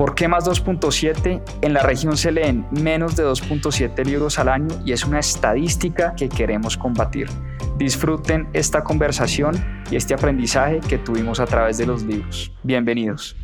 ¿Por 0.00 0.14
qué 0.14 0.28
más 0.28 0.46
2.7? 0.46 1.42
En 1.60 1.74
la 1.74 1.82
región 1.82 2.16
se 2.16 2.32
leen 2.32 2.66
menos 2.70 3.16
de 3.16 3.22
2.7 3.22 4.02
libros 4.06 4.38
al 4.38 4.48
año 4.48 4.68
y 4.82 4.92
es 4.92 5.04
una 5.04 5.18
estadística 5.18 6.14
que 6.16 6.30
queremos 6.30 6.78
combatir. 6.78 7.28
Disfruten 7.76 8.48
esta 8.54 8.82
conversación 8.82 9.84
y 9.90 9.96
este 9.96 10.14
aprendizaje 10.14 10.80
que 10.80 10.96
tuvimos 10.96 11.38
a 11.38 11.44
través 11.44 11.76
de 11.76 11.84
los 11.84 12.02
libros. 12.02 12.50
Bienvenidos. 12.62 13.36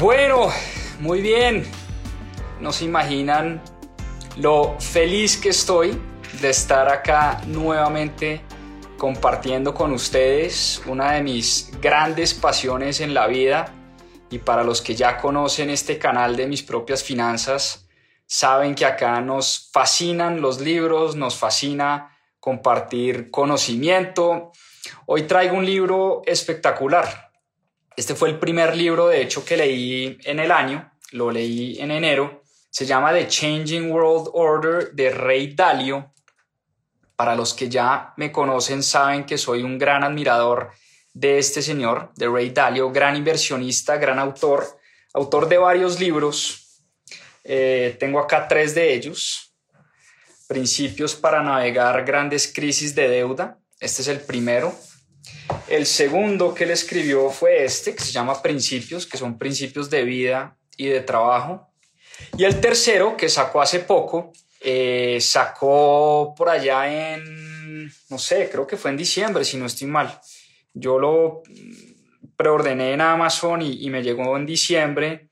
Bueno, 0.00 0.48
muy 0.98 1.20
bien. 1.20 1.62
No 2.60 2.72
se 2.72 2.84
imaginan 2.84 3.62
lo 4.38 4.74
feliz 4.80 5.36
que 5.36 5.50
estoy 5.50 5.96
de 6.40 6.50
estar 6.50 6.88
acá 6.88 7.42
nuevamente 7.46 8.40
compartiendo 8.96 9.74
con 9.74 9.92
ustedes 9.92 10.82
una 10.86 11.12
de 11.12 11.22
mis 11.22 11.70
grandes 11.80 12.34
pasiones 12.34 13.00
en 13.00 13.14
la 13.14 13.26
vida 13.26 13.74
y 14.30 14.38
para 14.38 14.64
los 14.64 14.80
que 14.80 14.94
ya 14.94 15.18
conocen 15.18 15.70
este 15.70 15.98
canal 15.98 16.36
de 16.36 16.46
mis 16.46 16.62
propias 16.62 17.02
finanzas, 17.02 17.86
saben 18.26 18.74
que 18.74 18.84
acá 18.84 19.20
nos 19.20 19.70
fascinan 19.72 20.40
los 20.40 20.60
libros, 20.60 21.14
nos 21.14 21.36
fascina 21.36 22.16
compartir 22.40 23.30
conocimiento. 23.30 24.52
Hoy 25.06 25.22
traigo 25.22 25.56
un 25.56 25.66
libro 25.66 26.22
espectacular. 26.26 27.30
Este 27.96 28.14
fue 28.14 28.28
el 28.28 28.38
primer 28.38 28.76
libro, 28.76 29.08
de 29.08 29.22
hecho, 29.22 29.44
que 29.44 29.56
leí 29.56 30.18
en 30.24 30.40
el 30.40 30.50
año, 30.50 30.92
lo 31.12 31.30
leí 31.30 31.78
en 31.80 31.90
enero. 31.90 32.42
Se 32.70 32.84
llama 32.84 33.12
The 33.12 33.26
Changing 33.26 33.90
World 33.90 34.30
Order 34.34 34.92
de 34.92 35.10
Rey 35.10 35.54
Dalio. 35.54 36.12
Para 37.16 37.34
los 37.34 37.54
que 37.54 37.68
ya 37.68 38.12
me 38.16 38.30
conocen 38.30 38.82
saben 38.82 39.24
que 39.24 39.38
soy 39.38 39.62
un 39.62 39.78
gran 39.78 40.04
admirador 40.04 40.70
de 41.12 41.38
este 41.38 41.62
señor, 41.62 42.12
de 42.16 42.28
Ray 42.28 42.50
Dalio, 42.50 42.90
gran 42.92 43.16
inversionista, 43.16 43.96
gran 43.96 44.18
autor, 44.18 44.78
autor 45.14 45.48
de 45.48 45.56
varios 45.56 45.98
libros, 45.98 46.66
eh, 47.48 47.96
tengo 48.00 48.18
acá 48.18 48.48
tres 48.48 48.74
de 48.74 48.92
ellos. 48.92 49.54
Principios 50.48 51.14
para 51.14 51.42
navegar 51.42 52.04
grandes 52.04 52.52
crisis 52.52 52.94
de 52.94 53.08
deuda. 53.08 53.58
Este 53.78 54.02
es 54.02 54.08
el 54.08 54.20
primero. 54.20 54.74
El 55.68 55.86
segundo 55.86 56.54
que 56.54 56.64
él 56.64 56.70
escribió 56.70 57.30
fue 57.30 57.64
este, 57.64 57.94
que 57.94 58.02
se 58.02 58.12
llama 58.12 58.42
Principios, 58.42 59.06
que 59.06 59.16
son 59.16 59.38
principios 59.38 59.90
de 59.90 60.02
vida 60.02 60.56
y 60.76 60.86
de 60.86 61.00
trabajo. 61.00 61.68
Y 62.36 62.44
el 62.44 62.60
tercero, 62.60 63.16
que 63.16 63.28
sacó 63.28 63.62
hace 63.62 63.80
poco, 63.80 64.32
eh, 64.60 65.18
sacó 65.20 66.34
por 66.36 66.48
allá 66.48 67.14
en, 67.14 67.90
no 68.10 68.18
sé, 68.18 68.48
creo 68.50 68.66
que 68.66 68.76
fue 68.76 68.90
en 68.90 68.96
diciembre, 68.96 69.44
si 69.44 69.56
no 69.56 69.66
estoy 69.66 69.86
mal. 69.86 70.20
Yo 70.72 70.98
lo 70.98 71.42
preordené 72.36 72.92
en 72.92 73.00
Amazon 73.00 73.62
y, 73.62 73.84
y 73.84 73.90
me 73.90 74.02
llegó 74.02 74.36
en 74.36 74.46
diciembre 74.46 75.30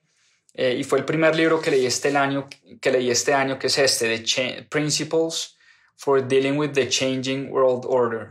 eh, 0.57 0.77
y 0.79 0.83
fue 0.85 0.99
el 0.99 1.05
primer 1.05 1.35
libro 1.35 1.59
que 1.59 1.69
leí 1.69 1.85
este 1.85 2.15
año, 2.15 2.47
que 2.79 2.91
leí 2.91 3.11
este 3.11 3.33
año, 3.33 3.59
que 3.59 3.67
es 3.67 3.77
este, 3.77 4.19
The 4.19 4.63
Principles 4.69 5.57
for 5.97 6.25
Dealing 6.25 6.57
with 6.57 6.71
the 6.71 6.87
Changing 6.87 7.51
World 7.51 7.85
Order. 7.87 8.29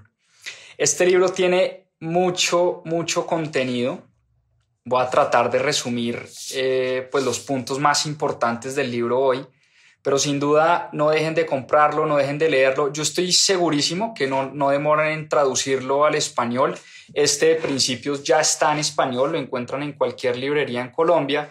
Este 0.79 1.05
libro 1.05 1.29
tiene 1.29 1.89
mucho, 2.01 2.83
mucho 2.87 3.27
contenido. 3.27 4.07
Voy 4.85 5.03
a 5.03 5.11
tratar 5.11 5.51
de 5.51 5.59
resumir 5.59 6.27
eh, 6.55 7.07
pues 7.13 7.25
los 7.25 7.41
puntos 7.41 7.79
más 7.79 8.07
importantes 8.07 8.75
del 8.75 8.91
libro 8.91 9.21
hoy, 9.21 9.47
pero 10.05 10.19
sin 10.19 10.39
duda 10.39 10.91
no 10.93 11.09
dejen 11.09 11.35
de 11.35 11.47
comprarlo, 11.47 12.05
no 12.05 12.19
dejen 12.19 12.39
de 12.39 12.51
leerlo. 12.51 12.93
Yo 12.93 13.03
estoy 13.03 13.33
segurísimo 13.33 14.13
que 14.13 14.27
no, 14.27 14.51
no 14.53 14.69
demoran 14.69 15.11
en 15.11 15.31
traducirlo 15.31 16.05
al 16.05 16.15
español. 16.15 16.77
Este 17.15 17.47
de 17.47 17.55
principios 17.55 18.23
ya 18.23 18.39
está 18.39 18.71
en 18.73 18.81
español, 18.81 19.33
lo 19.33 19.39
encuentran 19.39 19.83
en 19.83 19.95
cualquier 19.95 20.37
librería 20.37 20.83
en 20.83 20.91
Colombia 20.91 21.49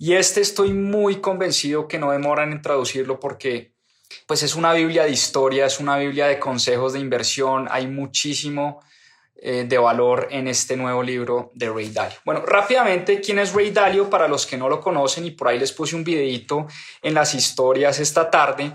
y 0.00 0.14
este 0.14 0.40
estoy 0.40 0.72
muy 0.72 1.20
convencido 1.20 1.86
que 1.86 1.98
no 1.98 2.10
demoran 2.10 2.50
en 2.50 2.60
traducirlo 2.60 3.20
porque 3.20 3.72
pues 4.26 4.42
es 4.42 4.56
una 4.56 4.72
Biblia 4.72 5.04
de 5.04 5.10
historia, 5.10 5.66
es 5.66 5.78
una 5.78 5.96
Biblia 5.96 6.26
de 6.26 6.40
consejos 6.40 6.92
de 6.92 6.98
inversión, 6.98 7.68
hay 7.70 7.86
muchísimo 7.86 8.80
de 9.42 9.78
valor 9.78 10.28
en 10.30 10.48
este 10.48 10.76
nuevo 10.76 11.02
libro 11.02 11.50
de 11.54 11.68
Ray 11.68 11.90
Dalio. 11.90 12.16
Bueno, 12.24 12.44
rápidamente, 12.46 13.20
¿quién 13.20 13.38
es 13.38 13.52
Ray 13.52 13.70
Dalio? 13.70 14.08
Para 14.08 14.26
los 14.26 14.46
que 14.46 14.56
no 14.56 14.68
lo 14.68 14.80
conocen 14.80 15.24
y 15.26 15.30
por 15.32 15.48
ahí 15.48 15.58
les 15.58 15.72
puse 15.72 15.94
un 15.94 16.02
videito 16.02 16.66
en 17.02 17.14
las 17.14 17.34
historias 17.34 18.00
esta 18.00 18.30
tarde. 18.30 18.72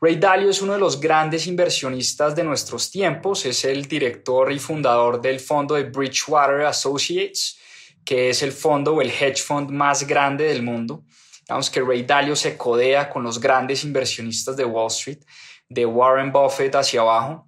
Ray 0.00 0.16
Dalio 0.16 0.50
es 0.50 0.60
uno 0.60 0.74
de 0.74 0.78
los 0.78 1.00
grandes 1.00 1.46
inversionistas 1.46 2.36
de 2.36 2.44
nuestros 2.44 2.90
tiempos, 2.90 3.46
es 3.46 3.64
el 3.64 3.86
director 3.86 4.52
y 4.52 4.58
fundador 4.58 5.20
del 5.20 5.40
fondo 5.40 5.74
de 5.74 5.84
Bridgewater 5.84 6.66
Associates 6.66 7.58
que 8.04 8.30
es 8.30 8.42
el 8.42 8.52
fondo 8.52 8.94
o 8.94 9.00
el 9.00 9.10
hedge 9.10 9.42
fund 9.42 9.70
más 9.70 10.06
grande 10.06 10.44
del 10.44 10.62
mundo. 10.62 11.04
Digamos 11.40 11.70
que 11.70 11.80
Ray 11.80 12.02
Dalio 12.02 12.36
se 12.36 12.56
codea 12.56 13.08
con 13.08 13.22
los 13.22 13.40
grandes 13.40 13.84
inversionistas 13.84 14.56
de 14.56 14.64
Wall 14.64 14.88
Street, 14.88 15.20
de 15.68 15.86
Warren 15.86 16.30
Buffett 16.30 16.74
hacia 16.74 17.00
abajo. 17.00 17.46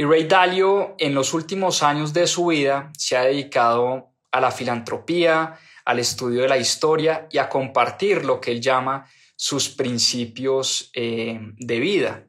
Y 0.00 0.04
Ray 0.04 0.28
Dalio 0.28 0.94
en 0.96 1.12
los 1.12 1.34
últimos 1.34 1.82
años 1.82 2.12
de 2.12 2.28
su 2.28 2.46
vida 2.46 2.92
se 2.96 3.16
ha 3.16 3.22
dedicado 3.22 4.12
a 4.30 4.40
la 4.40 4.52
filantropía, 4.52 5.58
al 5.84 5.98
estudio 5.98 6.42
de 6.42 6.48
la 6.48 6.56
historia 6.56 7.26
y 7.32 7.38
a 7.38 7.48
compartir 7.48 8.24
lo 8.24 8.40
que 8.40 8.52
él 8.52 8.60
llama 8.60 9.10
sus 9.34 9.68
principios 9.68 10.92
eh, 10.94 11.40
de 11.56 11.80
vida. 11.80 12.22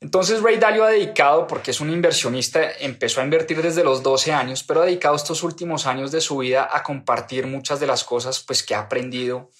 Entonces 0.00 0.42
Ray 0.42 0.56
Dalio 0.56 0.82
ha 0.82 0.90
dedicado, 0.90 1.46
porque 1.46 1.70
es 1.70 1.80
un 1.80 1.92
inversionista, 1.92 2.60
empezó 2.80 3.20
a 3.20 3.24
invertir 3.24 3.62
desde 3.62 3.84
los 3.84 4.02
12 4.02 4.32
años, 4.32 4.64
pero 4.64 4.82
ha 4.82 4.86
dedicado 4.86 5.14
estos 5.14 5.44
últimos 5.44 5.86
años 5.86 6.10
de 6.10 6.20
su 6.20 6.38
vida 6.38 6.68
a 6.72 6.82
compartir 6.82 7.46
muchas 7.46 7.78
de 7.78 7.86
las 7.86 8.02
cosas 8.02 8.40
pues, 8.40 8.64
que 8.64 8.74
ha 8.74 8.80
aprendido, 8.80 9.50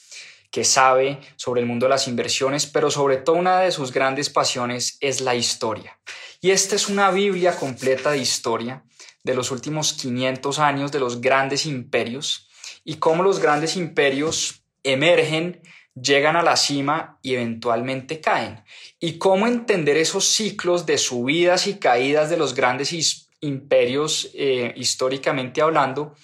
que 0.50 0.64
sabe 0.64 1.20
sobre 1.36 1.60
el 1.60 1.68
mundo 1.68 1.86
de 1.86 1.90
las 1.90 2.08
inversiones, 2.08 2.66
pero 2.66 2.90
sobre 2.90 3.18
todo 3.18 3.36
una 3.36 3.60
de 3.60 3.70
sus 3.70 3.92
grandes 3.92 4.28
pasiones 4.28 4.98
es 5.00 5.20
la 5.20 5.36
historia. 5.36 5.96
Y 6.40 6.50
esta 6.50 6.76
es 6.76 6.88
una 6.88 7.10
Biblia 7.10 7.56
completa 7.56 8.10
de 8.10 8.18
historia 8.18 8.84
de 9.22 9.34
los 9.34 9.50
últimos 9.50 9.92
500 9.94 10.58
años 10.58 10.92
de 10.92 11.00
los 11.00 11.20
grandes 11.20 11.66
imperios 11.66 12.48
y 12.84 12.96
cómo 12.96 13.22
los 13.22 13.40
grandes 13.40 13.76
imperios 13.76 14.62
emergen 14.84 15.60
llegan 16.00 16.36
a 16.36 16.42
la 16.42 16.56
cima 16.56 17.18
y 17.22 17.34
eventualmente 17.34 18.20
caen. 18.20 18.62
Y 19.00 19.18
cómo 19.18 19.46
entender 19.46 19.96
esos 19.96 20.26
ciclos 20.26 20.86
de 20.86 20.98
subidas 20.98 21.66
y 21.66 21.78
caídas 21.78 22.30
de 22.30 22.36
los 22.36 22.54
grandes 22.54 22.94
imperios 23.40 24.30
eh, 24.34 24.72
históricamente 24.76 25.62
hablando, 25.62 26.14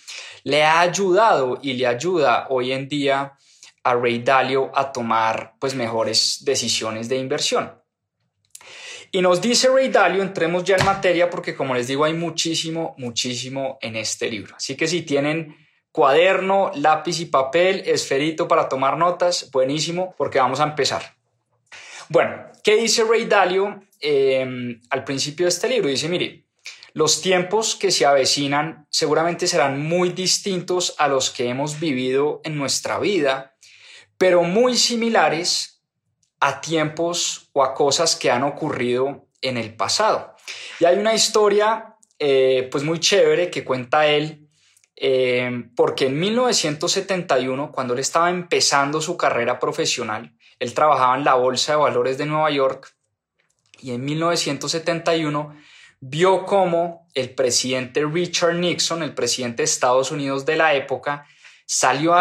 le 0.45 0.63
ha 0.63 0.81
ayudado 0.81 1.59
y 1.63 1.75
le 1.75 1.87
ayuda 1.87 2.47
hoy 2.51 2.73
en 2.73 2.89
día 2.89 3.33
a 3.85 3.95
Ray 3.95 4.21
Dalio 4.21 4.71
a 4.75 4.93
tomar 4.93 5.55
pues 5.59 5.75
mejores 5.75 6.45
decisiones 6.45 7.09
de 7.09 7.17
inversión. 7.17 7.82
Y 9.15 9.21
nos 9.21 9.43
dice 9.43 9.69
Ray 9.69 9.89
Dalio, 9.89 10.23
entremos 10.23 10.65
ya 10.65 10.77
en 10.77 10.87
materia 10.87 11.29
porque 11.29 11.55
como 11.55 11.75
les 11.75 11.87
digo 11.87 12.05
hay 12.05 12.15
muchísimo, 12.15 12.95
muchísimo 12.97 13.79
en 13.83 13.97
este 13.97 14.31
libro. 14.31 14.57
Así 14.57 14.75
que 14.75 14.89
si 14.89 15.03
tienen 15.03 15.55
cuaderno, 15.93 16.71
lápiz 16.77 17.21
y 17.21 17.27
papel, 17.27 17.83
esferito 17.85 18.49
para 18.49 18.71
tomar 18.71 18.97
notas, 18.97 19.51
buenísimo, 19.51 20.15
porque 20.17 20.39
vamos 20.39 20.61
a 20.61 20.65
empezar. 20.65 21.15
Bueno, 22.09 22.47
¿qué 22.65 22.77
dice 22.77 23.05
Ray 23.05 23.27
Dalio 23.27 23.83
em, 24.01 24.81
al 24.89 25.05
principio 25.05 25.45
de 25.45 25.51
este 25.51 25.69
libro? 25.69 25.91
Dice, 25.91 26.09
mire, 26.09 26.47
los 26.95 27.21
tiempos 27.21 27.77
que 27.77 27.91
se 27.91 28.07
avecinan 28.07 28.87
seguramente 28.89 29.47
serán 29.47 29.79
muy 29.79 30.09
distintos 30.09 30.95
a 30.97 31.09
los 31.09 31.31
que 31.31 31.51
hemos 31.51 31.79
vivido 31.79 32.41
en 32.45 32.57
nuestra 32.57 32.99
vida, 32.99 33.57
pero 34.17 34.43
muy 34.43 34.75
similares 34.75 35.72
a 36.43 36.61
tiempos 36.61 37.49
o 37.53 37.63
a 37.63 37.73
cosas 37.73 38.17
que 38.17 38.29
han 38.29 38.43
ocurrido 38.43 39.29
en 39.41 39.57
el 39.57 39.77
pasado. 39.77 40.35
Y 40.81 40.85
hay 40.85 40.99
una 40.99 41.15
historia 41.15 41.95
eh, 42.19 42.69
pues 42.71 42.83
muy 42.83 42.99
chévere 42.99 43.49
que 43.49 43.65
cuenta 43.65 44.09
él 44.09 44.49
eh, 44.97 45.69
porque 45.77 46.07
en 46.07 46.19
1971, 46.19 47.71
cuando 47.71 47.95
él 47.95 48.01
estaba 48.01 48.29
empezando 48.29 49.01
su 49.01 49.17
carrera 49.17 49.61
profesional, 49.61 50.35
él 50.59 50.75
trabajaba 50.75 51.17
en 51.17 51.25
la 51.25 51.35
Bolsa 51.35 51.73
de 51.73 51.79
Valores 51.79 52.19
de 52.19 52.27
Nueva 52.27 52.51
York 52.51 52.93
y 53.79 53.93
en 53.93 54.05
1971 54.05 55.57
vio 56.01 56.45
cómo 56.45 57.09
el 57.15 57.31
presidente 57.37 58.05
Richard 58.05 58.55
Nixon, 58.55 59.05
el 59.05 59.15
presidente 59.15 59.59
de 59.59 59.65
Estados 59.65 60.11
Unidos 60.11 60.45
de 60.45 60.57
la 60.57 60.75
época, 60.75 61.25
salió 61.67 62.17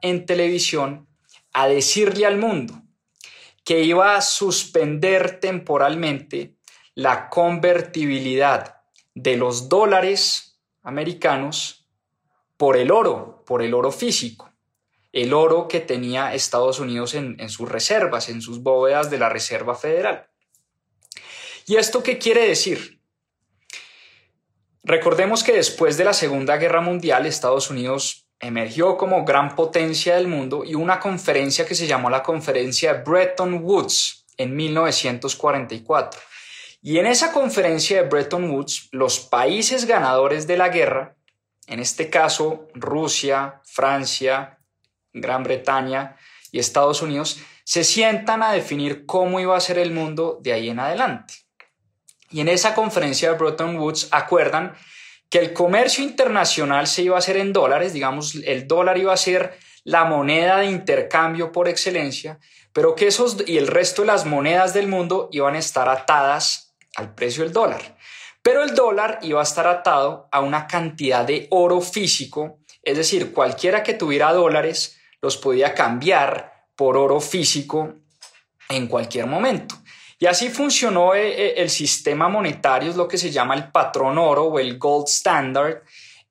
en 0.00 0.24
televisión 0.24 1.06
a 1.52 1.68
decirle 1.68 2.24
al 2.24 2.38
mundo 2.38 2.85
que 3.66 3.82
iba 3.82 4.14
a 4.14 4.20
suspender 4.20 5.40
temporalmente 5.40 6.54
la 6.94 7.28
convertibilidad 7.28 8.76
de 9.12 9.36
los 9.36 9.68
dólares 9.68 10.60
americanos 10.84 11.88
por 12.56 12.76
el 12.76 12.92
oro, 12.92 13.42
por 13.44 13.62
el 13.62 13.74
oro 13.74 13.90
físico, 13.90 14.52
el 15.12 15.34
oro 15.34 15.66
que 15.66 15.80
tenía 15.80 16.32
Estados 16.32 16.78
Unidos 16.78 17.14
en, 17.14 17.34
en 17.40 17.50
sus 17.50 17.68
reservas, 17.68 18.28
en 18.28 18.40
sus 18.40 18.62
bóvedas 18.62 19.10
de 19.10 19.18
la 19.18 19.30
Reserva 19.30 19.74
Federal. 19.74 20.28
¿Y 21.66 21.74
esto 21.74 22.04
qué 22.04 22.18
quiere 22.18 22.46
decir? 22.46 23.00
Recordemos 24.84 25.42
que 25.42 25.52
después 25.52 25.96
de 25.96 26.04
la 26.04 26.12
Segunda 26.12 26.56
Guerra 26.56 26.82
Mundial, 26.82 27.26
Estados 27.26 27.68
Unidos 27.68 28.25
emergió 28.40 28.96
como 28.96 29.24
gran 29.24 29.54
potencia 29.54 30.16
del 30.16 30.28
mundo 30.28 30.64
y 30.64 30.74
una 30.74 31.00
conferencia 31.00 31.66
que 31.66 31.74
se 31.74 31.86
llamó 31.86 32.10
la 32.10 32.22
Conferencia 32.22 32.94
de 32.94 33.02
Bretton 33.02 33.64
Woods 33.64 34.26
en 34.36 34.54
1944. 34.54 36.20
Y 36.82 36.98
en 36.98 37.06
esa 37.06 37.32
conferencia 37.32 38.02
de 38.02 38.08
Bretton 38.08 38.50
Woods, 38.50 38.88
los 38.92 39.18
países 39.18 39.86
ganadores 39.86 40.46
de 40.46 40.56
la 40.56 40.68
guerra, 40.68 41.16
en 41.66 41.80
este 41.80 42.10
caso 42.10 42.68
Rusia, 42.74 43.60
Francia, 43.64 44.58
Gran 45.12 45.42
Bretaña 45.42 46.16
y 46.52 46.58
Estados 46.58 47.02
Unidos, 47.02 47.40
se 47.64 47.82
sientan 47.82 48.42
a 48.42 48.52
definir 48.52 49.06
cómo 49.06 49.40
iba 49.40 49.56
a 49.56 49.60
ser 49.60 49.78
el 49.78 49.90
mundo 49.90 50.38
de 50.42 50.52
ahí 50.52 50.68
en 50.68 50.78
adelante. 50.78 51.34
Y 52.30 52.40
en 52.40 52.48
esa 52.48 52.74
conferencia 52.74 53.32
de 53.32 53.38
Bretton 53.38 53.76
Woods 53.78 54.08
acuerdan 54.12 54.74
que 55.30 55.38
el 55.38 55.52
comercio 55.52 56.04
internacional 56.04 56.86
se 56.86 57.02
iba 57.02 57.16
a 57.16 57.18
hacer 57.18 57.36
en 57.36 57.52
dólares, 57.52 57.92
digamos, 57.92 58.34
el 58.44 58.66
dólar 58.66 58.98
iba 58.98 59.12
a 59.12 59.16
ser 59.16 59.58
la 59.84 60.04
moneda 60.04 60.58
de 60.58 60.66
intercambio 60.66 61.52
por 61.52 61.68
excelencia, 61.68 62.38
pero 62.72 62.94
que 62.94 63.06
esos 63.06 63.36
y 63.46 63.56
el 63.56 63.66
resto 63.66 64.02
de 64.02 64.08
las 64.08 64.26
monedas 64.26 64.74
del 64.74 64.88
mundo 64.88 65.28
iban 65.32 65.54
a 65.54 65.58
estar 65.58 65.88
atadas 65.88 66.74
al 66.96 67.14
precio 67.14 67.44
del 67.44 67.52
dólar. 67.52 67.96
Pero 68.42 68.62
el 68.62 68.74
dólar 68.74 69.18
iba 69.22 69.40
a 69.40 69.44
estar 69.44 69.66
atado 69.66 70.28
a 70.30 70.40
una 70.40 70.66
cantidad 70.66 71.24
de 71.24 71.46
oro 71.50 71.80
físico, 71.80 72.58
es 72.82 72.96
decir, 72.96 73.32
cualquiera 73.32 73.82
que 73.82 73.94
tuviera 73.94 74.32
dólares 74.32 75.00
los 75.20 75.36
podía 75.36 75.74
cambiar 75.74 76.68
por 76.76 76.96
oro 76.96 77.20
físico 77.20 77.94
en 78.68 78.86
cualquier 78.86 79.26
momento. 79.26 79.74
Y 80.18 80.26
así 80.26 80.48
funcionó 80.48 81.14
eh, 81.14 81.28
eh, 81.28 81.54
el 81.58 81.68
sistema 81.68 82.28
monetario, 82.28 82.90
es 82.90 82.96
lo 82.96 83.06
que 83.06 83.18
se 83.18 83.30
llama 83.30 83.54
el 83.54 83.70
patrón 83.70 84.16
oro 84.16 84.44
o 84.44 84.58
el 84.58 84.78
gold 84.78 85.08
standard. 85.08 85.82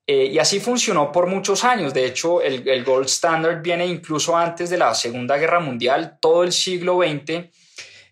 Eh, 0.08 0.26
y 0.26 0.38
así 0.38 0.60
funcionó 0.60 1.12
por 1.12 1.26
muchos 1.26 1.64
años. 1.64 1.94
De 1.94 2.04
hecho, 2.04 2.40
el, 2.42 2.84
gold 2.84 3.06
standard 3.06 3.62
viene 3.62 3.86
incluso 3.86 4.36
antes 4.36 4.70
de 4.70 4.78
la 4.78 4.94
Segunda 4.94 5.36
Guerra 5.36 5.60
Mundial, 5.60 6.18
todo 6.20 6.44
el 6.44 6.52
siglo 6.52 6.98
XX, 6.98 7.50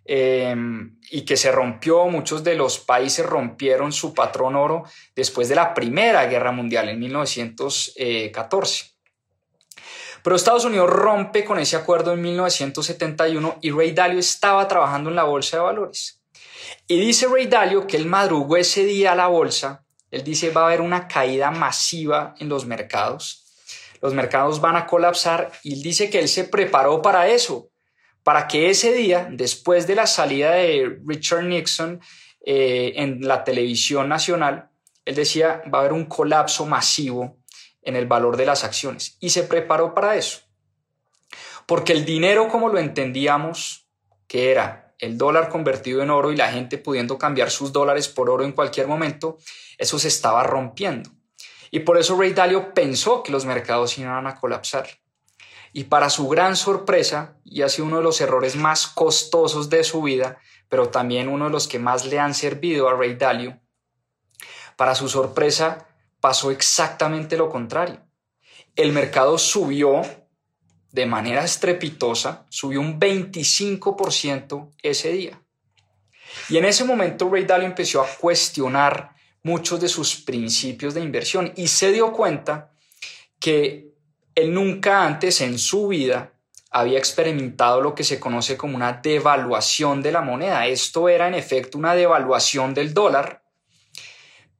y 0.06 1.24
que 1.24 1.36
se 1.36 1.52
rompió. 1.52 2.06
Muchos 2.06 2.42
de 2.42 2.56
los 2.56 2.78
países 2.80 3.24
rompieron 3.24 3.92
su 3.92 4.12
patrón 4.12 4.56
oro 4.56 4.84
después 5.14 5.48
de 5.48 5.54
la 5.54 5.72
Primera 5.72 6.26
Guerra 6.26 6.50
Mundial 6.50 6.88
en 6.88 6.98
1914. 6.98 8.93
Pero 10.24 10.36
Estados 10.36 10.64
Unidos 10.64 10.88
rompe 10.88 11.44
con 11.44 11.58
ese 11.58 11.76
acuerdo 11.76 12.14
en 12.14 12.22
1971 12.22 13.58
y 13.60 13.70
Ray 13.70 13.92
Dalio 13.92 14.18
estaba 14.18 14.66
trabajando 14.66 15.10
en 15.10 15.16
la 15.16 15.24
bolsa 15.24 15.58
de 15.58 15.64
valores. 15.64 16.22
Y 16.88 16.98
dice 16.98 17.26
Ray 17.26 17.46
Dalio 17.46 17.86
que 17.86 17.98
él 17.98 18.06
madrugó 18.06 18.56
ese 18.56 18.86
día 18.86 19.12
a 19.12 19.16
la 19.16 19.26
bolsa. 19.26 19.84
Él 20.10 20.24
dice 20.24 20.48
va 20.48 20.62
a 20.62 20.66
haber 20.68 20.80
una 20.80 21.08
caída 21.08 21.50
masiva 21.50 22.34
en 22.38 22.48
los 22.48 22.64
mercados. 22.64 23.44
Los 24.00 24.14
mercados 24.14 24.62
van 24.62 24.76
a 24.76 24.86
colapsar 24.86 25.52
y 25.62 25.74
él 25.74 25.82
dice 25.82 26.08
que 26.08 26.20
él 26.20 26.28
se 26.28 26.44
preparó 26.44 27.02
para 27.02 27.28
eso, 27.28 27.68
para 28.22 28.48
que 28.48 28.70
ese 28.70 28.94
día, 28.94 29.28
después 29.30 29.86
de 29.86 29.94
la 29.94 30.06
salida 30.06 30.52
de 30.52 31.00
Richard 31.06 31.44
Nixon 31.44 32.00
eh, 32.46 32.94
en 32.96 33.20
la 33.28 33.44
televisión 33.44 34.08
nacional, 34.08 34.70
él 35.04 35.16
decía 35.16 35.60
va 35.70 35.80
a 35.80 35.80
haber 35.82 35.92
un 35.92 36.06
colapso 36.06 36.64
masivo 36.64 37.43
en 37.84 37.96
el 37.96 38.06
valor 38.06 38.36
de 38.36 38.46
las 38.46 38.64
acciones 38.64 39.16
y 39.20 39.30
se 39.30 39.44
preparó 39.44 39.94
para 39.94 40.16
eso. 40.16 40.40
Porque 41.66 41.92
el 41.92 42.04
dinero 42.04 42.48
como 42.48 42.68
lo 42.68 42.78
entendíamos, 42.78 43.88
que 44.26 44.50
era 44.50 44.94
el 44.98 45.18
dólar 45.18 45.48
convertido 45.48 46.02
en 46.02 46.10
oro 46.10 46.32
y 46.32 46.36
la 46.36 46.50
gente 46.50 46.78
pudiendo 46.78 47.18
cambiar 47.18 47.50
sus 47.50 47.72
dólares 47.72 48.08
por 48.08 48.30
oro 48.30 48.44
en 48.44 48.52
cualquier 48.52 48.86
momento, 48.86 49.38
eso 49.78 49.98
se 49.98 50.08
estaba 50.08 50.42
rompiendo. 50.42 51.10
Y 51.70 51.80
por 51.80 51.98
eso 51.98 52.16
Ray 52.16 52.32
Dalio 52.32 52.72
pensó 52.72 53.22
que 53.22 53.32
los 53.32 53.44
mercados 53.44 53.98
iban 53.98 54.26
a 54.26 54.36
colapsar. 54.36 54.86
Y 55.72 55.84
para 55.84 56.08
su 56.08 56.28
gran 56.28 56.54
sorpresa, 56.54 57.36
y 57.44 57.62
ha 57.62 57.68
sido 57.68 57.88
uno 57.88 57.96
de 57.96 58.04
los 58.04 58.20
errores 58.20 58.54
más 58.54 58.86
costosos 58.86 59.70
de 59.70 59.82
su 59.82 60.02
vida, 60.02 60.38
pero 60.68 60.88
también 60.88 61.28
uno 61.28 61.46
de 61.46 61.50
los 61.50 61.66
que 61.66 61.80
más 61.80 62.04
le 62.04 62.20
han 62.20 62.32
servido 62.32 62.88
a 62.88 62.94
Ray 62.94 63.16
Dalio, 63.16 63.60
para 64.76 64.94
su 64.94 65.08
sorpresa, 65.08 65.88
pasó 66.24 66.50
exactamente 66.50 67.36
lo 67.36 67.50
contrario. 67.50 68.00
El 68.74 68.92
mercado 68.92 69.36
subió 69.36 70.00
de 70.90 71.04
manera 71.04 71.44
estrepitosa, 71.44 72.46
subió 72.48 72.80
un 72.80 72.98
25% 72.98 74.70
ese 74.82 75.12
día. 75.12 75.42
Y 76.48 76.56
en 76.56 76.64
ese 76.64 76.84
momento 76.84 77.28
Ray 77.30 77.44
Dalio 77.44 77.66
empezó 77.66 78.00
a 78.00 78.06
cuestionar 78.06 79.14
muchos 79.42 79.78
de 79.82 79.88
sus 79.88 80.16
principios 80.16 80.94
de 80.94 81.02
inversión 81.02 81.52
y 81.56 81.68
se 81.68 81.92
dio 81.92 82.10
cuenta 82.10 82.72
que 83.38 83.92
él 84.34 84.54
nunca 84.54 85.04
antes 85.04 85.42
en 85.42 85.58
su 85.58 85.88
vida 85.88 86.32
había 86.70 86.98
experimentado 86.98 87.82
lo 87.82 87.94
que 87.94 88.02
se 88.02 88.18
conoce 88.18 88.56
como 88.56 88.76
una 88.76 88.94
devaluación 88.94 90.00
de 90.00 90.12
la 90.12 90.22
moneda. 90.22 90.66
Esto 90.68 91.06
era 91.10 91.28
en 91.28 91.34
efecto 91.34 91.76
una 91.76 91.94
devaluación 91.94 92.72
del 92.72 92.94
dólar, 92.94 93.42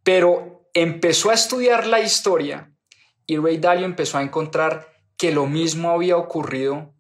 pero 0.03 0.54
empezó 0.75 1.31
a 1.31 1.35
estudiar 1.35 1.87
la 1.87 2.01
historia 2.01 2.73
y 3.27 3.39
Ray 3.39 3.59
Dalio 3.59 3.87
empezó 3.87 4.19
a 4.19 4.23
encontrar 4.23 4.93
que 5.17 5.33
lo 5.33 5.47
mismo 5.47 5.91
había 5.91 6.17
ocurrido 6.17 6.93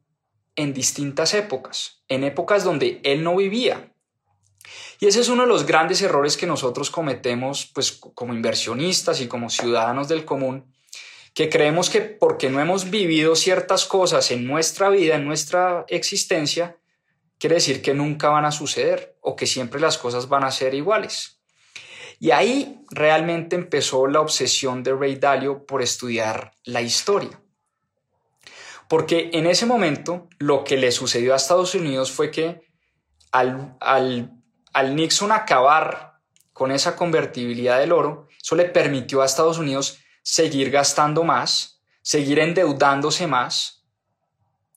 en 0.56 0.72
distintas 0.72 1.34
épocas, 1.34 2.04
en 2.08 2.22
épocas 2.24 2.62
donde 2.62 3.00
él 3.02 3.24
no 3.24 3.36
vivía. 3.36 3.92
Y 5.00 5.06
ese 5.06 5.20
es 5.20 5.28
uno 5.28 5.42
de 5.42 5.48
los 5.48 5.66
grandes 5.66 6.00
errores 6.00 6.36
que 6.36 6.46
nosotros 6.46 6.88
cometemos 6.88 7.66
pues 7.74 7.92
como 7.92 8.32
inversionistas 8.32 9.20
y 9.20 9.26
como 9.26 9.50
ciudadanos 9.50 10.08
del 10.08 10.24
común, 10.24 10.72
que 11.34 11.48
creemos 11.48 11.90
que 11.90 12.00
porque 12.00 12.48
no 12.48 12.60
hemos 12.60 12.90
vivido 12.90 13.34
ciertas 13.34 13.84
cosas 13.84 14.30
en 14.30 14.46
nuestra 14.46 14.88
vida, 14.88 15.16
en 15.16 15.26
nuestra 15.26 15.84
existencia, 15.88 16.78
quiere 17.38 17.56
decir 17.56 17.82
que 17.82 17.92
nunca 17.92 18.28
van 18.28 18.44
a 18.44 18.52
suceder 18.52 19.18
o 19.20 19.34
que 19.34 19.46
siempre 19.46 19.80
las 19.80 19.98
cosas 19.98 20.28
van 20.28 20.44
a 20.44 20.52
ser 20.52 20.74
iguales. 20.74 21.40
Y 22.24 22.30
ahí 22.30 22.82
realmente 22.88 23.54
empezó 23.54 24.06
la 24.06 24.22
obsesión 24.22 24.82
de 24.82 24.94
Ray 24.94 25.16
Dalio 25.16 25.66
por 25.66 25.82
estudiar 25.82 26.52
la 26.64 26.80
historia. 26.80 27.38
Porque 28.88 29.28
en 29.34 29.46
ese 29.46 29.66
momento 29.66 30.30
lo 30.38 30.64
que 30.64 30.78
le 30.78 30.90
sucedió 30.90 31.34
a 31.34 31.36
Estados 31.36 31.74
Unidos 31.74 32.10
fue 32.10 32.30
que 32.30 32.66
al, 33.30 33.76
al 33.78 34.96
Nixon 34.96 35.32
acabar 35.32 36.14
con 36.54 36.72
esa 36.72 36.96
convertibilidad 36.96 37.78
del 37.78 37.92
oro, 37.92 38.28
eso 38.42 38.56
le 38.56 38.64
permitió 38.70 39.20
a 39.20 39.26
Estados 39.26 39.58
Unidos 39.58 39.98
seguir 40.22 40.70
gastando 40.70 41.24
más, 41.24 41.82
seguir 42.00 42.38
endeudándose 42.38 43.26
más, 43.26 43.84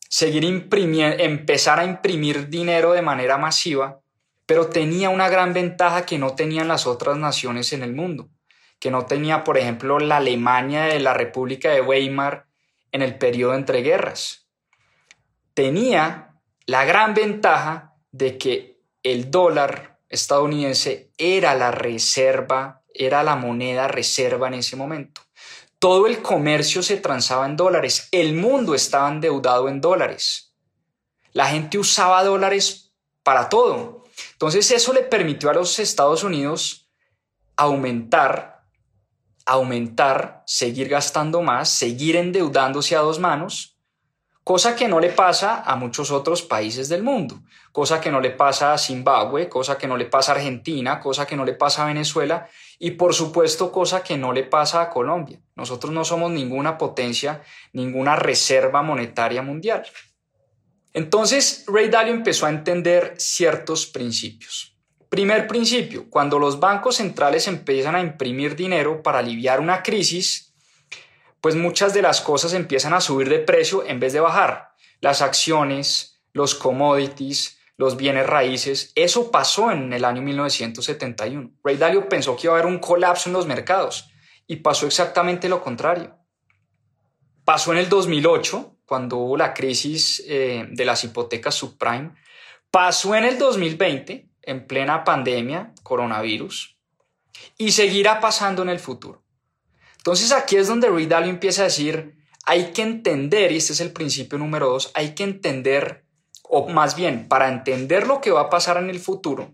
seguir 0.10 0.44
empezar 0.44 1.80
a 1.80 1.86
imprimir 1.86 2.50
dinero 2.50 2.92
de 2.92 3.04
manera 3.04 3.38
masiva 3.38 4.02
pero 4.48 4.68
tenía 4.68 5.10
una 5.10 5.30
gran 5.30 5.54
ventaja 5.54 6.06
que 6.06 6.18
no 6.18 6.34
tenían 6.34 6.70
las 6.70 6.88
otras 6.88 7.18
naciones 7.18 7.74
en 7.74 7.84
el 7.84 7.94
mundo, 7.94 8.30
que 8.80 8.90
no 8.90 9.06
tenía, 9.06 9.44
por 9.44 9.58
ejemplo, 9.58 10.00
la 10.00 10.18
Alemania 10.18 10.86
de 10.86 11.00
la 11.00 11.14
República 11.14 11.70
de 11.70 11.82
Weimar 11.82 12.48
en 12.92 13.02
el 13.02 13.18
periodo 13.18 13.54
entre 13.54 13.82
guerras. 13.82 14.48
Tenía 15.54 16.40
la 16.66 16.86
gran 16.86 17.14
ventaja 17.14 17.96
de 18.12 18.38
que 18.38 18.80
el 19.04 19.30
dólar 19.30 20.00
estadounidense 20.10 21.12
era 21.18 21.54
la 21.54 21.72
reserva, 21.72 22.84
era 22.94 23.24
la 23.24 23.36
moneda 23.36 23.88
reserva 23.90 24.48
en 24.48 24.56
ese 24.56 24.78
momento. 24.78 25.22
Todo 25.78 26.08
el 26.08 26.22
comercio 26.22 26.82
se 26.82 26.98
transaba 26.98 27.46
en 27.46 27.58
dólares, 27.58 28.08
el 28.12 28.34
mundo 28.34 28.76
estaba 28.76 29.10
endeudado 29.10 29.68
en 29.68 29.82
dólares. 29.82 30.56
La 31.34 31.48
gente 31.48 31.78
usaba 31.78 32.24
dólares 32.24 32.94
para 33.24 33.50
todo. 33.50 33.97
Entonces 34.34 34.70
eso 34.72 34.94
le 34.94 35.04
permitió 35.04 35.50
a 35.50 35.54
los 35.54 35.80
Estados 35.80 36.24
Unidos 36.24 36.90
aumentar, 37.56 38.64
aumentar, 39.46 40.44
seguir 40.46 40.90
gastando 40.90 41.42
más, 41.42 41.70
seguir 41.70 42.16
endeudándose 42.16 42.96
a 42.96 43.00
dos 43.00 43.20
manos, 43.20 43.78
cosa 44.44 44.76
que 44.76 44.88
no 44.88 45.00
le 45.00 45.10
pasa 45.10 45.62
a 45.66 45.76
muchos 45.76 46.12
otros 46.12 46.42
países 46.42 46.88
del 46.88 47.04
mundo, 47.04 47.42
cosa 47.72 48.00
que 48.00 48.12
no 48.12 48.22
le 48.22 48.30
pasa 48.30 48.74
a 48.74 48.78
Zimbabue, 48.78 49.50
cosa 49.50 49.78
que 49.78 49.88
no 49.88 49.98
le 49.98 50.06
pasa 50.06 50.32
a 50.32 50.36
Argentina, 50.36 51.00
cosa 51.00 51.26
que 51.26 51.36
no 51.36 51.44
le 51.44 51.54
pasa 51.54 51.84
a 51.84 51.88
Venezuela 51.88 52.48
y 52.80 52.92
por 52.92 53.14
supuesto 53.14 53.72
cosa 53.72 54.04
que 54.04 54.18
no 54.18 54.32
le 54.32 54.44
pasa 54.44 54.82
a 54.82 54.90
Colombia. 54.90 55.42
Nosotros 55.56 55.92
no 55.92 56.06
somos 56.06 56.32
ninguna 56.32 56.78
potencia, 56.78 57.42
ninguna 57.74 58.16
reserva 58.16 58.82
monetaria 58.84 59.42
mundial. 59.42 59.86
Entonces, 60.94 61.66
Ray 61.68 61.90
Dalio 61.90 62.14
empezó 62.14 62.46
a 62.46 62.50
entender 62.50 63.16
ciertos 63.18 63.86
principios. 63.86 64.74
primer 65.10 65.48
principio, 65.48 66.10
cuando 66.10 66.38
los 66.38 66.60
bancos 66.60 66.98
centrales 66.98 67.48
empiezan 67.48 67.96
a 67.96 68.02
imprimir 68.02 68.56
dinero 68.56 69.02
para 69.02 69.20
aliviar 69.20 69.62
una 69.62 69.82
crisis, 69.82 70.54
pues 71.40 71.56
muchas 71.56 71.94
de 71.94 72.02
las 72.02 72.20
cosas 72.20 72.54
empiezan 72.54 72.94
a 72.94 73.00
subir 73.00 73.30
de 73.30 73.40
precio 73.40 73.86
en 73.86 74.02
vez 74.02 74.12
de 74.12 74.20
bajar. 74.20 74.72
Las 75.00 75.22
acciones, 75.22 76.20
los 76.34 76.56
commodities, 76.56 77.58
los 77.78 77.96
bienes 77.96 78.26
raíces, 78.26 78.92
eso 78.96 79.32
pasó 79.32 79.72
en 79.72 79.94
el 79.94 80.04
año 80.04 80.22
1971. 80.22 81.52
Ray 81.64 81.78
Dalio 81.78 82.10
pensó 82.10 82.36
que 82.36 82.48
iba 82.48 82.56
a 82.56 82.60
haber 82.60 82.72
un 82.72 82.80
colapso 82.80 83.30
en 83.30 83.34
los 83.34 83.46
mercados 83.46 84.10
y 84.48 84.58
pasó 84.58 84.88
exactamente 84.88 85.48
lo 85.48 85.62
contrario. 85.62 86.18
Pasó 87.46 87.72
en 87.72 87.78
el 87.78 87.88
2008, 87.88 88.77
cuando 88.88 89.18
hubo 89.18 89.36
la 89.36 89.54
crisis 89.54 90.24
eh, 90.26 90.66
de 90.72 90.86
las 90.86 91.04
hipotecas 91.04 91.54
subprime. 91.54 92.14
Pasó 92.72 93.16
en 93.16 93.26
el 93.26 93.38
2020, 93.38 94.30
en 94.44 94.66
plena 94.66 95.04
pandemia, 95.04 95.74
coronavirus. 95.84 96.80
Y 97.58 97.72
seguirá 97.72 98.22
pasando 98.22 98.62
en 98.62 98.70
el 98.70 98.80
futuro. 98.80 99.24
Entonces 99.98 100.32
aquí 100.32 100.56
es 100.56 100.68
donde 100.68 100.88
Ray 100.90 101.30
empieza 101.30 101.64
a 101.64 101.66
decir, 101.66 102.16
hay 102.46 102.72
que 102.72 102.82
entender, 102.82 103.52
y 103.52 103.58
este 103.58 103.74
es 103.74 103.82
el 103.82 103.92
principio 103.92 104.38
número 104.38 104.70
dos, 104.70 104.90
hay 104.94 105.14
que 105.14 105.26
entender, 105.26 106.06
o 106.44 106.70
más 106.70 106.96
bien, 106.96 107.28
para 107.28 107.50
entender 107.50 108.08
lo 108.08 108.22
que 108.22 108.32
va 108.32 108.44
a 108.44 108.50
pasar 108.50 108.78
en 108.78 108.90
el 108.90 109.02
futuro, 109.02 109.54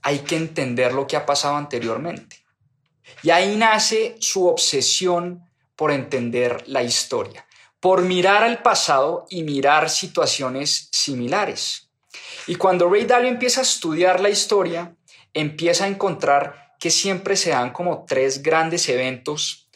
hay 0.00 0.20
que 0.20 0.36
entender 0.36 0.94
lo 0.94 1.06
que 1.06 1.18
ha 1.18 1.26
pasado 1.26 1.56
anteriormente. 1.56 2.42
Y 3.22 3.28
ahí 3.28 3.54
nace 3.56 4.16
su 4.18 4.46
obsesión 4.46 5.44
por 5.76 5.90
entender 5.90 6.66
la 6.68 6.82
historia, 6.82 7.46
por 7.80 8.02
mirar 8.02 8.42
al 8.42 8.62
pasado 8.62 9.26
y 9.30 9.42
mirar 9.42 9.88
situaciones 9.88 10.88
similares. 10.92 11.90
Y 12.46 12.56
cuando 12.56 12.88
Ray 12.88 13.06
Dalio 13.06 13.30
empieza 13.30 13.60
a 13.60 13.64
estudiar 13.64 14.20
la 14.20 14.28
historia, 14.28 14.94
empieza 15.32 15.84
a 15.84 15.88
encontrar 15.88 16.74
que 16.78 16.90
siempre 16.90 17.36
se 17.36 17.50
dan 17.50 17.72
como 17.72 18.04
tres 18.06 18.42
grandes 18.42 18.88
eventos 18.88 19.68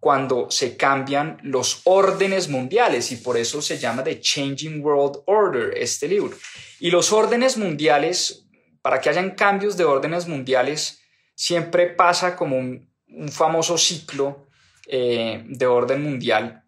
cuando 0.00 0.50
se 0.50 0.76
cambian 0.76 1.38
los 1.42 1.80
órdenes 1.84 2.48
mundiales 2.48 3.10
y 3.12 3.16
por 3.16 3.36
eso 3.36 3.60
se 3.60 3.78
llama 3.78 4.04
The 4.04 4.20
Changing 4.20 4.84
World 4.84 5.22
Order 5.26 5.76
este 5.76 6.06
libro. 6.06 6.36
Y 6.78 6.90
los 6.90 7.12
órdenes 7.12 7.56
mundiales, 7.56 8.46
para 8.80 9.00
que 9.00 9.08
hayan 9.08 9.32
cambios 9.32 9.76
de 9.76 9.84
órdenes 9.84 10.28
mundiales, 10.28 11.00
siempre 11.34 11.88
pasa 11.88 12.36
como 12.36 12.58
un, 12.58 12.88
famoso 13.32 13.78
ciclo 13.78 14.48
eh, 14.86 15.42
de 15.46 15.66
orden 15.66 16.02
mundial 16.02 16.62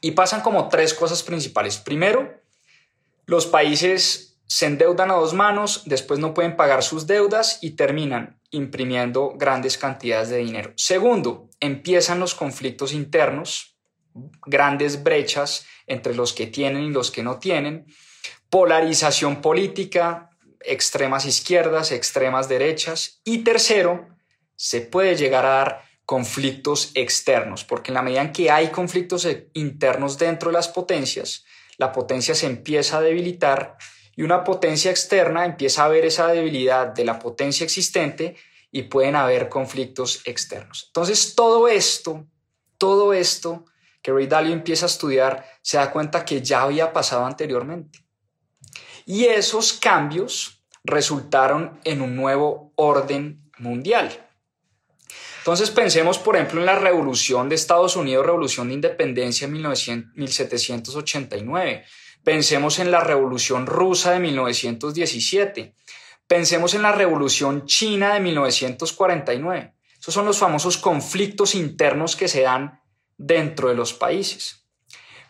y 0.00 0.12
pasan 0.12 0.40
como 0.40 0.68
tres 0.68 0.94
cosas 0.94 1.22
principales. 1.22 1.78
Primero, 1.78 2.40
los 3.26 3.46
países 3.46 4.38
se 4.46 4.66
endeudan 4.66 5.10
a 5.10 5.14
dos 5.14 5.34
manos, 5.34 5.82
después 5.84 6.18
no 6.18 6.34
pueden 6.34 6.56
pagar 6.56 6.82
sus 6.82 7.06
deudas 7.06 7.58
y 7.62 7.72
terminan 7.72 8.40
imprimiendo 8.50 9.34
grandes 9.36 9.78
cantidades 9.78 10.28
de 10.30 10.38
dinero. 10.38 10.72
Segundo, 10.76 11.48
empiezan 11.60 12.18
los 12.18 12.34
conflictos 12.34 12.92
internos, 12.92 13.76
grandes 14.44 15.04
brechas 15.04 15.66
entre 15.86 16.14
los 16.14 16.32
que 16.32 16.48
tienen 16.48 16.82
y 16.82 16.90
los 16.90 17.12
que 17.12 17.22
no 17.22 17.38
tienen, 17.38 17.86
polarización 18.48 19.40
política, 19.40 20.30
extremas 20.60 21.26
izquierdas, 21.26 21.92
extremas 21.92 22.48
derechas 22.48 23.20
y 23.24 23.44
tercero, 23.44 24.08
se 24.56 24.80
puede 24.80 25.16
llegar 25.16 25.46
a 25.46 25.50
dar 25.50 25.89
conflictos 26.10 26.90
externos, 26.94 27.62
porque 27.62 27.92
en 27.92 27.94
la 27.94 28.02
medida 28.02 28.20
en 28.20 28.32
que 28.32 28.50
hay 28.50 28.72
conflictos 28.72 29.28
internos 29.52 30.18
dentro 30.18 30.50
de 30.50 30.54
las 30.54 30.66
potencias, 30.66 31.44
la 31.78 31.92
potencia 31.92 32.34
se 32.34 32.46
empieza 32.46 32.98
a 32.98 33.00
debilitar 33.00 33.76
y 34.16 34.22
una 34.22 34.42
potencia 34.42 34.90
externa 34.90 35.44
empieza 35.44 35.84
a 35.84 35.88
ver 35.88 36.04
esa 36.04 36.26
debilidad 36.26 36.88
de 36.88 37.04
la 37.04 37.20
potencia 37.20 37.62
existente 37.62 38.34
y 38.72 38.82
pueden 38.82 39.14
haber 39.14 39.48
conflictos 39.48 40.22
externos. 40.24 40.86
Entonces, 40.88 41.36
todo 41.36 41.68
esto, 41.68 42.26
todo 42.76 43.12
esto 43.12 43.66
que 44.02 44.10
Ray 44.10 44.26
Dalio 44.26 44.52
empieza 44.52 44.86
a 44.86 44.88
estudiar, 44.88 45.46
se 45.62 45.76
da 45.76 45.92
cuenta 45.92 46.24
que 46.24 46.42
ya 46.42 46.62
había 46.62 46.92
pasado 46.92 47.24
anteriormente. 47.24 48.00
Y 49.06 49.26
esos 49.26 49.74
cambios 49.74 50.64
resultaron 50.82 51.78
en 51.84 52.02
un 52.02 52.16
nuevo 52.16 52.72
orden 52.74 53.48
mundial. 53.58 54.26
Entonces 55.40 55.70
pensemos, 55.70 56.18
por 56.18 56.36
ejemplo, 56.36 56.60
en 56.60 56.66
la 56.66 56.78
revolución 56.78 57.48
de 57.48 57.54
Estados 57.54 57.96
Unidos, 57.96 58.26
revolución 58.26 58.68
de 58.68 58.74
independencia 58.74 59.46
en 59.46 59.52
1789. 59.52 61.84
Pensemos 62.22 62.78
en 62.78 62.90
la 62.90 63.00
Revolución 63.00 63.66
Rusa 63.66 64.12
de 64.12 64.20
1917. 64.20 65.74
Pensemos 66.26 66.74
en 66.74 66.82
la 66.82 66.92
Revolución 66.92 67.64
China 67.64 68.12
de 68.12 68.20
1949. 68.20 69.72
Esos 69.98 70.12
son 70.12 70.26
los 70.26 70.36
famosos 70.36 70.76
conflictos 70.76 71.54
internos 71.54 72.16
que 72.16 72.28
se 72.28 72.42
dan 72.42 72.82
dentro 73.16 73.70
de 73.70 73.74
los 73.74 73.94
países. 73.94 74.66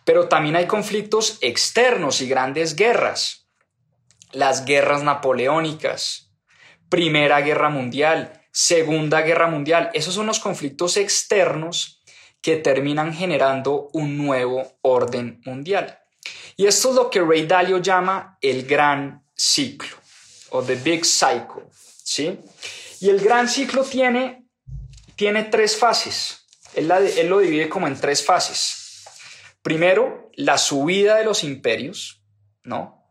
Pero 0.04 0.28
también 0.28 0.56
hay 0.56 0.66
conflictos 0.66 1.38
externos 1.40 2.20
y 2.20 2.28
grandes 2.28 2.74
guerras. 2.74 3.48
Las 4.32 4.64
guerras 4.64 5.04
napoleónicas, 5.04 6.32
Primera 6.88 7.42
Guerra 7.42 7.68
Mundial, 7.68 8.39
Segunda 8.52 9.22
Guerra 9.22 9.48
Mundial. 9.48 9.90
Esos 9.94 10.14
son 10.14 10.26
los 10.26 10.40
conflictos 10.40 10.96
externos 10.96 12.02
que 12.42 12.56
terminan 12.56 13.12
generando 13.12 13.88
un 13.92 14.16
nuevo 14.16 14.78
orden 14.82 15.40
mundial. 15.44 15.98
Y 16.56 16.66
esto 16.66 16.90
es 16.90 16.94
lo 16.96 17.10
que 17.10 17.20
Ray 17.20 17.46
Dalio 17.46 17.78
llama 17.78 18.38
el 18.40 18.66
gran 18.66 19.24
ciclo 19.34 19.96
o 20.50 20.62
the 20.62 20.74
big 20.76 21.04
cycle, 21.04 21.64
¿sí? 22.02 22.38
Y 23.00 23.08
el 23.08 23.20
gran 23.20 23.48
ciclo 23.48 23.84
tiene, 23.84 24.46
tiene 25.16 25.44
tres 25.44 25.76
fases. 25.76 26.44
Él, 26.74 26.90
él 26.90 27.28
lo 27.28 27.38
divide 27.38 27.68
como 27.68 27.86
en 27.86 27.98
tres 27.98 28.24
fases. 28.24 29.04
Primero, 29.62 30.30
la 30.34 30.58
subida 30.58 31.16
de 31.16 31.24
los 31.24 31.44
imperios, 31.44 32.22
¿no? 32.64 33.06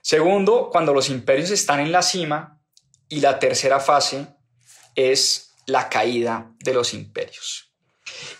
Segundo, 0.00 0.70
cuando 0.70 0.94
los 0.94 1.10
imperios 1.10 1.50
están 1.50 1.80
en 1.80 1.92
la 1.92 2.02
cima. 2.02 2.54
Y 3.10 3.20
la 3.20 3.38
tercera 3.38 3.80
fase 3.80 4.26
es 4.98 5.54
la 5.66 5.88
caída 5.88 6.52
de 6.60 6.74
los 6.74 6.94
imperios. 6.94 7.72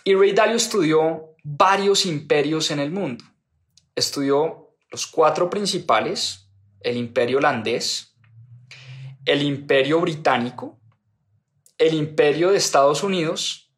Y 0.03 0.15
Ray 0.15 0.33
Dalio 0.33 0.57
estudió 0.57 1.35
varios 1.43 2.05
imperios 2.05 2.71
en 2.71 2.79
el 2.79 2.91
mundo 2.91 3.23
estudió 3.99 4.75
los 4.89 5.05
cuatro 5.05 5.49
principales, 5.49 6.49
el 6.81 6.97
imperio 6.97 7.37
holandés, 7.37 8.15
el 9.25 9.43
imperio 9.43 9.99
británico, 9.99 10.79
el 11.77 11.93
imperio 11.93 12.49
de 12.49 12.57
Estados 12.57 13.03
Unidos 13.03 13.71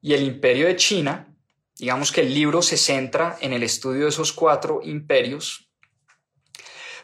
y 0.00 0.14
el 0.14 0.22
imperio 0.22 0.66
de 0.66 0.76
China. 0.76 1.36
Digamos 1.78 2.10
que 2.10 2.22
el 2.22 2.34
libro 2.34 2.62
se 2.62 2.76
centra 2.76 3.38
en 3.40 3.52
el 3.52 3.62
estudio 3.62 4.04
de 4.04 4.08
esos 4.08 4.32
cuatro 4.32 4.80
imperios, 4.82 5.70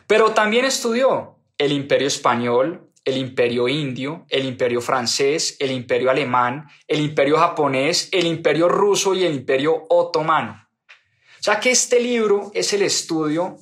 pero 0.07 0.33
también 0.33 0.65
estudió 0.65 1.39
el 1.59 1.73
imperio 1.73 2.09
español, 2.09 2.90
el 3.11 3.19
imperio 3.19 3.69
indio, 3.69 4.25
el 4.29 4.45
imperio 4.45 4.81
francés, 4.81 5.57
el 5.59 5.73
imperio 5.73 6.11
alemán, 6.11 6.69
el 6.87 7.01
imperio 7.01 7.37
japonés, 7.37 8.09
el 8.13 8.27
imperio 8.27 8.69
ruso 8.69 9.15
y 9.15 9.25
el 9.25 9.35
imperio 9.35 9.87
otomano. 9.89 10.69
O 11.41 11.43
sea 11.43 11.59
que 11.59 11.71
este 11.71 12.01
libro 12.01 12.51
es 12.55 12.73
el 12.73 12.83
estudio 12.83 13.57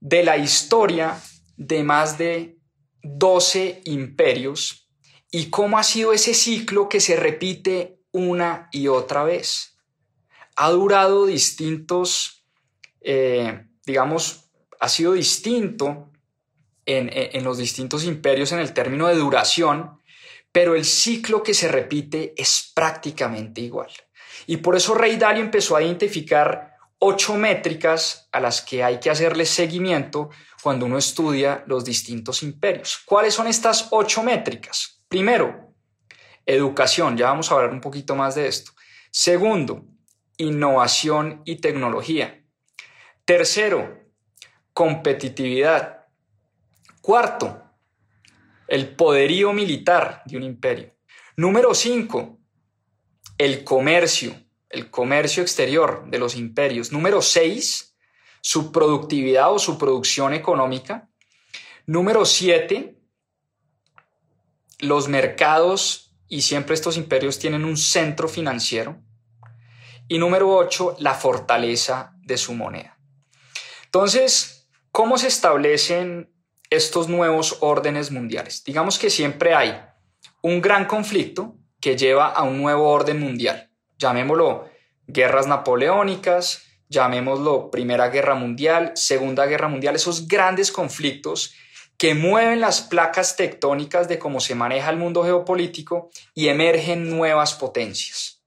de 0.00 0.22
la 0.22 0.36
historia 0.36 1.20
de 1.56 1.82
más 1.82 2.16
de 2.16 2.58
12 3.02 3.82
imperios 3.84 4.88
y 5.30 5.50
cómo 5.50 5.78
ha 5.78 5.82
sido 5.82 6.12
ese 6.12 6.34
ciclo 6.34 6.88
que 6.88 7.00
se 7.00 7.16
repite 7.16 7.98
una 8.10 8.68
y 8.72 8.88
otra 8.88 9.22
vez. 9.24 9.78
Ha 10.56 10.70
durado 10.70 11.26
distintos, 11.26 12.46
eh, 13.00 13.66
digamos, 13.84 14.50
ha 14.80 14.88
sido 14.88 15.12
distinto 15.12 16.11
en, 16.86 17.44
los 17.44 17.58
distintos 17.58 18.04
imperios 18.04 18.52
en 18.52 18.58
el 18.58 18.72
término 18.72 19.08
de 19.08 19.16
duración, 19.16 20.00
pero 20.50 20.74
el 20.74 20.84
ciclo 20.84 21.42
que 21.42 21.54
se 21.54 21.68
repite 21.68 22.34
es 22.36 22.72
prácticamente 22.74 23.60
igual. 23.60 23.90
Y 24.46 24.58
por 24.58 24.76
eso 24.76 24.94
Rey 24.94 25.16
Dalio 25.16 25.42
empezó 25.42 25.76
a 25.76 25.82
identificar 25.82 26.76
ocho 26.98 27.34
métricas 27.34 28.28
a 28.32 28.40
las 28.40 28.60
que 28.60 28.84
hay 28.84 29.00
que 29.00 29.10
hacerle 29.10 29.46
seguimiento 29.46 30.30
cuando 30.62 30.86
uno 30.86 30.98
estudia 30.98 31.64
los 31.66 31.84
distintos 31.84 32.42
imperios. 32.42 33.00
¿Cuáles 33.04 33.34
son 33.34 33.46
estas 33.46 33.88
ocho 33.90 34.22
métricas? 34.22 35.02
Primero, 35.08 35.74
educación, 36.46 37.16
ya 37.16 37.26
vamos 37.26 37.50
a 37.50 37.54
hablar 37.54 37.70
un 37.70 37.80
poquito 37.80 38.14
más 38.14 38.34
de 38.34 38.46
esto. 38.46 38.72
Segundo, 39.10 39.84
innovación 40.36 41.42
y 41.44 41.56
tecnología. 41.56 42.44
Tercero, 43.24 44.00
competitividad. 44.72 46.01
Cuarto, 47.02 47.60
el 48.68 48.94
poderío 48.94 49.52
militar 49.52 50.22
de 50.24 50.36
un 50.36 50.44
imperio. 50.44 50.94
Número 51.36 51.74
cinco, 51.74 52.38
el 53.36 53.64
comercio, 53.64 54.34
el 54.70 54.88
comercio 54.88 55.42
exterior 55.42 56.08
de 56.08 56.20
los 56.20 56.36
imperios. 56.36 56.92
Número 56.92 57.20
seis, 57.20 57.96
su 58.40 58.70
productividad 58.70 59.52
o 59.52 59.58
su 59.58 59.78
producción 59.78 60.32
económica. 60.32 61.10
Número 61.86 62.24
siete, 62.24 63.00
los 64.78 65.08
mercados 65.08 66.14
y 66.28 66.42
siempre 66.42 66.74
estos 66.74 66.96
imperios 66.96 67.40
tienen 67.40 67.64
un 67.64 67.76
centro 67.76 68.28
financiero. 68.28 69.02
Y 70.06 70.18
número 70.18 70.54
ocho, 70.54 70.94
la 71.00 71.14
fortaleza 71.14 72.14
de 72.18 72.36
su 72.36 72.54
moneda. 72.54 72.96
Entonces, 73.86 74.68
¿cómo 74.92 75.18
se 75.18 75.26
establecen 75.26 76.31
estos 76.74 77.08
nuevos 77.08 77.58
órdenes 77.60 78.10
mundiales? 78.10 78.64
Digamos 78.64 78.98
que 78.98 79.10
siempre 79.10 79.54
hay 79.54 79.80
un 80.42 80.60
gran 80.60 80.86
conflicto 80.86 81.56
que 81.80 81.96
lleva 81.96 82.28
a 82.28 82.42
un 82.42 82.60
nuevo 82.60 82.88
orden 82.88 83.20
mundial. 83.20 83.70
Llamémoslo 83.98 84.70
guerras 85.06 85.46
napoleónicas, 85.46 86.62
llamémoslo 86.88 87.70
Primera 87.70 88.08
Guerra 88.08 88.34
Mundial, 88.34 88.92
Segunda 88.94 89.46
Guerra 89.46 89.68
Mundial, 89.68 89.96
esos 89.96 90.28
grandes 90.28 90.70
conflictos 90.70 91.54
que 91.98 92.14
mueven 92.14 92.60
las 92.60 92.80
placas 92.80 93.36
tectónicas 93.36 94.08
de 94.08 94.18
cómo 94.18 94.40
se 94.40 94.54
maneja 94.54 94.90
el 94.90 94.96
mundo 94.96 95.22
geopolítico 95.24 96.10
y 96.34 96.48
emergen 96.48 97.08
nuevas 97.08 97.54
potencias. 97.54 98.42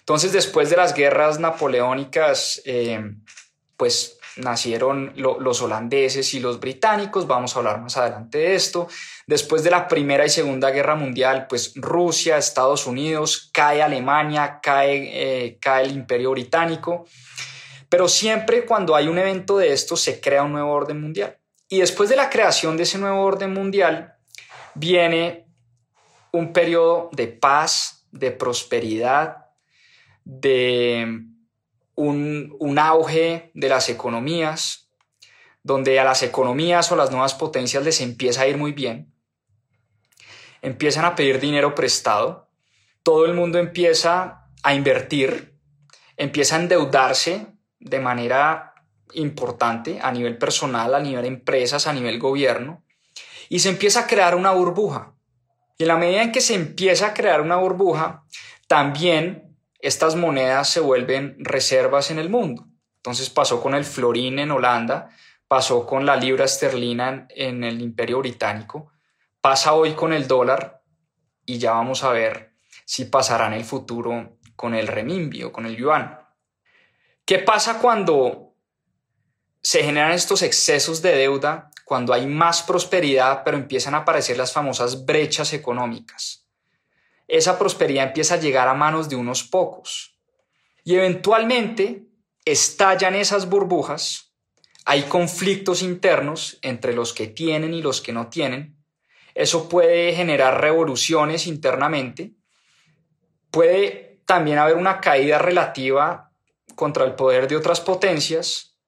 Entonces, 0.00 0.32
después 0.32 0.70
de 0.70 0.76
las 0.76 0.94
guerras 0.94 1.38
napoleónicas, 1.38 2.62
eh, 2.64 3.00
pues 3.76 4.17
nacieron 4.38 5.12
los 5.16 5.62
holandeses 5.62 6.32
y 6.34 6.40
los 6.40 6.60
británicos, 6.60 7.26
vamos 7.26 7.54
a 7.54 7.58
hablar 7.58 7.80
más 7.80 7.96
adelante 7.96 8.38
de 8.38 8.54
esto. 8.54 8.88
Después 9.26 9.64
de 9.64 9.70
la 9.70 9.88
Primera 9.88 10.24
y 10.24 10.30
Segunda 10.30 10.70
Guerra 10.70 10.94
Mundial, 10.94 11.46
pues 11.48 11.72
Rusia, 11.76 12.38
Estados 12.38 12.86
Unidos, 12.86 13.50
cae 13.52 13.82
Alemania, 13.82 14.60
cae, 14.62 15.10
eh, 15.46 15.58
cae 15.60 15.84
el 15.84 15.92
Imperio 15.92 16.30
Británico. 16.30 17.06
Pero 17.88 18.08
siempre 18.08 18.64
cuando 18.66 18.94
hay 18.94 19.08
un 19.08 19.18
evento 19.18 19.58
de 19.58 19.72
esto 19.72 19.96
se 19.96 20.20
crea 20.20 20.42
un 20.42 20.52
nuevo 20.52 20.72
orden 20.72 21.00
mundial. 21.00 21.38
Y 21.68 21.80
después 21.80 22.08
de 22.08 22.16
la 22.16 22.30
creación 22.30 22.76
de 22.76 22.84
ese 22.84 22.98
nuevo 22.98 23.22
orden 23.22 23.52
mundial 23.52 24.14
viene 24.74 25.46
un 26.32 26.52
periodo 26.52 27.10
de 27.12 27.28
paz, 27.28 28.06
de 28.10 28.30
prosperidad, 28.30 29.46
de 30.24 31.24
un, 31.98 32.78
auge 32.78 33.50
de 33.54 33.68
las 33.68 33.88
economías, 33.88 34.88
donde 35.64 35.98
a 35.98 36.04
las 36.04 36.22
economías 36.22 36.90
o 36.92 36.96
las 36.96 37.10
nuevas 37.10 37.34
potencias 37.34 37.84
les 37.84 38.00
empieza 38.00 38.42
a 38.42 38.46
ir 38.46 38.56
muy 38.56 38.72
bien, 38.72 39.12
empiezan 40.62 41.04
a 41.04 41.16
pedir 41.16 41.40
dinero 41.40 41.74
prestado, 41.74 42.48
todo 43.02 43.26
el 43.26 43.34
mundo 43.34 43.58
empieza 43.58 44.46
a 44.62 44.74
invertir, 44.74 45.58
empieza 46.16 46.56
a 46.56 46.60
endeudarse 46.60 47.46
de 47.80 47.98
manera 47.98 48.74
importante 49.14 49.98
a 50.00 50.12
nivel 50.12 50.38
personal, 50.38 50.94
a 50.94 51.00
nivel 51.00 51.24
empresas, 51.24 51.88
a 51.88 51.92
nivel 51.92 52.20
gobierno, 52.20 52.84
y 53.48 53.58
se 53.58 53.70
empieza 53.70 54.00
a 54.00 54.06
crear 54.06 54.36
una 54.36 54.52
burbuja. 54.52 55.14
Y 55.78 55.82
en 55.82 55.88
la 55.88 55.96
medida 55.96 56.22
en 56.22 56.30
que 56.30 56.40
se 56.40 56.54
empieza 56.54 57.08
a 57.08 57.14
crear 57.14 57.40
una 57.40 57.56
burbuja, 57.56 58.24
también 58.68 59.47
estas 59.78 60.16
monedas 60.16 60.68
se 60.68 60.80
vuelven 60.80 61.36
reservas 61.38 62.10
en 62.10 62.18
el 62.18 62.28
mundo. 62.28 62.66
Entonces 62.96 63.30
pasó 63.30 63.62
con 63.62 63.74
el 63.74 63.84
florín 63.84 64.38
en 64.38 64.50
Holanda, 64.50 65.10
pasó 65.46 65.86
con 65.86 66.04
la 66.04 66.16
libra 66.16 66.44
esterlina 66.44 67.26
en, 67.30 67.64
el 67.64 67.80
Imperio 67.80 68.18
Británico, 68.18 68.92
pasa 69.40 69.74
hoy 69.74 69.92
con 69.92 70.12
el 70.12 70.26
dólar 70.26 70.82
y 71.46 71.58
ya 71.58 71.72
vamos 71.72 72.04
a 72.04 72.10
ver 72.10 72.52
si 72.84 73.04
pasará 73.04 73.46
en 73.46 73.54
el 73.54 73.64
futuro 73.64 74.38
con 74.56 74.74
el 74.74 74.88
renminbi 74.88 75.44
o 75.44 75.52
con 75.52 75.66
el 75.66 75.76
yuan. 75.76 76.18
¿Qué 77.24 77.38
pasa 77.38 77.78
cuando 77.78 78.54
se 79.62 79.82
generan 79.82 80.12
estos 80.12 80.42
excesos 80.42 81.00
de 81.02 81.14
deuda, 81.14 81.70
cuando 81.84 82.12
hay 82.12 82.26
más 82.26 82.62
prosperidad, 82.62 83.42
pero 83.44 83.56
empiezan 83.56 83.94
a 83.94 83.98
aparecer 83.98 84.36
las 84.36 84.52
famosas 84.52 85.06
brechas 85.06 85.52
económicas? 85.52 86.47
Esa 87.28 87.58
prosperidad 87.58 88.08
empieza 88.08 88.34
a 88.34 88.40
llegar 88.40 88.66
a 88.66 88.74
manos 88.74 89.08
de 89.08 89.16
unos 89.16 89.44
pocos. 89.44 90.18
Y 90.82 90.96
eventualmente 90.96 92.06
estallan 92.44 93.14
esas 93.14 93.48
burbujas, 93.48 94.32
hay 94.86 95.02
conflictos 95.02 95.82
internos 95.82 96.58
entre 96.62 96.94
los 96.94 97.12
que 97.12 97.26
tienen 97.26 97.74
y 97.74 97.82
los 97.82 98.00
que 98.00 98.12
no 98.12 98.28
tienen, 98.28 98.78
eso 99.34 99.68
puede 99.68 100.14
generar 100.14 100.60
revoluciones 100.60 101.46
internamente, 101.46 102.32
puede 103.50 104.20
también 104.24 104.58
haber 104.58 104.76
una 104.76 105.00
caída 105.00 105.38
relativa 105.38 106.32
contra 106.74 107.04
el 107.04 107.14
poder 107.14 107.46
de 107.48 107.56
otras 107.56 107.80
potencias 107.80 108.78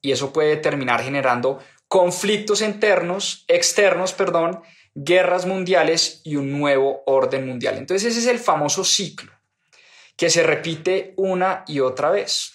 y 0.00 0.12
eso 0.12 0.32
puede 0.32 0.56
terminar 0.56 1.02
generando 1.02 1.58
conflictos 1.88 2.62
internos, 2.62 3.44
externos, 3.48 4.12
perdón, 4.12 4.62
guerras 4.94 5.46
mundiales 5.46 6.20
y 6.24 6.36
un 6.36 6.58
nuevo 6.58 7.02
orden 7.06 7.46
mundial. 7.46 7.76
Entonces 7.76 8.12
ese 8.12 8.20
es 8.20 8.26
el 8.26 8.38
famoso 8.38 8.84
ciclo 8.84 9.32
que 10.16 10.30
se 10.30 10.42
repite 10.42 11.14
una 11.16 11.64
y 11.66 11.80
otra 11.80 12.10
vez. 12.10 12.52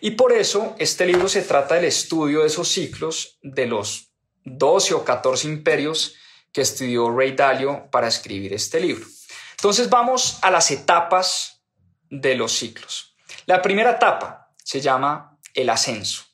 Y 0.00 0.12
por 0.12 0.32
eso 0.32 0.74
este 0.78 1.06
libro 1.06 1.28
se 1.28 1.42
trata 1.42 1.76
del 1.76 1.84
estudio 1.84 2.40
de 2.40 2.48
esos 2.48 2.68
ciclos 2.68 3.38
de 3.42 3.66
los 3.66 4.12
12 4.44 4.94
o 4.94 5.04
14 5.04 5.46
imperios 5.46 6.16
que 6.52 6.62
estudió 6.62 7.10
Ray 7.16 7.32
Dalio 7.32 7.88
para 7.90 8.08
escribir 8.08 8.52
este 8.52 8.80
libro. 8.80 9.06
Entonces 9.52 9.88
vamos 9.88 10.38
a 10.42 10.50
las 10.50 10.70
etapas 10.72 11.62
de 12.10 12.34
los 12.34 12.52
ciclos. 12.52 13.14
La 13.46 13.62
primera 13.62 13.92
etapa 13.92 14.52
se 14.62 14.80
llama 14.80 15.38
el 15.54 15.70
ascenso. 15.70 16.24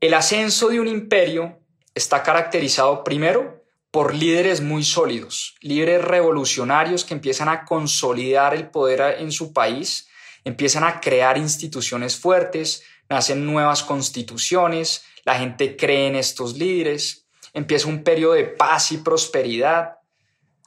El 0.00 0.14
ascenso 0.14 0.68
de 0.68 0.80
un 0.80 0.88
imperio 0.88 1.60
está 1.94 2.22
caracterizado 2.22 3.04
primero 3.04 3.63
por 3.94 4.12
líderes 4.12 4.60
muy 4.60 4.82
sólidos, 4.82 5.54
líderes 5.60 6.02
revolucionarios 6.02 7.04
que 7.04 7.14
empiezan 7.14 7.48
a 7.48 7.64
consolidar 7.64 8.52
el 8.52 8.68
poder 8.68 9.20
en 9.20 9.30
su 9.30 9.52
país, 9.52 10.08
empiezan 10.42 10.82
a 10.82 10.98
crear 10.98 11.38
instituciones 11.38 12.16
fuertes, 12.16 12.82
nacen 13.08 13.46
nuevas 13.46 13.84
constituciones, 13.84 15.04
la 15.24 15.36
gente 15.38 15.76
cree 15.76 16.08
en 16.08 16.16
estos 16.16 16.56
líderes, 16.56 17.28
empieza 17.52 17.86
un 17.86 18.02
periodo 18.02 18.32
de 18.32 18.46
paz 18.46 18.90
y 18.90 18.96
prosperidad, 18.96 19.98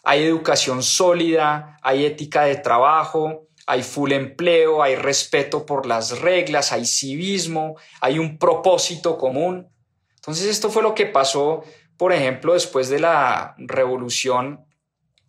hay 0.06 0.24
educación 0.24 0.82
sólida, 0.82 1.78
hay 1.82 2.06
ética 2.06 2.44
de 2.44 2.56
trabajo, 2.56 3.50
hay 3.66 3.84
full 3.84 4.14
empleo, 4.14 4.82
hay 4.82 4.96
respeto 4.96 5.66
por 5.66 5.86
las 5.86 6.22
reglas, 6.22 6.72
hay 6.72 6.86
civismo, 6.86 7.76
hay 8.00 8.20
un 8.20 8.38
propósito 8.38 9.18
común. 9.18 9.68
Entonces 10.16 10.46
esto 10.46 10.70
fue 10.70 10.82
lo 10.82 10.96
que 10.96 11.08
pasó, 11.08 11.66
por 11.98 12.14
ejemplo, 12.14 12.54
después 12.54 12.90
de 12.90 13.00
la 13.00 13.56
revolución 13.58 14.66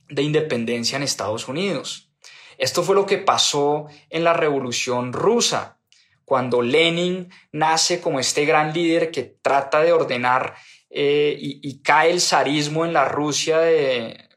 de 0.09 0.23
independencia 0.23 0.97
en 0.97 1.03
Estados 1.03 1.49
Unidos. 1.49 2.11
Esto 2.57 2.83
fue 2.83 2.95
lo 2.95 3.07
que 3.07 3.19
pasó 3.19 3.87
en 4.11 4.25
la 4.25 4.33
revolución 4.33 5.13
rusa, 5.13 5.79
cuando 6.25 6.61
Lenin 6.61 7.31
nace 7.53 8.01
como 8.01 8.21
este 8.21 8.45
gran 8.45 8.75
líder 8.75 9.11
que 9.11 9.23
trata 9.23 9.81
de 9.81 9.93
ordenar 9.93 10.55
eh, 10.91 11.37
y, 11.39 11.61
y, 11.63 11.81
cae 11.83 12.11
el 12.11 12.21
zarismo 12.21 12.85
en 12.85 12.93
la 12.93 13.07
Rusia 13.07 13.59
de, 13.59 14.29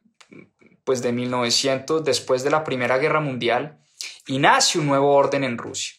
pues 0.83 1.01
de 1.01 1.11
1900, 1.11 2.03
después 2.03 2.43
de 2.43 2.51
la 2.51 2.63
Primera 2.63 2.97
Guerra 2.97 3.19
Mundial 3.19 3.79
y 4.27 4.39
nace 4.39 4.79
un 4.79 4.87
nuevo 4.87 5.13
orden 5.13 5.43
en 5.43 5.57
Rusia. 5.57 5.95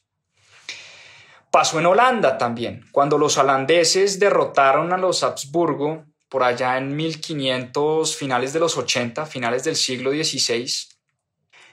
Pasó 1.50 1.78
en 1.78 1.86
Holanda 1.86 2.38
también, 2.38 2.86
cuando 2.92 3.18
los 3.18 3.36
holandeses 3.36 4.18
derrotaron 4.18 4.92
a 4.92 4.96
los 4.96 5.22
Habsburgo 5.22 6.04
por 6.32 6.42
allá 6.42 6.78
en 6.78 6.96
1500, 6.96 8.16
finales 8.16 8.52
de 8.52 8.60
los 8.60 8.78
80, 8.78 9.26
finales 9.26 9.64
del 9.64 9.76
siglo 9.76 10.10
XVI, 10.10 10.66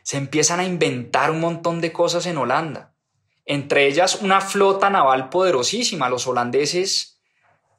se 0.03 0.17
empiezan 0.17 0.59
a 0.59 0.65
inventar 0.65 1.31
un 1.31 1.39
montón 1.39 1.79
de 1.79 1.93
cosas 1.93 2.25
en 2.25 2.37
Holanda, 2.37 2.93
entre 3.45 3.87
ellas 3.87 4.19
una 4.21 4.41
flota 4.41 4.89
naval 4.89 5.29
poderosísima. 5.29 6.09
Los 6.09 6.27
holandeses 6.27 7.21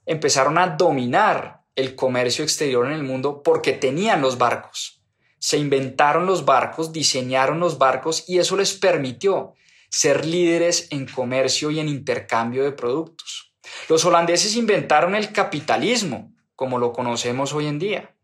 empezaron 0.07 0.57
a 0.57 0.69
dominar 0.69 1.61
el 1.77 1.95
comercio 1.95 2.43
exterior 2.43 2.87
en 2.87 2.93
el 2.93 3.05
mundo 3.05 3.43
porque 3.43 3.73
tenían 3.75 4.23
los 4.23 4.39
barcos 4.39 5.01
se 5.41 5.57
inventaron 5.57 6.27
los 6.27 6.45
barcos, 6.45 6.93
diseñaron 6.93 7.59
los 7.59 7.79
barcos 7.79 8.25
y 8.29 8.39
eso 8.39 8.57
les 8.57 8.75
permitió 8.75 9.55
ser 9.89 10.25
líderes 10.25 10.87
en 10.91 11.07
comercio 11.07 11.71
y 11.71 11.81
en 11.81 11.89
intercambio 11.89 12.63
de 12.63 12.73
productos. 12.73 13.55
Los 13.89 14.05
holandeses 14.05 14.55
inventaron 14.55 15.15
el 15.15 15.33
capitalismo, 15.33 16.33
como 16.61 16.79
lo 16.79 16.93
conocemos 16.93 17.55
hoy 17.55 17.69
en 17.69 17.79
día. 17.79 18.15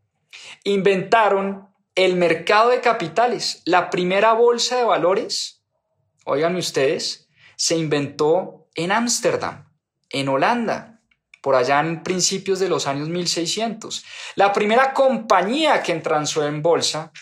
Inventaron 0.65 1.71
el 1.95 2.17
mercado 2.17 2.69
de 2.69 2.83
capitales. 2.83 3.63
La 3.65 3.89
primera 3.89 4.35
bolsa 4.35 4.77
de 4.77 4.85
valores, 4.85 5.63
oigan 6.27 6.55
ustedes, 6.57 7.31
se 7.57 7.79
inventó 7.79 8.69
en 8.75 8.93
Ámsterdam, 8.93 9.71
en 10.11 10.29
Holanda 10.29 11.01
por 11.41 11.55
allá 11.55 11.81
en 11.81 12.03
principios 12.03 12.59
de 12.59 12.69
los 12.69 12.87
años 12.87 13.09
1600. 13.09 14.05
La 14.35 14.53
primera 14.53 14.93
compañía 14.93 15.83
que 15.83 15.95
transó 16.01 16.47
en 16.47 16.61
bolsa 16.61 17.13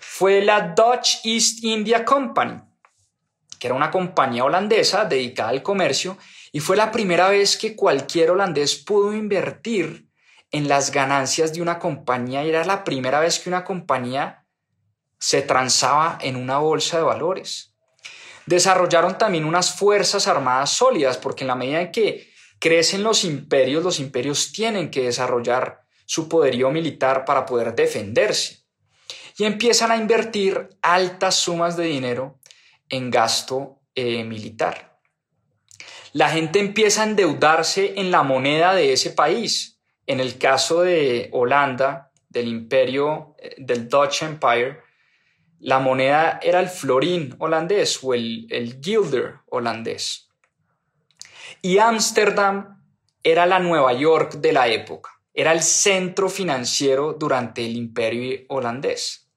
fue 0.00 0.42
la 0.42 0.74
Dutch 0.74 1.20
East 1.22 1.62
India 1.62 2.04
Company, 2.04 2.60
que 3.60 3.68
era 3.68 3.76
una 3.76 3.92
compañía 3.92 4.42
holandesa 4.42 5.04
dedicada 5.04 5.50
al 5.50 5.62
comercio 5.62 6.18
y 6.50 6.58
fue 6.58 6.76
la 6.76 6.90
primera 6.90 7.28
vez 7.28 7.56
que 7.56 7.76
cualquier 7.76 8.32
holandés 8.32 8.74
pudo 8.74 9.12
invertir 9.14 10.08
en 10.54 10.68
las 10.68 10.92
ganancias 10.92 11.52
de 11.52 11.60
una 11.60 11.80
compañía 11.80 12.44
y 12.44 12.48
era 12.48 12.64
la 12.64 12.84
primera 12.84 13.18
vez 13.18 13.40
que 13.40 13.48
una 13.48 13.64
compañía 13.64 14.46
se 15.18 15.42
transaba 15.42 16.16
en 16.20 16.36
una 16.36 16.58
bolsa 16.58 16.96
de 16.96 17.02
valores. 17.02 17.74
Desarrollaron 18.46 19.18
también 19.18 19.46
unas 19.46 19.74
fuerzas 19.74 20.28
armadas 20.28 20.70
sólidas, 20.70 21.18
porque 21.18 21.42
en 21.42 21.48
la 21.48 21.56
medida 21.56 21.80
en 21.80 21.90
que 21.90 22.30
crecen 22.60 23.02
los 23.02 23.24
imperios, 23.24 23.82
los 23.82 23.98
imperios 23.98 24.52
tienen 24.52 24.92
que 24.92 25.02
desarrollar 25.02 25.82
su 26.06 26.28
poderío 26.28 26.70
militar 26.70 27.24
para 27.24 27.46
poder 27.46 27.74
defenderse. 27.74 28.60
Y 29.36 29.46
empiezan 29.46 29.90
a 29.90 29.96
invertir 29.96 30.68
altas 30.82 31.34
sumas 31.34 31.76
de 31.76 31.86
dinero 31.86 32.38
en 32.88 33.10
gasto 33.10 33.80
eh, 33.96 34.22
militar. 34.22 35.00
La 36.12 36.30
gente 36.30 36.60
empieza 36.60 37.02
a 37.02 37.06
endeudarse 37.06 37.94
en 37.96 38.12
la 38.12 38.22
moneda 38.22 38.72
de 38.72 38.92
ese 38.92 39.10
país 39.10 39.73
en 40.06 40.20
el 40.20 40.38
caso 40.38 40.82
de 40.82 41.28
Holanda, 41.32 42.10
del 42.28 42.48
imperio 42.48 43.34
eh, 43.38 43.54
del 43.58 43.88
Dutch 43.88 44.22
Empire, 44.22 44.82
la 45.60 45.78
moneda 45.78 46.40
era 46.42 46.60
el 46.60 46.68
florín 46.68 47.34
holandés 47.38 47.98
o 48.02 48.12
el, 48.12 48.46
el 48.50 48.80
guilder 48.80 49.36
holandés. 49.46 50.28
Y 51.62 51.78
Ámsterdam 51.78 52.82
era 53.22 53.46
la 53.46 53.58
Nueva 53.58 53.94
York 53.94 54.34
de 54.34 54.52
la 54.52 54.68
época, 54.68 55.10
era 55.32 55.52
el 55.52 55.62
centro 55.62 56.28
financiero 56.28 57.14
durante 57.14 57.64
el 57.64 57.76
imperio 57.76 58.40
holandés. 58.48 59.30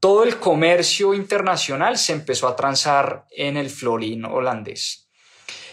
Todo 0.00 0.22
el 0.22 0.38
comercio 0.38 1.12
internacional 1.12 1.98
se 1.98 2.12
empezó 2.12 2.48
a 2.48 2.56
transar 2.56 3.26
en 3.30 3.56
el 3.56 3.68
florín 3.68 4.24
holandés. 4.24 5.07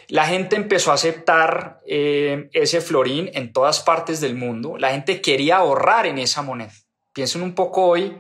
La 0.08 0.26
gente 0.28 0.56
empezó 0.56 0.92
a 0.92 0.96
aceptar 0.96 1.82
eh, 1.88 2.50
ese 2.54 2.82
florín 2.82 3.30
en 3.34 3.52
todas 3.52 3.80
partes 3.80 4.22
del 4.22 4.36
mundo. 4.36 4.78
La 4.78 4.92
gente 4.92 5.22
quería 5.22 5.58
ahorrar 5.58 6.06
en 6.06 6.20
esa 6.20 6.42
moneda. 6.42 6.74
Piensen 7.14 7.42
un 7.42 7.56
poco 7.56 7.86
hoy, 7.86 8.18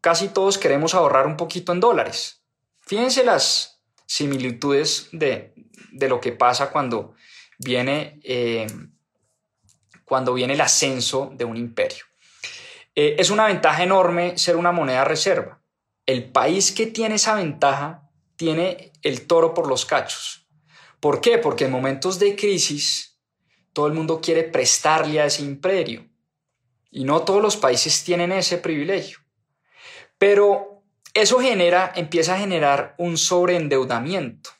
casi 0.00 0.28
todos 0.28 0.58
queremos 0.58 0.94
ahorrar 0.94 1.26
un 1.26 1.36
poquito 1.36 1.72
en 1.72 1.80
dólares. 1.80 2.42
Fíjense 2.82 3.24
las 3.24 3.82
similitudes 4.06 5.08
de, 5.12 5.52
lo 5.92 6.20
que 6.20 6.32
pasa 6.32 6.70
cuando 6.70 7.14
viene, 7.58 8.20
eh, 8.22 8.66
cuando 10.04 10.34
viene 10.34 10.54
el 10.54 10.60
ascenso 10.60 11.32
de 11.34 11.44
un 11.44 11.56
imperio. 11.56 12.04
Eh, 12.94 13.16
es 13.18 13.30
una 13.30 13.46
ventaja 13.46 13.82
enorme 13.82 14.38
ser 14.38 14.56
una 14.56 14.72
moneda 14.72 15.04
reserva. 15.04 15.60
El 16.06 16.30
país 16.30 16.72
que 16.72 16.86
tiene 16.86 17.16
esa 17.16 17.34
ventaja 17.34 18.08
tiene 18.36 18.92
el 19.02 19.26
toro 19.26 19.54
por 19.54 19.68
los 19.68 19.84
cachos. 19.84 20.37
¿Por 21.00 21.20
qué? 21.20 21.38
Porque 21.38 21.66
en 21.66 21.72
momentos 21.72 22.18
de 22.18 22.34
crisis 22.34 23.18
todo 23.72 23.86
el 23.86 23.92
mundo 23.92 24.20
quiere 24.20 24.44
prestarle 24.44 25.20
a 25.20 25.26
ese 25.26 25.42
imperio 25.42 26.08
y 26.90 27.04
no 27.04 27.22
todos 27.22 27.42
los 27.42 27.56
países 27.56 28.02
tienen 28.02 28.32
ese 28.32 28.58
privilegio. 28.58 29.18
Pero 30.18 30.82
eso 31.14 31.38
genera, 31.40 31.92
empieza 31.94 32.34
a 32.34 32.38
generar 32.38 32.94
un 32.98 33.16
sobreendeudamiento 33.16 34.50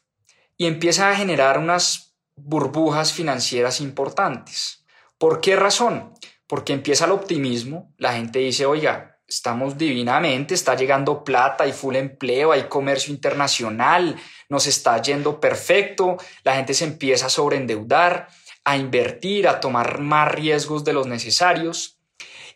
y 0.57 0.67
empieza 0.67 1.11
a 1.11 1.17
generar 1.17 1.59
unas 1.59 2.17
burbujas 2.37 3.13
financieras 3.13 3.81
importantes. 3.81 4.85
¿Por 5.19 5.41
qué 5.41 5.57
razón? 5.57 6.15
Porque 6.47 6.73
empieza 6.73 7.05
el 7.05 7.13
optimismo, 7.13 7.93
la 7.97 8.15
gente 8.15 8.39
dice, 8.39 8.67
oiga, 8.67 9.08
estamos 9.29 9.77
divinamente, 9.77 10.55
está 10.55 10.75
llegando 10.75 11.23
plata, 11.23 11.65
hay 11.65 11.73
full 11.73 11.97
empleo, 11.97 12.51
hay 12.51 12.65
comercio 12.65 13.13
internacional, 13.13 14.17
nos 14.49 14.67
está 14.67 15.01
yendo 15.03 15.39
perfecto, 15.39 16.17
la 16.45 16.57
gente 16.57 16.73
se 16.73 16.85
empieza 16.85 17.27
a 17.27 17.31
sobreendeudar, 17.31 18.29
a 18.65 18.77
invertir, 18.77 19.47
a 19.47 19.61
tomar 19.61 20.01
más 20.01 20.33
riesgos 20.33 20.83
de 20.85 20.95
los 20.95 21.07
necesarios. 21.07 22.01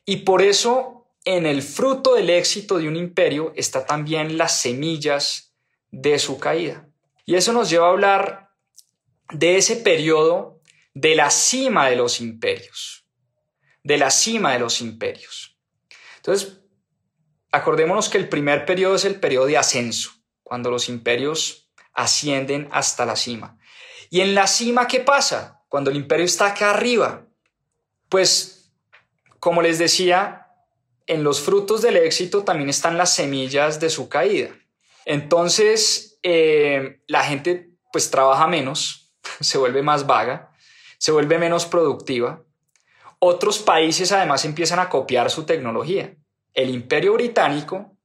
Y 0.07 0.19
por 0.19 0.41
eso 0.41 1.07
en 1.25 1.47
el 1.47 1.63
fruto 1.63 2.15
del 2.15 2.31
éxito 2.31 2.79
de 2.79 2.89
un 2.89 2.97
imperio 2.97 3.53
está 3.55 3.85
también 3.85 4.39
las 4.39 4.61
semillas 4.61 5.55
de 5.91 6.19
su 6.19 6.39
caída. 6.39 6.89
Y 7.27 7.35
eso 7.35 7.53
nos 7.53 7.71
lleva 7.71 7.87
a 7.87 7.91
hablar 7.91 8.51
de 9.31 9.57
ese 9.57 9.77
periodo 9.77 10.61
de 10.95 11.15
la 11.15 11.31
cima 11.31 11.89
de 11.89 11.97
los 11.97 12.21
imperios, 12.21 13.07
de 13.83 13.99
la 13.99 14.11
cima 14.11 14.53
de 14.53 14.59
los 14.59 14.81
imperios. 14.81 15.57
Entonces, 16.17 16.62
Acordémonos 17.53 18.09
que 18.09 18.17
el 18.17 18.31
primer 18.31 18.65
periodo 18.65 18.95
es 18.95 19.05
el 19.05 19.21
periodo 19.21 19.45
de 19.45 19.59
ascenso, 19.59 20.11
cuando 20.43 20.71
los 20.71 20.89
imperios 20.89 21.71
ascienden 21.93 22.67
hasta 22.73 23.05
la 23.05 23.15
cima. 23.15 23.59
¿Y 24.09 24.23
en 24.23 24.35
la 24.35 24.47
cima 24.47 24.89
qué 24.89 25.01
pasa? 25.01 25.63
Cuando 25.69 25.91
el 25.91 25.97
imperio 25.97 26.25
está 26.25 26.47
acá 26.47 26.71
arriba. 26.71 27.27
Pues, 28.09 28.73
como 29.39 29.61
les 29.61 29.79
decía, 29.79 30.47
en 31.07 31.25
los 31.25 31.43
frutos 31.43 31.83
del 31.83 31.99
éxito 31.99 32.43
también 32.43 32.71
están 32.71 32.97
las 32.97 33.15
semillas 33.15 33.81
de 33.81 33.91
su 33.91 34.09
caída. 34.09 34.49
Entonces, 35.05 36.19
eh, 36.23 37.03
la 37.07 37.23
gente 37.23 37.71
pues 37.93 38.11
trabaja 38.11 38.47
menos, 38.47 39.13
se 39.41 39.59
vuelve 39.59 39.83
más 39.83 40.07
vaga, 40.07 40.53
se 40.97 41.13
vuelve 41.13 41.37
menos 41.37 41.67
productiva. 41.67 42.43
Otros 43.19 43.59
países 43.59 44.11
además 44.11 44.47
empiezan 44.47 44.79
a 44.79 44.89
copiar 44.89 45.31
su 45.31 45.45
tecnología 45.45 46.17
el 46.55 46.71
imperio 46.71 47.15
británico 47.15 47.97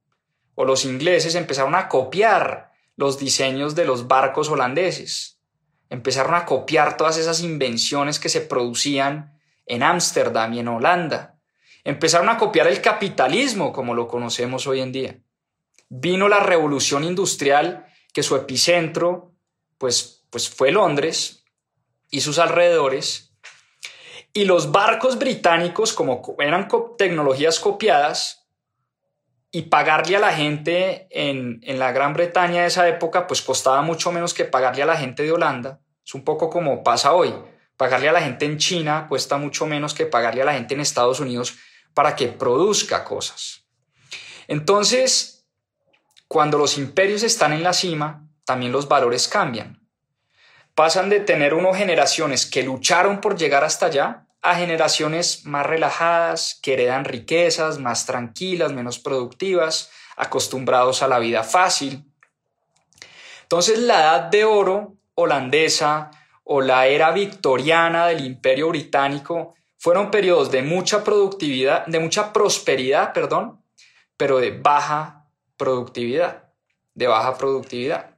o 0.54 0.64
los 0.64 0.84
ingleses 0.84 1.34
empezaron 1.34 1.74
a 1.74 1.88
copiar 1.88 2.72
los 2.96 3.18
diseños 3.18 3.74
de 3.74 3.84
los 3.84 4.08
barcos 4.08 4.48
holandeses. 4.48 5.38
Empezaron 5.88 6.34
a 6.34 6.44
copiar 6.44 6.96
todas 6.96 7.16
esas 7.16 7.40
invenciones 7.42 8.18
que 8.18 8.28
se 8.28 8.40
producían 8.40 9.38
en 9.66 9.82
Ámsterdam 9.82 10.52
y 10.54 10.60
en 10.60 10.68
Holanda. 10.68 11.38
Empezaron 11.84 12.28
a 12.28 12.36
copiar 12.36 12.66
el 12.66 12.80
capitalismo 12.82 13.72
como 13.72 13.94
lo 13.94 14.08
conocemos 14.08 14.66
hoy 14.66 14.80
en 14.80 14.92
día. 14.92 15.18
Vino 15.88 16.28
la 16.28 16.40
revolución 16.40 17.04
industrial 17.04 17.86
que 18.12 18.22
su 18.22 18.36
epicentro 18.36 19.34
pues, 19.78 20.26
pues 20.30 20.50
fue 20.50 20.72
Londres 20.72 21.44
y 22.10 22.20
sus 22.20 22.38
alrededores. 22.38 23.32
Y 24.32 24.44
los 24.44 24.72
barcos 24.72 25.18
británicos, 25.18 25.92
como 25.92 26.36
eran 26.40 26.68
tecnologías 26.98 27.60
copiadas, 27.60 28.37
y 29.50 29.62
pagarle 29.62 30.16
a 30.16 30.20
la 30.20 30.32
gente 30.32 31.08
en, 31.10 31.60
la 31.78 31.92
Gran 31.92 32.12
Bretaña 32.12 32.62
de 32.62 32.68
esa 32.68 32.86
época, 32.88 33.26
pues 33.26 33.40
costaba 33.40 33.80
mucho 33.82 34.12
menos 34.12 34.34
que 34.34 34.44
pagarle 34.44 34.82
a 34.82 34.86
la 34.86 34.96
gente 34.96 35.22
de 35.22 35.32
Holanda. 35.32 35.80
Es 36.04 36.14
un 36.14 36.24
poco 36.24 36.50
como 36.50 36.82
pasa 36.82 37.12
hoy. 37.12 37.34
Pagarle 37.76 38.08
a 38.08 38.12
la 38.12 38.20
gente 38.20 38.44
en 38.44 38.58
China 38.58 39.06
cuesta 39.08 39.38
mucho 39.38 39.66
menos 39.66 39.94
que 39.94 40.06
pagarle 40.06 40.42
a 40.42 40.46
la 40.46 40.54
gente 40.54 40.74
en 40.74 40.80
Estados 40.80 41.20
Unidos 41.20 41.56
para 41.94 42.14
que 42.14 42.28
produzca 42.28 43.04
cosas. 43.04 43.64
Entonces, 44.48 45.46
cuando 46.26 46.58
los 46.58 46.76
imperios 46.76 47.22
están 47.22 47.52
en 47.52 47.62
la 47.62 47.72
cima, 47.72 48.28
también 48.44 48.72
los 48.72 48.88
valores 48.88 49.28
cambian. 49.28 49.80
Pasan 50.74 51.08
de 51.08 51.20
tener 51.20 51.54
unas 51.54 51.76
generaciones 51.76 52.46
que 52.46 52.62
lucharon 52.62 53.20
por 53.20 53.36
llegar 53.36 53.64
hasta 53.64 53.86
allá 53.86 54.27
a 54.42 54.54
generaciones 54.54 55.44
más 55.44 55.66
relajadas, 55.66 56.58
que 56.62 56.74
heredan 56.74 57.04
riquezas, 57.04 57.78
más 57.78 58.06
tranquilas, 58.06 58.72
menos 58.72 58.98
productivas, 58.98 59.90
acostumbrados 60.16 61.02
a 61.02 61.08
la 61.08 61.18
vida 61.18 61.42
fácil. 61.42 62.04
Entonces 63.42 63.78
la 63.78 64.00
edad 64.00 64.22
de 64.24 64.44
oro 64.44 64.96
holandesa 65.14 66.10
o 66.44 66.60
la 66.60 66.86
era 66.86 67.10
victoriana 67.10 68.06
del 68.06 68.24
imperio 68.24 68.68
británico 68.68 69.54
fueron 69.76 70.10
periodos 70.10 70.50
de 70.50 70.62
mucha 70.62 71.04
productividad, 71.04 71.86
de 71.86 72.00
mucha 72.00 72.32
prosperidad, 72.32 73.12
perdón, 73.12 73.62
pero 74.16 74.38
de 74.38 74.50
baja 74.50 75.26
productividad, 75.56 76.50
de 76.94 77.06
baja 77.06 77.36
productividad. 77.36 78.16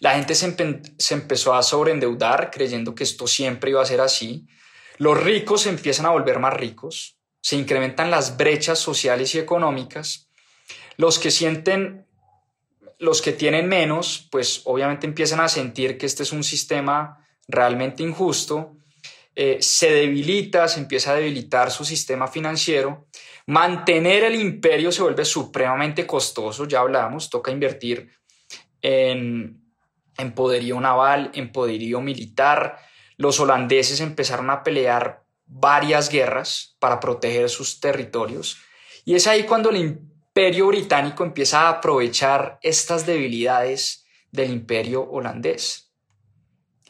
La 0.00 0.14
gente 0.14 0.34
se, 0.34 0.54
se 0.98 1.14
empezó 1.14 1.54
a 1.54 1.62
sobreendeudar 1.62 2.50
creyendo 2.50 2.94
que 2.94 3.04
esto 3.04 3.26
siempre 3.26 3.70
iba 3.70 3.82
a 3.82 3.86
ser 3.86 4.00
así 4.00 4.46
los 4.98 5.22
ricos 5.22 5.62
se 5.62 5.70
empiezan 5.70 6.06
a 6.06 6.10
volver 6.10 6.38
más 6.38 6.54
ricos, 6.54 7.18
se 7.40 7.56
incrementan 7.56 8.10
las 8.10 8.36
brechas 8.36 8.78
sociales 8.78 9.34
y 9.34 9.38
económicas. 9.38 10.30
Los 10.96 11.18
que 11.18 11.30
sienten, 11.30 12.06
los 12.98 13.22
que 13.22 13.32
tienen 13.32 13.68
menos, 13.68 14.28
pues 14.30 14.62
obviamente 14.64 15.06
empiezan 15.06 15.40
a 15.40 15.48
sentir 15.48 15.98
que 15.98 16.06
este 16.06 16.22
es 16.22 16.32
un 16.32 16.42
sistema 16.42 17.24
realmente 17.46 18.02
injusto. 18.02 18.76
Eh, 19.34 19.58
se 19.60 19.92
debilita, 19.92 20.66
se 20.66 20.80
empieza 20.80 21.12
a 21.12 21.16
debilitar 21.16 21.70
su 21.70 21.84
sistema 21.84 22.26
financiero. 22.26 23.06
Mantener 23.46 24.24
el 24.24 24.34
imperio 24.34 24.90
se 24.90 25.02
vuelve 25.02 25.24
supremamente 25.24 26.06
costoso, 26.06 26.66
ya 26.66 26.80
hablamos, 26.80 27.30
toca 27.30 27.52
invertir 27.52 28.10
en, 28.82 29.62
en 30.18 30.32
poderío 30.32 30.80
naval, 30.80 31.30
en 31.34 31.52
poderío 31.52 32.00
militar, 32.00 32.78
los 33.16 33.40
holandeses 33.40 34.00
empezaron 34.00 34.50
a 34.50 34.62
pelear 34.62 35.24
varias 35.46 36.10
guerras 36.10 36.76
para 36.78 37.00
proteger 37.00 37.48
sus 37.48 37.80
territorios 37.80 38.58
y 39.04 39.14
es 39.14 39.26
ahí 39.26 39.44
cuando 39.44 39.70
el 39.70 39.76
imperio 39.76 40.66
británico 40.66 41.22
empieza 41.24 41.62
a 41.62 41.68
aprovechar 41.70 42.58
estas 42.60 43.06
debilidades 43.06 44.04
del 44.32 44.50
imperio 44.50 45.08
holandés. 45.08 45.92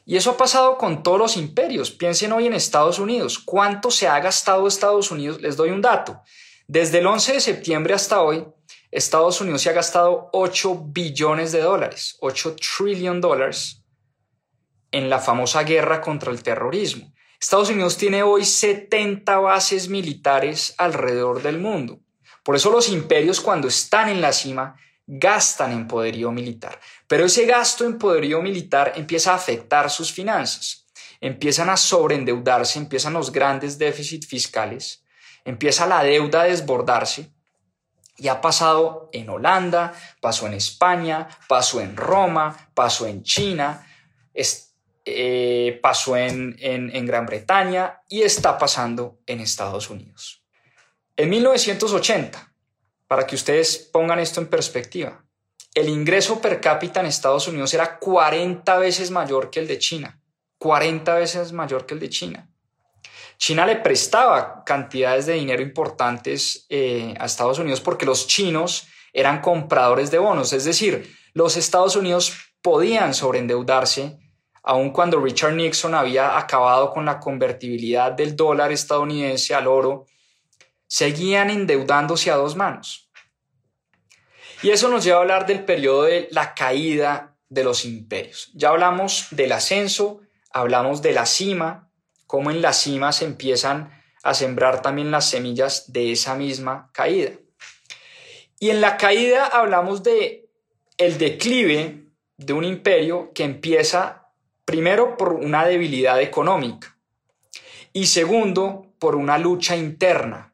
Y 0.06 0.16
eso 0.16 0.30
ha 0.30 0.36
pasado 0.36 0.78
con 0.78 1.02
todos 1.02 1.18
los 1.18 1.36
imperios. 1.36 1.90
Piensen 1.90 2.32
hoy 2.32 2.46
en 2.46 2.54
Estados 2.54 2.98
Unidos. 2.98 3.38
¿Cuánto 3.38 3.90
se 3.90 4.08
ha 4.08 4.18
gastado 4.20 4.66
Estados 4.66 5.10
Unidos? 5.10 5.40
Les 5.42 5.56
doy 5.56 5.70
un 5.70 5.82
dato. 5.82 6.22
Desde 6.66 6.98
el 6.98 7.06
11 7.06 7.34
de 7.34 7.40
septiembre 7.40 7.92
hasta 7.92 8.22
hoy, 8.22 8.46
Estados 8.90 9.40
Unidos 9.40 9.62
se 9.62 9.70
ha 9.70 9.74
gastado 9.74 10.30
8 10.32 10.86
billones 10.86 11.52
de 11.52 11.60
dólares, 11.60 12.16
8 12.20 12.56
trillion 12.56 13.20
dólares 13.20 13.84
en 14.96 15.10
la 15.10 15.18
famosa 15.18 15.62
guerra 15.62 16.00
contra 16.00 16.32
el 16.32 16.42
terrorismo. 16.42 17.12
Estados 17.38 17.68
Unidos 17.68 17.98
tiene 17.98 18.22
hoy 18.22 18.46
70 18.46 19.36
bases 19.40 19.90
militares 19.90 20.74
alrededor 20.78 21.42
del 21.42 21.58
mundo. 21.58 22.00
Por 22.42 22.56
eso 22.56 22.70
los 22.70 22.88
imperios 22.88 23.42
cuando 23.42 23.68
están 23.68 24.08
en 24.08 24.22
la 24.22 24.32
cima 24.32 24.74
gastan 25.06 25.72
en 25.72 25.86
poderío 25.86 26.32
militar. 26.32 26.80
Pero 27.06 27.26
ese 27.26 27.44
gasto 27.44 27.84
en 27.84 27.98
poderío 27.98 28.40
militar 28.40 28.94
empieza 28.96 29.32
a 29.32 29.36
afectar 29.36 29.90
sus 29.90 30.10
finanzas. 30.10 30.86
Empiezan 31.20 31.68
a 31.68 31.76
sobreendeudarse, 31.76 32.78
empiezan 32.78 33.12
los 33.12 33.30
grandes 33.30 33.76
déficits 33.76 34.26
fiscales, 34.26 35.04
empieza 35.44 35.86
la 35.86 36.02
deuda 36.02 36.40
a 36.40 36.44
desbordarse. 36.44 37.30
Y 38.16 38.28
ha 38.28 38.40
pasado 38.40 39.10
en 39.12 39.28
Holanda, 39.28 39.92
pasó 40.22 40.46
en 40.46 40.54
España, 40.54 41.28
pasó 41.48 41.82
en 41.82 41.98
Roma, 41.98 42.70
pasó 42.72 43.06
en 43.06 43.22
China, 43.22 43.86
eh, 45.06 45.78
pasó 45.80 46.16
en, 46.16 46.56
en 46.60 47.06
Gran 47.06 47.24
Bretaña 47.26 48.02
y 48.08 48.22
está 48.22 48.58
pasando 48.58 49.20
en 49.26 49.40
Estados 49.40 49.88
Unidos. 49.88 50.42
En 51.16 51.30
1980, 51.30 52.52
para 53.06 53.26
que 53.26 53.36
ustedes 53.36 53.78
pongan 53.78 54.18
esto 54.18 54.40
en 54.40 54.48
perspectiva, 54.48 55.24
el 55.74 55.88
ingreso 55.88 56.40
per 56.40 56.60
cápita 56.60 57.00
en 57.00 57.06
Estados 57.06 57.48
Unidos 57.48 57.72
era 57.74 57.98
40 57.98 58.78
veces 58.78 59.10
mayor 59.10 59.50
que 59.50 59.60
el 59.60 59.68
de 59.68 59.78
China. 59.78 60.20
40 60.58 61.14
veces 61.14 61.52
mayor 61.52 61.86
que 61.86 61.94
el 61.94 62.00
de 62.00 62.08
China. 62.08 62.50
China 63.38 63.66
le 63.66 63.76
prestaba 63.76 64.64
cantidades 64.64 65.26
de 65.26 65.34
dinero 65.34 65.62
importantes 65.62 66.66
eh, 66.70 67.14
a 67.18 67.26
Estados 67.26 67.58
Unidos 67.58 67.80
porque 67.80 68.06
los 68.06 68.26
chinos 68.26 68.88
eran 69.12 69.40
compradores 69.40 70.10
de 70.10 70.18
bonos, 70.18 70.52
es 70.52 70.64
decir, 70.64 71.14
los 71.32 71.56
Estados 71.56 71.96
Unidos 71.96 72.32
podían 72.62 73.14
sobreendeudarse 73.14 74.18
aun 74.66 74.90
cuando 74.90 75.20
Richard 75.20 75.54
Nixon 75.54 75.94
había 75.94 76.36
acabado 76.36 76.92
con 76.92 77.04
la 77.04 77.20
convertibilidad 77.20 78.10
del 78.10 78.34
dólar 78.34 78.72
estadounidense 78.72 79.54
al 79.54 79.68
oro, 79.68 80.06
seguían 80.88 81.50
endeudándose 81.50 82.32
a 82.32 82.34
dos 82.34 82.56
manos. 82.56 83.08
Y 84.62 84.70
eso 84.70 84.88
nos 84.88 85.04
lleva 85.04 85.18
a 85.18 85.20
hablar 85.20 85.46
del 85.46 85.64
periodo 85.64 86.02
de 86.02 86.26
la 86.32 86.52
caída 86.52 87.36
de 87.48 87.62
los 87.62 87.84
imperios. 87.84 88.50
Ya 88.54 88.70
hablamos 88.70 89.28
del 89.30 89.52
ascenso, 89.52 90.20
hablamos 90.50 91.00
de 91.00 91.12
la 91.12 91.26
cima, 91.26 91.88
cómo 92.26 92.50
en 92.50 92.60
la 92.60 92.72
cima 92.72 93.12
se 93.12 93.24
empiezan 93.24 93.92
a 94.24 94.34
sembrar 94.34 94.82
también 94.82 95.12
las 95.12 95.30
semillas 95.30 95.92
de 95.92 96.10
esa 96.10 96.34
misma 96.34 96.90
caída. 96.92 97.30
Y 98.58 98.70
en 98.70 98.80
la 98.80 98.96
caída 98.96 99.46
hablamos 99.46 100.02
de 100.02 100.50
el 100.98 101.18
declive 101.18 102.08
de 102.36 102.52
un 102.52 102.64
imperio 102.64 103.30
que 103.32 103.44
empieza 103.44 104.25
primero 104.66 105.16
por 105.16 105.32
una 105.32 105.64
debilidad 105.64 106.20
económica. 106.20 106.98
Y 107.94 108.06
segundo 108.06 108.92
por 108.98 109.14
una 109.14 109.38
lucha 109.38 109.76
interna, 109.76 110.52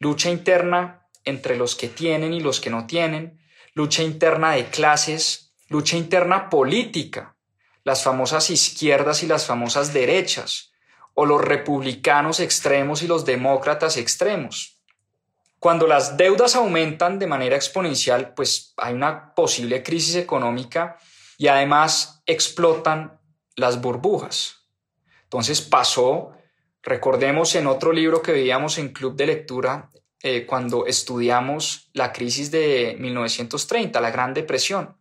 lucha 0.00 0.30
interna 0.30 1.06
entre 1.24 1.56
los 1.56 1.76
que 1.76 1.88
tienen 1.88 2.32
y 2.32 2.40
los 2.40 2.58
que 2.58 2.70
no 2.70 2.86
tienen, 2.86 3.38
lucha 3.74 4.02
interna 4.02 4.52
de 4.52 4.64
clases, 4.64 5.52
lucha 5.68 5.96
interna 5.96 6.48
política, 6.48 7.36
las 7.84 8.02
famosas 8.02 8.50
izquierdas 8.50 9.22
y 9.22 9.26
las 9.26 9.46
famosas 9.46 9.92
derechas, 9.92 10.72
o 11.14 11.26
los 11.26 11.40
republicanos 11.40 12.40
extremos 12.40 13.02
y 13.02 13.06
los 13.06 13.26
demócratas 13.26 13.98
extremos. 13.98 14.78
Cuando 15.58 15.86
las 15.86 16.16
deudas 16.16 16.56
aumentan 16.56 17.18
de 17.18 17.26
manera 17.26 17.56
exponencial, 17.56 18.32
pues 18.32 18.72
hay 18.78 18.94
una 18.94 19.34
posible 19.34 19.82
crisis 19.82 20.16
económica 20.16 20.96
y 21.36 21.48
además 21.48 22.22
explotan 22.24 23.19
las 23.60 23.80
burbujas. 23.80 24.66
Entonces 25.22 25.60
pasó, 25.60 26.32
recordemos 26.82 27.54
en 27.54 27.66
otro 27.66 27.92
libro 27.92 28.22
que 28.22 28.32
veíamos 28.32 28.78
en 28.78 28.92
Club 28.92 29.14
de 29.14 29.26
Lectura, 29.26 29.90
eh, 30.22 30.44
cuando 30.44 30.86
estudiamos 30.86 31.90
la 31.94 32.12
crisis 32.12 32.50
de 32.50 32.96
1930, 32.98 34.00
la 34.00 34.10
Gran 34.10 34.34
Depresión. 34.34 34.96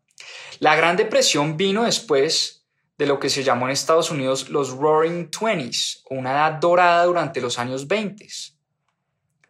La 0.60 0.76
Gran 0.76 0.96
Depresión 0.96 1.58
vino 1.58 1.84
después 1.84 2.66
de 2.98 3.06
lo 3.06 3.20
que 3.20 3.30
se 3.30 3.44
llamó 3.44 3.66
en 3.66 3.72
Estados 3.72 4.12
Unidos 4.12 4.50
los 4.50 4.72
Roaring 4.72 5.32
Twenties, 5.32 6.04
una 6.10 6.32
edad 6.32 6.54
dorada 6.54 7.06
durante 7.06 7.42
los 7.42 7.58
años 7.58 7.88
20. 7.88 8.28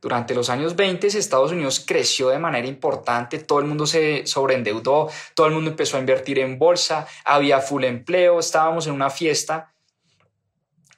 Durante 0.02 0.34
los 0.34 0.50
años 0.50 0.76
20 0.78 1.08
Estados 1.08 1.52
Unidos 1.52 1.84
creció 1.86 2.30
de 2.30 2.40
manera 2.40 2.68
importante, 2.68 3.40
todo 3.40 3.60
el 3.60 3.66
mundo 3.66 3.86
se 3.86 4.26
sobreendeudó, 4.26 5.10
todo 5.34 5.48
el 5.48 5.54
mundo 5.54 5.72
empezó 5.72 5.98
a 5.98 6.00
invertir 6.00 6.40
en 6.40 6.58
bolsa, 6.58 7.06
había 7.26 7.60
full 7.60 7.84
empleo, 7.84 8.40
estábamos 8.40 8.88
en 8.88 8.94
una 8.94 9.10
fiesta 9.10 9.74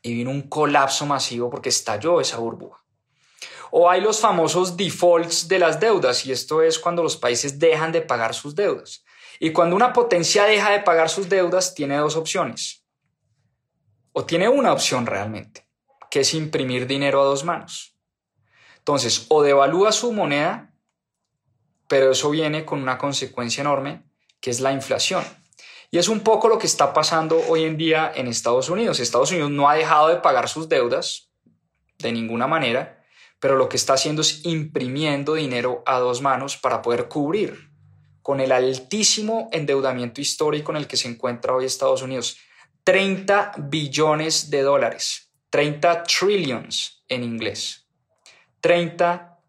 y 0.04 0.14
vino 0.14 0.30
un 0.30 0.44
colapso 0.44 1.06
masivo 1.06 1.50
porque 1.50 1.70
estalló 1.70 2.22
esa 2.22 2.38
burbuja. 2.38 2.84
O 3.72 3.90
hay 3.90 4.02
los 4.02 4.20
famosos 4.20 4.76
defaults 4.76 5.48
de 5.48 5.58
las 5.58 5.80
deudas, 5.80 6.26
y 6.26 6.32
esto 6.32 6.62
es 6.62 6.78
cuando 6.78 7.02
los 7.02 7.16
países 7.16 7.58
dejan 7.58 7.92
de 7.92 8.02
pagar 8.02 8.36
sus 8.36 8.54
deudas. 8.54 9.04
Y 9.40 9.52
cuando 9.52 9.76
una 9.76 9.94
potencia 9.94 10.44
deja 10.44 10.72
de 10.72 10.82
pagar 10.82 11.10
sus 11.10 11.30
deudas, 11.30 11.74
tiene 11.74 11.96
dos 11.98 12.18
opciones. 12.18 12.84
O 14.12 14.26
tiene 14.26 14.50
una 14.50 14.74
opción 14.74 15.06
realmente, 15.06 15.66
que 16.12 16.20
es 16.20 16.34
imprimir 16.34 16.86
dinero 16.86 17.22
a 17.22 17.26
dos 17.26 17.46
manos. 17.46 17.96
Entonces, 18.82 19.28
o 19.30 19.44
devalúa 19.44 19.92
su 19.92 20.12
moneda, 20.12 20.74
pero 21.88 22.12
eso 22.12 22.32
viene 22.32 22.66
con 22.66 22.82
una 22.82 22.98
consecuencia 22.98 23.62
enorme, 23.62 24.04
que 24.40 24.50
es 24.50 24.60
la 24.60 24.72
inflación. 24.72 25.24
Y 25.92 26.00
es 26.00 26.08
un 26.08 26.22
poco 26.22 26.48
lo 26.48 26.58
que 26.58 26.66
está 26.66 26.94
pasando 26.94 27.40
hoy 27.48 27.66
en 27.66 27.78
día 27.78 28.12
en 28.16 28.28
Estados 28.28 28.70
Unidos. 28.70 29.00
Estados 29.00 29.32
Unidos 29.32 29.52
no 29.52 29.70
ha 29.70 29.76
dejado 29.76 30.08
de 30.08 30.16
pagar 30.16 30.50
sus 30.50 30.68
deudas 30.68 31.30
de 32.00 32.12
ninguna 32.12 32.48
manera, 32.48 33.04
pero 33.40 33.56
lo 33.56 33.70
que 33.70 33.78
está 33.78 33.94
haciendo 33.94 34.24
es 34.24 34.46
imprimiendo 34.46 35.36
dinero 35.36 35.84
a 35.86 36.00
dos 36.00 36.22
manos 36.22 36.58
para 36.58 36.82
poder 36.82 37.08
cubrir 37.08 37.70
con 38.24 38.40
el 38.40 38.52
altísimo 38.52 39.50
endeudamiento 39.52 40.22
histórico 40.22 40.72
en 40.72 40.78
el 40.78 40.88
que 40.88 40.98
se 40.98 41.08
encuentra 41.08 41.54
hoy 41.54 41.66
Estados 41.66 42.02
Unidos. 42.02 42.38
30 42.84 43.52
billones 43.58 44.50
de 44.50 44.62
dólares, 44.64 45.32
30 45.52 46.04
trillions 46.04 47.04
en 47.08 47.24
inglés. 47.24 47.81
30 48.62 49.40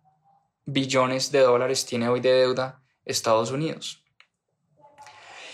billones 0.64 1.32
de 1.32 1.40
dólares 1.40 1.86
tiene 1.86 2.08
hoy 2.08 2.20
de 2.20 2.32
deuda 2.32 2.82
Estados 3.04 3.50
Unidos. 3.50 4.02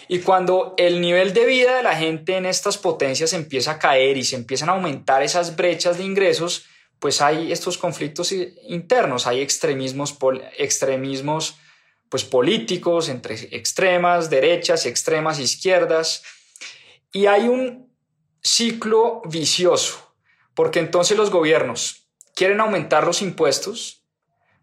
Y 0.08 0.20
cuando 0.20 0.74
el 0.78 1.00
nivel 1.02 1.34
de 1.34 1.44
vida 1.44 1.76
de 1.76 1.82
la 1.82 1.94
gente 1.94 2.36
en 2.36 2.46
estas 2.46 2.78
potencias 2.78 3.34
empieza 3.34 3.72
a 3.72 3.78
caer 3.78 4.16
y 4.16 4.24
se 4.24 4.36
empiezan 4.36 4.70
a 4.70 4.72
aumentar 4.72 5.22
esas 5.22 5.54
brechas 5.54 5.98
de 5.98 6.04
ingresos, 6.04 6.64
pues 6.98 7.20
hay 7.20 7.52
estos 7.52 7.76
conflictos 7.76 8.32
internos, 8.32 9.26
hay 9.26 9.42
extremismos, 9.42 10.16
extremismos 10.56 11.56
pues 12.08 12.24
políticos 12.24 13.10
entre 13.10 13.34
extremas 13.54 14.30
derechas 14.30 14.86
extremas 14.86 15.38
izquierdas 15.38 16.22
y 17.12 17.26
hay 17.26 17.48
un 17.48 17.92
ciclo 18.42 19.20
vicioso, 19.26 20.14
porque 20.54 20.78
entonces 20.78 21.18
los 21.18 21.30
gobiernos 21.30 22.07
quieren 22.38 22.60
aumentar 22.60 23.04
los 23.04 23.20
impuestos, 23.22 24.06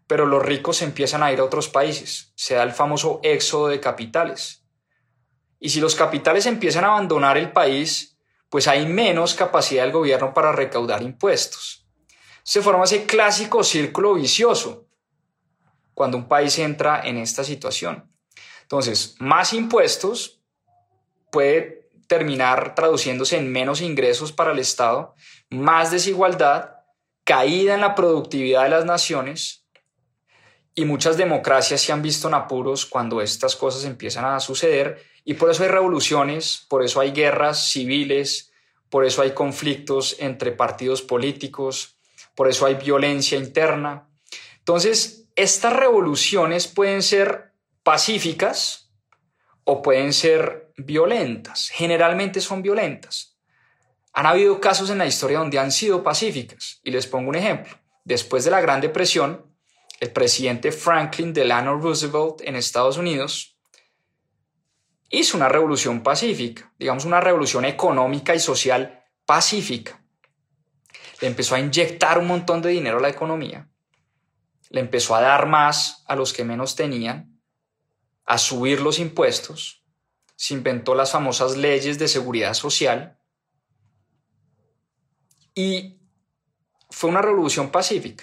pero 0.06 0.24
los 0.26 0.42
ricos 0.42 0.82
empiezan 0.82 1.22
a 1.22 1.32
ir 1.32 1.40
a 1.40 1.44
otros 1.44 1.68
países, 1.68 2.32
se 2.34 2.54
da 2.54 2.62
el 2.62 2.72
famoso 2.72 3.20
éxodo 3.22 3.68
de 3.68 3.80
capitales. 3.80 4.64
Y 5.60 5.68
si 5.68 5.80
los 5.80 5.94
capitales 5.94 6.46
empiezan 6.46 6.84
a 6.84 6.88
abandonar 6.88 7.36
el 7.36 7.52
país, 7.52 8.18
pues 8.48 8.68
hay 8.68 8.86
menos 8.86 9.34
capacidad 9.34 9.82
del 9.82 9.92
gobierno 9.92 10.32
para 10.32 10.52
recaudar 10.52 11.02
impuestos 11.02 11.86
se 12.46 12.62
forma 12.62 12.84
ese 12.84 13.06
clásico 13.06 13.64
círculo 13.64 14.14
vicioso 14.14 14.86
cuando 15.94 16.16
un 16.16 16.28
país 16.28 16.56
entra 16.60 17.00
en 17.04 17.16
esta 17.16 17.42
situación. 17.42 18.08
Entonces, 18.62 19.16
más 19.18 19.52
impuestos 19.52 20.40
puede 21.32 21.90
terminar 22.06 22.76
traduciéndose 22.76 23.36
en 23.36 23.50
menos 23.50 23.80
ingresos 23.80 24.30
para 24.30 24.52
el 24.52 24.60
Estado, 24.60 25.16
más 25.50 25.90
desigualdad, 25.90 26.75
caída 27.26 27.74
en 27.74 27.80
la 27.80 27.96
productividad 27.96 28.62
de 28.62 28.68
las 28.68 28.84
naciones 28.84 29.66
y 30.76 30.84
muchas 30.84 31.16
democracias 31.16 31.80
se 31.80 31.92
han 31.92 32.00
visto 32.00 32.28
en 32.28 32.34
apuros 32.34 32.86
cuando 32.86 33.20
estas 33.20 33.56
cosas 33.56 33.84
empiezan 33.84 34.24
a 34.24 34.38
suceder 34.38 35.02
y 35.24 35.34
por 35.34 35.50
eso 35.50 35.64
hay 35.64 35.70
revoluciones, 35.70 36.64
por 36.68 36.84
eso 36.84 37.00
hay 37.00 37.10
guerras 37.10 37.68
civiles, 37.68 38.52
por 38.88 39.04
eso 39.04 39.22
hay 39.22 39.32
conflictos 39.32 40.14
entre 40.20 40.52
partidos 40.52 41.02
políticos, 41.02 41.96
por 42.36 42.48
eso 42.48 42.64
hay 42.64 42.76
violencia 42.76 43.36
interna. 43.36 44.08
Entonces, 44.58 45.24
estas 45.34 45.72
revoluciones 45.72 46.68
pueden 46.68 47.02
ser 47.02 47.50
pacíficas 47.82 48.92
o 49.64 49.82
pueden 49.82 50.12
ser 50.12 50.70
violentas. 50.76 51.70
Generalmente 51.70 52.40
son 52.40 52.62
violentas. 52.62 53.35
Han 54.16 54.24
habido 54.24 54.62
casos 54.62 54.88
en 54.88 54.96
la 54.96 55.04
historia 55.04 55.40
donde 55.40 55.58
han 55.58 55.70
sido 55.70 56.02
pacíficas, 56.02 56.80
y 56.82 56.90
les 56.90 57.06
pongo 57.06 57.28
un 57.28 57.34
ejemplo. 57.34 57.76
Después 58.02 58.46
de 58.46 58.50
la 58.50 58.62
Gran 58.62 58.80
Depresión, 58.80 59.54
el 60.00 60.10
presidente 60.10 60.72
Franklin 60.72 61.34
Delano 61.34 61.78
Roosevelt 61.78 62.40
en 62.40 62.56
Estados 62.56 62.96
Unidos 62.96 63.58
hizo 65.10 65.36
una 65.36 65.50
revolución 65.50 66.02
pacífica, 66.02 66.72
digamos 66.78 67.04
una 67.04 67.20
revolución 67.20 67.66
económica 67.66 68.34
y 68.34 68.40
social 68.40 69.04
pacífica. 69.26 70.02
Le 71.20 71.28
empezó 71.28 71.54
a 71.54 71.60
inyectar 71.60 72.16
un 72.16 72.26
montón 72.26 72.62
de 72.62 72.70
dinero 72.70 72.96
a 72.96 73.02
la 73.02 73.10
economía, 73.10 73.68
le 74.70 74.80
empezó 74.80 75.14
a 75.14 75.20
dar 75.20 75.44
más 75.44 76.04
a 76.06 76.16
los 76.16 76.32
que 76.32 76.42
menos 76.42 76.74
tenían, 76.74 77.38
a 78.24 78.38
subir 78.38 78.80
los 78.80 78.98
impuestos, 78.98 79.84
se 80.36 80.54
inventó 80.54 80.94
las 80.94 81.12
famosas 81.12 81.54
leyes 81.58 81.98
de 81.98 82.08
seguridad 82.08 82.54
social 82.54 83.18
y 85.56 85.98
fue 86.90 87.10
una 87.10 87.22
revolución 87.22 87.70
pacífica. 87.70 88.22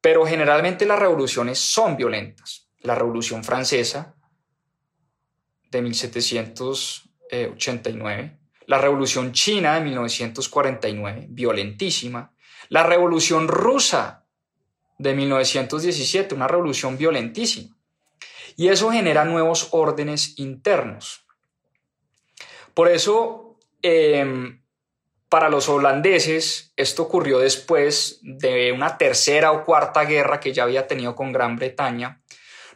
Pero 0.00 0.24
generalmente 0.24 0.86
las 0.86 0.98
revoluciones 0.98 1.58
son 1.58 1.98
violentas. 1.98 2.70
La 2.80 2.94
revolución 2.94 3.44
francesa 3.44 4.14
de 5.70 5.82
1789, 5.82 8.38
la 8.66 8.78
revolución 8.78 9.32
china 9.32 9.74
de 9.74 9.82
1949, 9.82 11.26
violentísima, 11.28 12.32
la 12.70 12.84
revolución 12.84 13.48
rusa 13.48 14.24
de 14.96 15.14
1917, 15.14 16.34
una 16.34 16.48
revolución 16.48 16.96
violentísima. 16.96 17.76
Y 18.56 18.68
eso 18.68 18.90
genera 18.90 19.24
nuevos 19.24 19.68
órdenes 19.72 20.38
internos. 20.38 21.26
Por 22.74 22.88
eso, 22.88 23.56
em, 23.82 24.59
para 25.30 25.48
los 25.48 25.68
holandeses, 25.68 26.72
esto 26.76 27.04
ocurrió 27.04 27.38
después 27.38 28.18
de 28.22 28.72
una 28.72 28.98
tercera 28.98 29.52
o 29.52 29.64
cuarta 29.64 30.04
guerra 30.04 30.40
que 30.40 30.52
ya 30.52 30.64
había 30.64 30.88
tenido 30.88 31.14
con 31.14 31.32
Gran 31.32 31.54
Bretaña. 31.54 32.20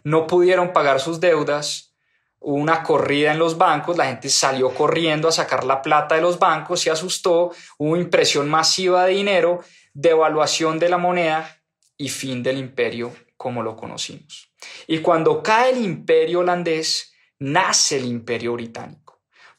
No 0.05 0.29
pudieron 0.29 0.73
pagar 0.73 1.01
sus 1.01 1.19
deudas, 1.19 1.97
hubo 2.39 2.55
una 2.55 2.85
corrida 2.85 3.33
en 3.33 3.41
los 3.41 3.59
bancos, 3.59 3.99
la 3.99 4.07
gente 4.07 4.29
salió 4.29 4.73
corriendo 4.73 5.27
a 5.27 5.33
sacar 5.33 5.65
la 5.65 5.83
plata 5.83 6.15
de 6.15 6.21
los 6.21 6.39
bancos, 6.39 6.81
se 6.81 6.93
asustó, 6.93 7.51
hubo 7.77 7.97
impresión 7.97 8.49
masiva 8.49 9.05
de 9.05 9.15
dinero, 9.15 9.65
devaluación 9.93 10.79
de 10.79 10.89
la 10.89 10.99
moneda 10.99 11.61
y 11.97 12.09
fin 12.09 12.45
del 12.45 12.59
imperio 12.59 13.13
como 13.37 13.65
lo 13.65 13.75
conocimos. 13.75 14.53
Y 14.87 15.01
cuando 15.01 15.43
cae 15.43 15.73
el 15.73 15.85
imperio 15.85 16.39
holandés, 16.39 17.13
nace 17.41 17.97
el 17.97 18.05
imperio 18.05 18.53
británico 18.53 19.04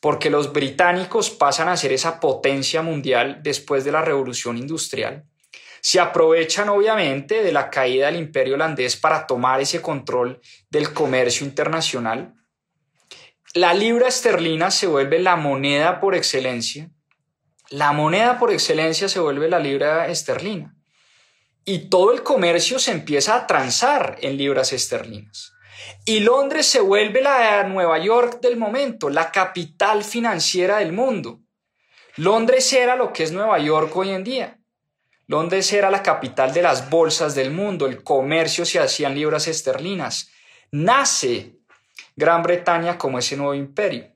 porque 0.06 0.30
los 0.30 0.54
británicos 0.54 1.32
pasan 1.32 1.68
a 1.68 1.76
ser 1.76 1.92
esa 1.92 2.20
potencia 2.20 2.84
mundial 2.84 3.40
después 3.42 3.84
de 3.84 3.92
la 3.92 4.04
revolución 4.04 4.56
industrial. 4.56 5.26
Se 5.82 6.00
aprovechan 6.00 6.70
obviamente 6.70 7.42
de 7.42 7.52
la 7.52 7.72
caída 7.72 8.06
del 8.06 8.18
imperio 8.18 8.54
holandés 8.54 8.98
para 8.98 9.26
tomar 9.26 9.62
ese 9.62 9.82
control 9.82 10.40
del 10.70 10.94
comercio 10.94 11.44
internacional. 11.44 12.36
La 13.56 13.74
libra 13.74 14.08
esterlina 14.08 14.70
se 14.70 14.86
vuelve 14.86 15.18
la 15.18 15.38
moneda 15.38 16.00
por 16.00 16.14
excelencia. 16.14 16.92
La 17.72 17.92
moneda 17.92 18.38
por 18.38 18.52
excelencia 18.52 19.10
se 19.10 19.20
vuelve 19.20 19.50
la 19.50 19.58
libra 19.58 20.08
esterlina. 20.08 20.76
Y 21.66 21.90
todo 21.90 22.14
el 22.14 22.22
comercio 22.22 22.78
se 22.78 22.92
empieza 22.92 23.36
a 23.36 23.48
transar 23.48 24.18
en 24.22 24.38
libras 24.38 24.72
esterlinas. 24.72 25.55
Y 26.06 26.20
Londres 26.22 26.68
se 26.68 26.80
vuelve 26.80 27.22
la 27.22 27.64
Nueva 27.64 27.98
York 28.00 28.40
del 28.42 28.58
momento, 28.58 29.10
la 29.10 29.32
capital 29.32 30.04
financiera 30.04 30.78
del 30.78 30.94
mundo. 30.94 31.40
Londres 32.18 32.72
era 32.74 32.96
lo 32.96 33.12
que 33.12 33.24
es 33.24 33.32
Nueva 33.32 33.60
York 33.60 33.96
hoy 33.96 34.12
en 34.12 34.24
día. 34.24 34.60
Londres 35.28 35.74
era 35.74 35.90
la 35.90 36.04
capital 36.04 36.54
de 36.54 36.62
las 36.62 36.90
bolsas 36.90 37.34
del 37.34 37.52
mundo, 37.52 37.88
el 37.88 38.04
comercio 38.04 38.64
se 38.66 38.80
hacía 38.80 39.08
en 39.08 39.16
libras 39.16 39.48
esterlinas. 39.48 40.30
Nace 40.72 41.56
Gran 42.16 42.44
Bretaña 42.44 42.98
como 42.98 43.20
ese 43.20 43.36
nuevo 43.36 43.56
imperio. 43.56 44.12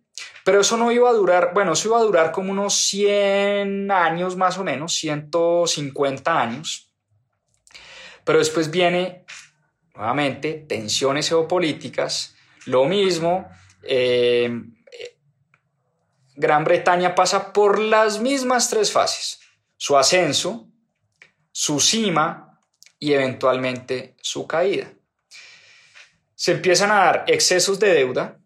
Pero 0.46 0.62
eso 0.62 0.78
no 0.78 0.92
iba 0.92 1.10
a 1.10 1.14
durar, 1.14 1.52
bueno, 1.54 1.74
eso 1.74 1.90
iba 1.90 1.98
a 1.98 2.04
durar 2.04 2.32
como 2.32 2.52
unos 2.52 2.76
100 2.76 3.92
años 3.92 4.36
más 4.36 4.58
o 4.58 4.64
menos, 4.64 4.94
150 4.94 6.42
años. 6.42 6.92
Pero 8.24 8.40
después 8.40 8.72
viene 8.72 9.26
nuevamente, 10.00 10.54
tensiones 10.54 11.28
geopolíticas, 11.28 12.34
lo 12.66 12.86
mismo, 12.86 13.50
eh, 13.84 14.50
Gran 16.36 16.64
Bretaña 16.64 17.16
pasa 17.16 17.52
por 17.52 17.80
las 17.80 18.22
mismas 18.22 18.70
tres 18.70 18.94
fases, 18.94 19.42
su 19.76 19.98
ascenso, 19.98 20.70
su 21.52 21.82
cima 21.82 22.62
y 22.98 23.12
eventualmente 23.12 24.16
su 24.22 24.48
caída. 24.48 24.90
Se 26.34 26.54
empiezan 26.54 26.92
a 26.92 27.04
dar 27.04 27.26
excesos 27.28 27.78
de 27.78 27.94
deuda, 27.94 28.40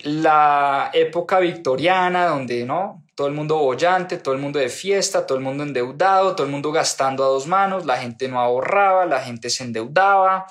la 0.00 0.90
época 0.92 1.38
victoriana 1.38 2.26
donde 2.26 2.64
no 2.64 3.01
todo 3.14 3.26
el 3.26 3.34
mundo 3.34 3.56
bollante, 3.58 4.18
todo 4.18 4.34
el 4.34 4.40
mundo 4.40 4.58
de 4.58 4.68
fiesta, 4.68 5.26
todo 5.26 5.38
el 5.38 5.44
mundo 5.44 5.62
endeudado, 5.62 6.34
todo 6.34 6.46
el 6.46 6.52
mundo 6.52 6.72
gastando 6.72 7.24
a 7.24 7.28
dos 7.28 7.46
manos, 7.46 7.84
la 7.84 7.98
gente 7.98 8.28
no 8.28 8.40
ahorraba, 8.40 9.06
la 9.06 9.20
gente 9.20 9.50
se 9.50 9.64
endeudaba. 9.64 10.46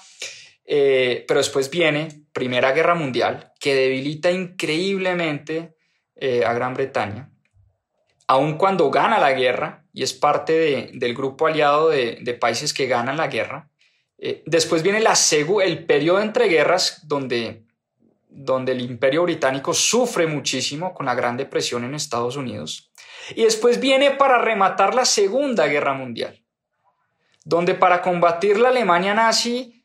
Eh, 0.65 1.25
pero 1.27 1.39
después 1.39 1.69
viene 1.69 2.23
Primera 2.31 2.71
Guerra 2.71 2.95
Mundial, 2.95 3.51
que 3.59 3.75
debilita 3.75 4.31
increíblemente 4.31 5.75
eh, 6.15 6.45
a 6.45 6.53
Gran 6.53 6.73
Bretaña. 6.73 7.29
Aun 8.27 8.57
cuando 8.57 8.89
gana 8.91 9.19
la 9.19 9.33
guerra 9.33 9.83
y 9.91 10.03
es 10.03 10.13
parte 10.13 10.89
del 10.93 11.13
grupo 11.15 11.47
aliado 11.47 11.89
de, 11.89 12.37
países 12.39 12.73
que 12.73 12.87
ganan 12.87 13.17
la 13.17 13.27
guerra, 13.27 13.69
eh, 14.17 14.43
después 14.45 14.83
viene 14.83 15.01
la 15.01 15.15
el 15.63 15.85
periodo 15.85 16.21
entre 16.21 16.47
guerras 16.47 17.05
donde 17.07 17.65
donde 18.33 18.71
el 18.71 18.81
imperio 18.81 19.23
británico 19.23 19.73
sufre 19.73 20.25
muchísimo 20.25 20.93
con 20.93 21.05
la 21.05 21.13
Gran 21.13 21.35
Depresión 21.35 21.83
en 21.83 21.93
Estados 21.93 22.37
Unidos. 22.37 22.91
Y 23.35 23.43
después 23.43 23.79
viene 23.79 24.11
para 24.11 24.37
rematar 24.39 24.95
la 24.95 25.05
Segunda 25.05 25.67
Guerra 25.67 25.93
Mundial, 25.93 26.41
donde 27.43 27.75
para 27.75 28.01
combatir 28.01 28.57
la 28.57 28.69
Alemania 28.69 29.13
nazi, 29.13 29.83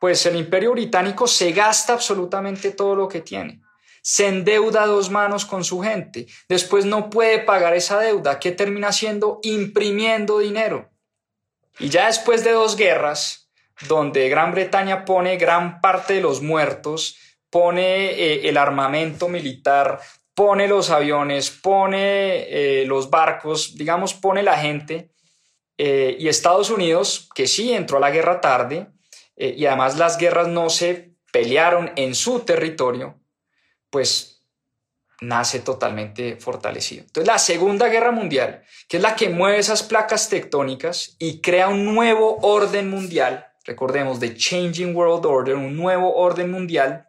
pues 0.00 0.26
el 0.26 0.36
imperio 0.36 0.72
británico 0.72 1.26
se 1.26 1.52
gasta 1.52 1.92
absolutamente 1.92 2.72
todo 2.72 2.96
lo 2.96 3.08
que 3.08 3.20
tiene. 3.20 3.62
Se 4.02 4.26
endeuda 4.26 4.82
a 4.82 4.86
dos 4.86 5.08
manos 5.08 5.46
con 5.46 5.64
su 5.64 5.80
gente. 5.80 6.26
Después 6.46 6.84
no 6.84 7.08
puede 7.08 7.38
pagar 7.38 7.74
esa 7.74 7.98
deuda. 7.98 8.38
¿Qué 8.38 8.50
termina 8.50 8.88
haciendo? 8.88 9.38
Imprimiendo 9.42 10.40
dinero. 10.40 10.90
Y 11.78 11.88
ya 11.88 12.06
después 12.06 12.44
de 12.44 12.52
dos 12.52 12.76
guerras, 12.76 13.50
donde 13.88 14.28
Gran 14.28 14.52
Bretaña 14.52 15.06
pone 15.06 15.36
gran 15.36 15.80
parte 15.80 16.14
de 16.14 16.20
los 16.20 16.42
muertos 16.42 17.16
pone 17.54 18.06
eh, 18.06 18.48
el 18.48 18.56
armamento 18.56 19.28
militar, 19.28 20.00
pone 20.34 20.66
los 20.66 20.90
aviones, 20.90 21.52
pone 21.52 22.48
eh, 22.48 22.84
los 22.84 23.10
barcos, 23.10 23.76
digamos, 23.76 24.12
pone 24.12 24.42
la 24.42 24.58
gente. 24.58 25.12
Eh, 25.78 26.16
y 26.18 26.26
Estados 26.26 26.70
Unidos, 26.70 27.28
que 27.32 27.46
sí 27.46 27.72
entró 27.72 27.98
a 27.98 28.00
la 28.00 28.10
guerra 28.10 28.40
tarde, 28.40 28.88
y 29.36 29.66
además 29.66 29.98
las 29.98 30.18
guerras 30.18 30.48
no 30.48 30.68
se 30.68 31.14
pelearon 31.30 31.92
en 31.94 32.16
su 32.16 32.40
territorio, 32.40 33.20
pues 33.88 34.44
nace 35.20 35.60
totalmente 35.60 36.36
fortalecido. 36.36 37.02
Entonces 37.02 37.28
la 37.28 37.38
Segunda 37.38 37.86
Guerra 37.86 38.10
Mundial, 38.10 38.64
que 38.88 38.96
es 38.96 39.02
la 39.02 39.14
que 39.14 39.28
mueve 39.28 39.58
esas 39.58 39.84
placas 39.84 40.28
tectónicas 40.28 41.14
y 41.20 41.40
crea 41.40 41.68
un 41.68 41.84
nuevo 41.84 42.36
orden 42.42 42.90
mundial, 42.90 43.46
recordemos, 43.64 44.18
The 44.18 44.36
Changing 44.36 44.94
World 44.94 45.24
Order, 45.24 45.54
un 45.54 45.76
nuevo 45.76 46.14
orden 46.14 46.50
mundial, 46.50 47.08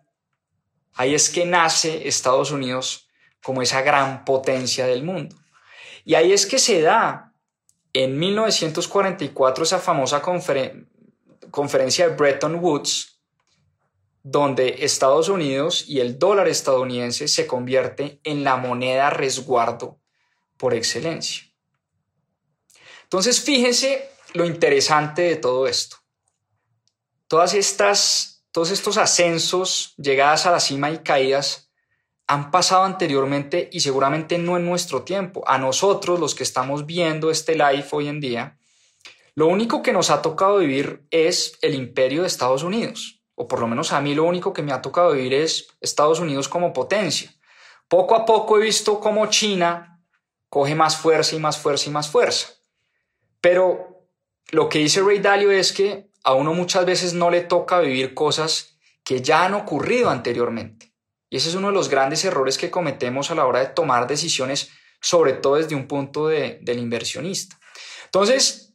Ahí 0.95 1.13
es 1.13 1.29
que 1.29 1.45
nace 1.45 2.07
Estados 2.07 2.51
Unidos 2.51 3.09
como 3.43 3.61
esa 3.61 3.81
gran 3.81 4.25
potencia 4.25 4.87
del 4.87 5.03
mundo. 5.03 5.35
Y 6.03 6.15
ahí 6.15 6.33
es 6.33 6.45
que 6.45 6.57
se 6.57 6.81
da 6.81 7.33
en 7.93 8.17
1944 8.17 9.63
esa 9.63 9.79
famosa 9.79 10.21
conferencia 11.51 12.09
de 12.09 12.15
Bretton 12.15 12.55
Woods, 12.55 13.19
donde 14.23 14.83
Estados 14.85 15.29
Unidos 15.29 15.85
y 15.87 15.99
el 15.99 16.17
dólar 16.17 16.47
estadounidense 16.47 17.27
se 17.27 17.45
convierte 17.45 18.19
en 18.23 18.43
la 18.43 18.55
moneda 18.55 19.09
resguardo 19.09 19.99
por 20.57 20.73
excelencia. 20.73 21.43
Entonces, 23.03 23.39
fíjense 23.39 24.09
lo 24.33 24.45
interesante 24.45 25.21
de 25.21 25.35
todo 25.35 25.67
esto. 25.67 25.97
Todas 27.27 27.53
estas 27.53 28.34
todos 28.55 28.71
estos 28.71 28.95
ascensos, 28.95 29.93
llegadas 29.97 30.45
a 30.45 30.51
la 30.51 30.61
cima 30.61 30.89
y 30.89 30.99
caídas, 30.99 31.73
han 32.25 32.51
pasado 32.51 32.83
anteriormente 32.85 33.69
y 33.69 33.81
seguramente 33.81 34.37
no 34.37 34.55
en 34.55 34.63
nuestro 34.63 35.03
tiempo. 35.03 35.43
A 35.45 35.57
nosotros, 35.57 36.21
los 36.21 36.35
que 36.35 36.43
estamos 36.43 36.85
viendo 36.85 37.29
este 37.29 37.55
live 37.55 37.85
hoy 37.91 38.07
en 38.07 38.21
día, 38.21 38.57
lo 39.33 39.47
único 39.47 39.83
que 39.83 39.91
nos 39.91 40.09
ha 40.09 40.21
tocado 40.21 40.59
vivir 40.59 41.05
es 41.11 41.57
el 41.61 41.75
imperio 41.75 42.21
de 42.21 42.27
Estados 42.27 42.63
Unidos, 42.63 43.21
o 43.35 43.45
por 43.45 43.59
lo 43.59 43.67
menos 43.67 43.91
a 43.91 43.99
mí 43.99 44.15
lo 44.15 44.23
único 44.23 44.53
que 44.53 44.63
me 44.63 44.71
ha 44.71 44.81
tocado 44.81 45.11
vivir 45.11 45.33
es 45.33 45.67
Estados 45.81 46.21
Unidos 46.21 46.47
como 46.47 46.71
potencia. 46.71 47.35
Poco 47.89 48.15
a 48.15 48.23
poco 48.25 48.57
he 48.57 48.61
visto 48.61 49.01
cómo 49.01 49.25
China 49.25 50.01
coge 50.47 50.75
más 50.75 50.95
fuerza 50.95 51.35
y 51.35 51.39
más 51.39 51.57
fuerza 51.57 51.89
y 51.89 51.91
más 51.91 52.07
fuerza. 52.07 52.53
Pero 53.41 54.07
lo 54.51 54.69
que 54.69 54.79
dice 54.79 55.01
Ray 55.01 55.19
Dalio 55.19 55.51
es 55.51 55.73
que 55.73 56.09
a 56.25 56.33
uno 56.33 56.53
muchas 56.53 56.85
veces 56.85 57.13
no 57.13 57.29
le 57.29 57.41
toca 57.41 57.79
vivir 57.79 58.15
cosas 58.15 58.79
que 59.03 59.21
ya 59.21 59.45
han 59.45 59.53
ocurrido 59.53 60.09
anteriormente. 60.09 60.91
Y 61.29 61.37
ese 61.37 61.49
es 61.49 61.55
uno 61.55 61.67
de 61.67 61.73
los 61.73 61.87
grandes 61.87 62.25
errores 62.25 62.57
que 62.57 62.71
cometemos 62.71 63.29
a 63.29 63.35
la 63.35 63.45
hora 63.45 63.59
de 63.59 63.67
tomar 63.67 64.07
decisiones, 64.07 64.71
sobre 64.99 65.33
todo 65.33 65.55
desde 65.55 65.75
un 65.75 65.87
punto 65.87 66.27
de, 66.27 66.57
del 66.63 66.79
inversionista. 66.79 67.59
Entonces, 68.05 68.73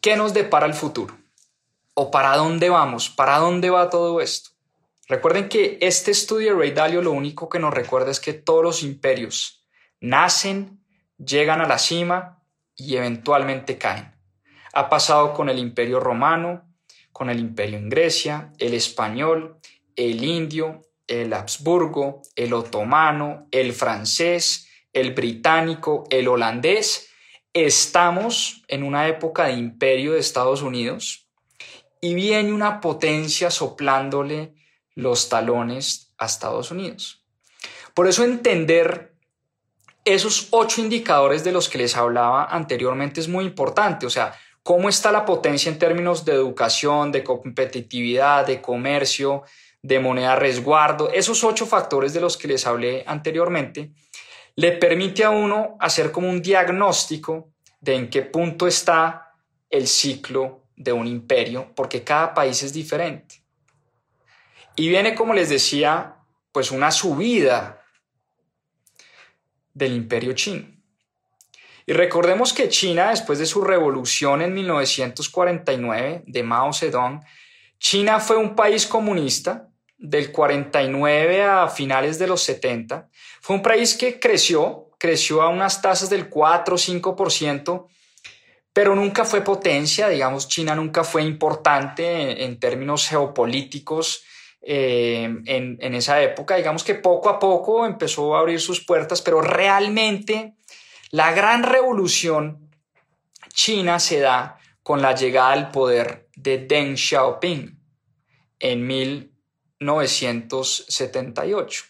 ¿qué 0.00 0.16
nos 0.16 0.32
depara 0.32 0.64
el 0.64 0.72
futuro? 0.72 1.14
¿O 1.92 2.10
para 2.10 2.34
dónde 2.38 2.70
vamos? 2.70 3.10
¿Para 3.10 3.38
dónde 3.38 3.68
va 3.68 3.90
todo 3.90 4.22
esto? 4.22 4.50
Recuerden 5.06 5.50
que 5.50 5.76
este 5.82 6.10
estudio 6.10 6.54
de 6.54 6.58
Ray 6.58 6.70
Dalio 6.70 7.02
lo 7.02 7.12
único 7.12 7.50
que 7.50 7.58
nos 7.58 7.74
recuerda 7.74 8.10
es 8.10 8.20
que 8.20 8.32
todos 8.32 8.62
los 8.62 8.82
imperios 8.82 9.66
nacen, 10.00 10.82
llegan 11.18 11.60
a 11.60 11.68
la 11.68 11.78
cima 11.78 12.42
y 12.74 12.96
eventualmente 12.96 13.76
caen. 13.76 14.14
Ha 14.72 14.88
pasado 14.88 15.34
con 15.34 15.50
el 15.50 15.58
imperio 15.58 16.00
romano, 16.00 16.65
con 17.16 17.30
el 17.30 17.40
imperio 17.40 17.78
en 17.78 17.88
Grecia, 17.88 18.52
el 18.58 18.74
español, 18.74 19.56
el 19.96 20.22
indio, 20.22 20.82
el 21.06 21.32
Habsburgo, 21.32 22.20
el 22.34 22.52
otomano, 22.52 23.48
el 23.52 23.72
francés, 23.72 24.68
el 24.92 25.14
británico, 25.14 26.04
el 26.10 26.28
holandés. 26.28 27.08
Estamos 27.54 28.64
en 28.68 28.82
una 28.82 29.08
época 29.08 29.46
de 29.46 29.54
imperio 29.54 30.12
de 30.12 30.20
Estados 30.20 30.60
Unidos 30.60 31.26
y 32.02 32.12
viene 32.12 32.52
una 32.52 32.82
potencia 32.82 33.50
soplándole 33.50 34.52
los 34.94 35.30
talones 35.30 36.12
a 36.18 36.26
Estados 36.26 36.70
Unidos. 36.70 37.24
Por 37.94 38.08
eso 38.08 38.24
entender 38.24 39.14
esos 40.04 40.48
ocho 40.50 40.82
indicadores 40.82 41.44
de 41.44 41.52
los 41.52 41.70
que 41.70 41.78
les 41.78 41.96
hablaba 41.96 42.44
anteriormente 42.44 43.20
es 43.20 43.28
muy 43.28 43.46
importante. 43.46 44.04
O 44.04 44.10
sea, 44.10 44.38
cómo 44.66 44.88
está 44.88 45.12
la 45.12 45.24
potencia 45.24 45.70
en 45.70 45.78
términos 45.78 46.24
de 46.24 46.32
educación, 46.32 47.12
de 47.12 47.22
competitividad, 47.22 48.44
de 48.44 48.60
comercio, 48.60 49.44
de 49.80 50.00
moneda 50.00 50.34
resguardo. 50.34 51.08
Esos 51.12 51.44
ocho 51.44 51.66
factores 51.66 52.12
de 52.12 52.20
los 52.20 52.36
que 52.36 52.48
les 52.48 52.66
hablé 52.66 53.04
anteriormente 53.06 53.92
le 54.56 54.72
permite 54.72 55.22
a 55.22 55.30
uno 55.30 55.76
hacer 55.78 56.10
como 56.10 56.28
un 56.28 56.42
diagnóstico 56.42 57.52
de 57.80 57.94
en 57.94 58.10
qué 58.10 58.22
punto 58.22 58.66
está 58.66 59.36
el 59.70 59.86
ciclo 59.86 60.64
de 60.74 60.92
un 60.92 61.06
imperio, 61.06 61.72
porque 61.76 62.02
cada 62.02 62.34
país 62.34 62.60
es 62.64 62.72
diferente. 62.72 63.44
Y 64.74 64.88
viene, 64.88 65.14
como 65.14 65.32
les 65.32 65.48
decía, 65.48 66.16
pues 66.50 66.72
una 66.72 66.90
subida 66.90 67.84
del 69.72 69.92
imperio 69.92 70.32
chino. 70.32 70.75
Y 71.86 71.92
recordemos 71.92 72.52
que 72.52 72.68
China, 72.68 73.10
después 73.10 73.38
de 73.38 73.46
su 73.46 73.62
revolución 73.62 74.42
en 74.42 74.52
1949 74.52 76.24
de 76.26 76.42
Mao 76.42 76.72
Zedong, 76.72 77.20
China 77.78 78.18
fue 78.18 78.36
un 78.36 78.56
país 78.56 78.86
comunista 78.86 79.68
del 79.96 80.32
49 80.32 81.44
a 81.44 81.68
finales 81.68 82.18
de 82.18 82.26
los 82.26 82.42
70. 82.42 83.08
Fue 83.40 83.54
un 83.54 83.62
país 83.62 83.96
que 83.96 84.18
creció, 84.18 84.90
creció 84.98 85.42
a 85.42 85.48
unas 85.48 85.80
tasas 85.80 86.10
del 86.10 86.28
4 86.28 86.74
o 86.74 86.78
5%, 86.78 87.86
pero 88.72 88.96
nunca 88.96 89.24
fue 89.24 89.42
potencia, 89.42 90.08
digamos, 90.08 90.48
China 90.48 90.74
nunca 90.74 91.04
fue 91.04 91.22
importante 91.22 92.44
en 92.44 92.58
términos 92.58 93.08
geopolíticos 93.08 94.24
eh, 94.60 95.32
en, 95.46 95.94
esa 95.94 96.20
época. 96.20 96.56
Digamos 96.56 96.82
que 96.82 96.96
poco 96.96 97.30
a 97.30 97.38
poco 97.38 97.86
empezó 97.86 98.34
a 98.34 98.40
abrir 98.40 98.60
sus 98.60 98.84
puertas, 98.84 99.22
pero 99.22 99.40
realmente 99.40 100.55
la 101.10 101.32
gran 101.32 101.62
revolución 101.62 102.70
china 103.52 103.98
se 103.98 104.20
da 104.20 104.58
con 104.82 105.02
la 105.02 105.14
llegada 105.14 105.52
al 105.52 105.70
poder 105.70 106.28
de 106.36 106.58
Deng 106.58 106.96
Xiaoping 106.96 107.78
en 108.58 108.86
1978. 108.86 111.84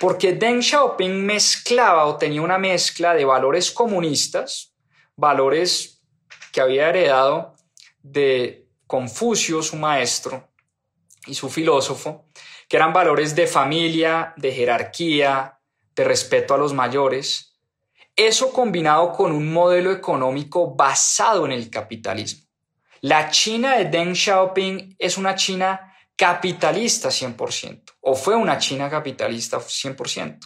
Porque 0.00 0.32
Deng 0.32 0.62
Xiaoping 0.62 1.24
mezclaba 1.24 2.06
o 2.06 2.16
tenía 2.16 2.42
una 2.42 2.58
mezcla 2.58 3.14
de 3.14 3.24
valores 3.24 3.70
comunistas, 3.70 4.74
valores 5.16 6.02
que 6.52 6.60
había 6.60 6.88
heredado 6.88 7.54
de 8.02 8.66
Confucio, 8.86 9.62
su 9.62 9.76
maestro, 9.76 10.52
y 11.26 11.34
su 11.34 11.48
filósofo, 11.48 12.26
que 12.68 12.76
eran 12.76 12.92
valores 12.92 13.34
de 13.34 13.46
familia, 13.46 14.34
de 14.36 14.52
jerarquía, 14.52 15.58
de 15.94 16.04
respeto 16.04 16.54
a 16.54 16.58
los 16.58 16.72
mayores, 16.72 17.51
eso 18.16 18.52
combinado 18.52 19.12
con 19.12 19.32
un 19.32 19.52
modelo 19.52 19.90
económico 19.92 20.74
basado 20.74 21.46
en 21.46 21.52
el 21.52 21.70
capitalismo. 21.70 22.46
La 23.00 23.30
China 23.30 23.76
de 23.76 23.86
Deng 23.86 24.14
Xiaoping 24.14 24.96
es 24.98 25.18
una 25.18 25.34
China 25.34 25.94
capitalista 26.14 27.08
100%, 27.08 27.82
o 28.00 28.14
fue 28.14 28.36
una 28.36 28.58
China 28.58 28.88
capitalista 28.88 29.58
100%. 29.58 30.38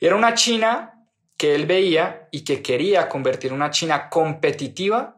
Era 0.00 0.16
una 0.16 0.34
China 0.34 0.92
que 1.36 1.54
él 1.54 1.66
veía 1.66 2.28
y 2.32 2.42
que 2.42 2.62
quería 2.62 3.08
convertir 3.08 3.50
en 3.50 3.56
una 3.56 3.70
China 3.70 4.08
competitiva 4.08 5.16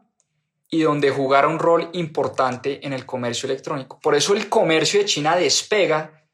y 0.69 0.81
donde 0.81 1.09
jugara 1.09 1.47
un 1.47 1.57
rol 1.57 1.89
importante 1.93 2.85
en 2.85 2.93
el 2.93 3.05
comercio 3.05 3.47
electrónico. 3.47 3.99
Por 3.99 4.15
eso 4.15 4.35
el 4.35 4.49
comercio 4.49 4.99
de 4.99 5.05
China 5.05 5.35
despega 5.35 6.27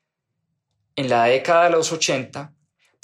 en 0.96 1.10
la 1.10 1.26
década 1.26 1.66
de 1.66 1.70
los 1.72 1.92
80, 1.92 2.54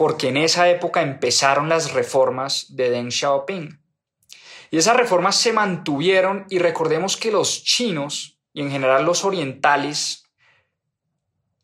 porque 0.02 0.30
en 0.30 0.38
esa 0.38 0.68
época 0.68 1.04
empezaron 1.04 1.70
las 1.70 1.94
reformas 1.94 2.76
de 2.76 2.90
Deng 2.90 3.12
Xiaoping. 3.12 3.80
Y 4.72 4.78
esas 4.78 4.98
reformas 4.98 5.36
se 5.36 5.54
mantuvieron 5.54 6.48
y 6.50 6.58
recordemos 6.58 7.18
que 7.18 7.32
los 7.32 7.64
chinos 7.64 8.40
y 8.52 8.62
en 8.62 8.72
general 8.72 9.06
los 9.06 9.24
orientales 9.24 10.26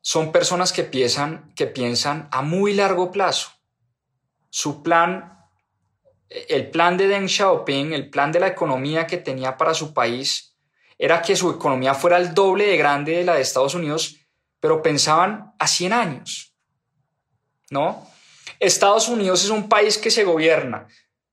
son 0.02 0.32
personas 0.32 0.72
que 0.72 0.84
piensan, 0.84 1.52
que 1.56 1.66
piensan 1.66 2.28
a 2.32 2.44
muy 2.44 2.76
largo 2.76 3.12
plazo. 3.12 3.50
Su 4.52 4.84
plan 4.84 5.40
el 6.30 6.70
plan 6.70 6.96
de 6.96 7.08
Deng 7.08 7.30
Xiaoping, 7.30 7.92
el 7.92 8.12
plan 8.12 8.32
de 8.32 8.40
la 8.40 8.50
economía 8.50 9.08
que 9.08 9.18
tenía 9.18 9.58
para 9.58 9.74
su 9.74 9.96
país, 9.96 10.56
era 11.00 11.24
que 11.24 11.36
su 11.36 11.50
economía 11.50 11.96
fuera 11.96 12.18
el 12.18 12.36
doble 12.36 12.68
de 12.68 12.78
grande 12.78 13.14
de 13.14 13.24
la 13.24 13.34
de 13.34 13.42
Estados 13.42 13.74
Unidos, 13.74 14.18
pero 14.60 14.84
pensaban 14.84 15.56
a 15.58 15.66
100 15.66 15.94
años. 15.94 16.54
¿No? 17.72 18.07
Estados 18.60 19.08
Unidos 19.08 19.44
es 19.44 19.50
un 19.50 19.70
país 19.70 19.98
que 19.98 20.12
se 20.12 20.24
gobierna 20.24 20.88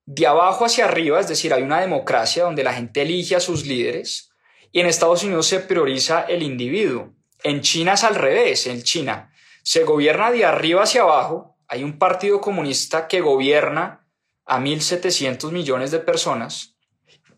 de 0.07 0.27
abajo 0.27 0.65
hacia 0.65 0.85
arriba, 0.85 1.21
es 1.21 1.29
decir, 1.29 1.55
hay 1.55 1.63
una 1.63 1.81
democracia 1.81 2.45
donde 2.45 2.65
la 2.65 2.75
gente 2.75 3.03
elige 3.03 3.37
a 3.37 3.41
sus 3.41 3.65
líderes, 3.65 4.31
y 4.71 4.81
en 4.81 4.87
Estados 4.87 5.23
Unidos 5.23 5.47
se 5.47 5.61
prioriza 5.61 6.23
el 6.23 6.43
individuo. 6.43 7.15
En 7.43 7.63
China 7.63 7.95
es 7.95 8.05
al 8.05 8.15
revés, 8.15 8.67
en 8.67 8.83
China 8.83 9.33
se 9.63 9.85
gobierna 9.85 10.31
de 10.31 10.45
arriba 10.45 10.83
hacia 10.83 11.03
abajo, 11.03 11.57
hay 11.69 11.83
un 11.83 11.99
partido 11.99 12.41
comunista 12.41 13.09
que 13.09 13.23
gobierna 13.23 14.07
a 14.45 14.61
1.700 14.61 15.51
millones 15.53 15.91
de 15.91 16.01
personas, 16.01 16.77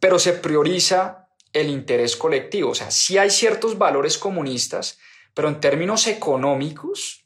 pero 0.01 0.19
se 0.19 0.33
prioriza 0.33 1.29
el 1.53 1.71
interés 1.71 2.17
colectivo. 2.17 2.71
O 2.71 2.75
sea, 2.75 2.91
sí 2.91 3.17
hay 3.17 3.31
ciertos 3.31 3.79
valores 3.79 4.19
comunistas, 4.19 4.99
pero 5.35 5.49
en 5.49 5.61
términos 5.61 6.09
económicos 6.09 7.26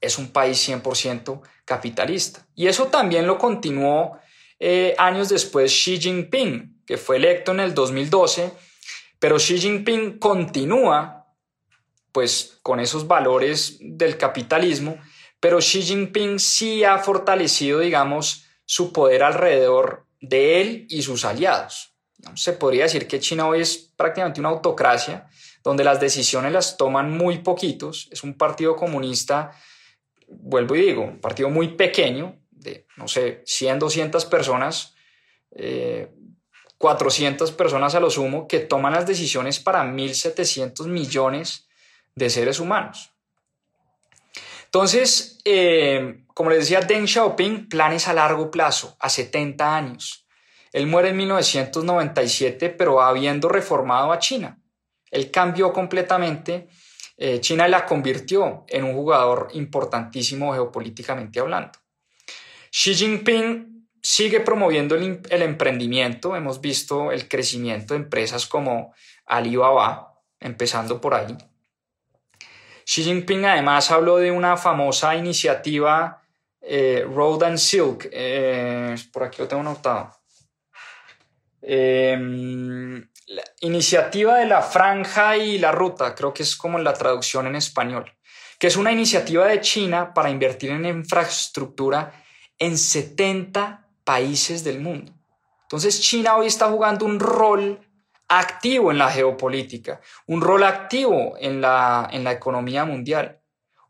es 0.00 0.18
un 0.18 0.28
país 0.28 0.68
100% 0.68 1.40
capitalista. 1.64 2.46
Y 2.54 2.66
eso 2.66 2.86
también 2.86 3.26
lo 3.26 3.38
continuó 3.38 4.18
eh, 4.58 4.94
años 4.98 5.28
después 5.28 5.72
Xi 5.72 5.98
Jinping, 5.98 6.82
que 6.86 6.96
fue 6.96 7.16
electo 7.16 7.52
en 7.52 7.60
el 7.60 7.74
2012, 7.74 8.52
pero 9.18 9.36
Xi 9.36 9.58
Jinping 9.58 10.18
continúa 10.18 11.26
pues 12.12 12.58
con 12.62 12.80
esos 12.80 13.06
valores 13.06 13.76
del 13.80 14.16
capitalismo, 14.16 14.98
pero 15.38 15.58
Xi 15.58 15.82
Jinping 15.82 16.38
sí 16.38 16.82
ha 16.82 16.96
fortalecido, 16.98 17.80
digamos, 17.80 18.44
su 18.64 18.92
poder 18.92 19.22
alrededor 19.22 20.06
de 20.20 20.62
él 20.62 20.86
y 20.88 21.02
sus 21.02 21.24
aliados. 21.24 21.94
Se 22.34 22.54
podría 22.54 22.84
decir 22.84 23.06
que 23.06 23.20
China 23.20 23.46
hoy 23.48 23.60
es 23.60 23.92
prácticamente 23.96 24.40
una 24.40 24.48
autocracia 24.48 25.28
donde 25.62 25.84
las 25.84 26.00
decisiones 26.00 26.52
las 26.52 26.76
toman 26.76 27.10
muy 27.10 27.38
poquitos. 27.38 28.08
Es 28.10 28.22
un 28.22 28.38
partido 28.38 28.76
comunista, 28.76 29.52
vuelvo 30.28 30.76
y 30.76 30.82
digo, 30.82 31.02
un 31.02 31.20
partido 31.20 31.50
muy 31.50 31.68
pequeño, 31.68 32.38
de, 32.50 32.86
no 32.96 33.08
sé, 33.08 33.42
100, 33.44 33.78
200 33.78 34.24
personas, 34.26 34.94
400 36.78 37.50
eh, 37.50 37.54
personas 37.54 37.94
a 37.94 38.00
lo 38.00 38.10
sumo, 38.10 38.46
que 38.46 38.60
toman 38.60 38.92
las 38.92 39.06
decisiones 39.06 39.60
para 39.60 39.84
1.700 39.84 40.86
millones 40.86 41.68
de 42.14 42.30
seres 42.30 42.60
humanos. 42.60 43.12
Entonces, 44.64 45.38
eh, 45.44 46.24
como 46.34 46.50
les 46.50 46.60
decía, 46.60 46.80
Deng 46.80 47.06
Xiaoping, 47.06 47.68
planes 47.68 48.08
a 48.08 48.12
largo 48.12 48.50
plazo, 48.50 48.96
a 49.00 49.08
70 49.08 49.76
años. 49.76 50.26
Él 50.72 50.86
muere 50.86 51.10
en 51.10 51.16
1997, 51.16 52.70
pero 52.70 53.00
habiendo 53.00 53.48
reformado 53.48 54.12
a 54.12 54.18
China. 54.18 54.60
Él 55.10 55.30
cambió 55.30 55.72
completamente 55.72 56.68
eh, 57.16 57.40
China 57.40 57.66
la 57.68 57.86
convirtió 57.86 58.64
en 58.68 58.84
un 58.84 58.94
jugador 58.94 59.48
importantísimo 59.52 60.52
geopolíticamente 60.52 61.40
hablando. 61.40 61.78
Xi 62.70 62.94
Jinping 62.94 63.88
sigue 64.02 64.40
promoviendo 64.40 64.94
el, 64.94 65.42
emprendimiento. 65.42 66.36
Hemos 66.36 66.60
visto 66.60 67.10
el 67.10 67.26
crecimiento 67.26 67.94
de 67.94 68.00
empresas 68.00 68.46
como 68.46 68.94
Alibaba, 69.24 70.14
empezando 70.38 71.00
por 71.00 71.14
ahí. 71.14 71.36
Xi 72.84 73.02
Jinping 73.02 73.46
además 73.46 73.90
habló 73.90 74.18
de 74.18 74.30
una 74.30 74.56
famosa 74.56 75.16
iniciativa 75.16 76.22
eh, 76.60 77.06
Road 77.08 77.44
and 77.44 77.58
Silk. 77.58 78.08
Eh, 78.12 78.94
por 79.12 79.24
aquí 79.24 79.40
lo 79.40 79.48
tengo 79.48 79.62
notado. 79.62 80.12
Em, 81.62 83.08
la 83.26 83.42
iniciativa 83.60 84.38
de 84.38 84.46
la 84.46 84.62
franja 84.62 85.36
y 85.36 85.58
la 85.58 85.72
ruta, 85.72 86.14
creo 86.14 86.32
que 86.32 86.44
es 86.44 86.56
como 86.56 86.78
la 86.78 86.92
traducción 86.92 87.46
en 87.48 87.56
español, 87.56 88.12
que 88.58 88.68
es 88.68 88.76
una 88.76 88.92
iniciativa 88.92 89.46
de 89.46 89.60
China 89.60 90.14
para 90.14 90.30
invertir 90.30 90.70
en 90.70 90.84
infraestructura 90.84 92.24
en 92.58 92.78
70 92.78 93.88
países 94.04 94.62
del 94.62 94.80
mundo. 94.80 95.12
Entonces 95.62 96.00
China 96.00 96.36
hoy 96.36 96.46
está 96.46 96.68
jugando 96.68 97.04
un 97.04 97.18
rol 97.18 97.80
activo 98.28 98.92
en 98.92 98.98
la 98.98 99.10
geopolítica, 99.10 100.00
un 100.26 100.40
rol 100.40 100.62
activo 100.62 101.34
en 101.40 101.60
la, 101.60 102.08
en 102.12 102.22
la 102.22 102.32
economía 102.32 102.84
mundial. 102.84 103.40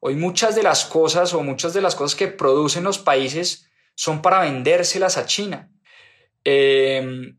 Hoy 0.00 0.14
muchas 0.14 0.54
de 0.54 0.62
las 0.62 0.86
cosas 0.86 1.34
o 1.34 1.42
muchas 1.42 1.74
de 1.74 1.82
las 1.82 1.94
cosas 1.94 2.16
que 2.16 2.28
producen 2.28 2.84
los 2.84 2.98
países 2.98 3.70
son 3.94 4.22
para 4.22 4.40
vendérselas 4.40 5.18
a 5.18 5.26
China. 5.26 5.70
Eh, 6.44 7.34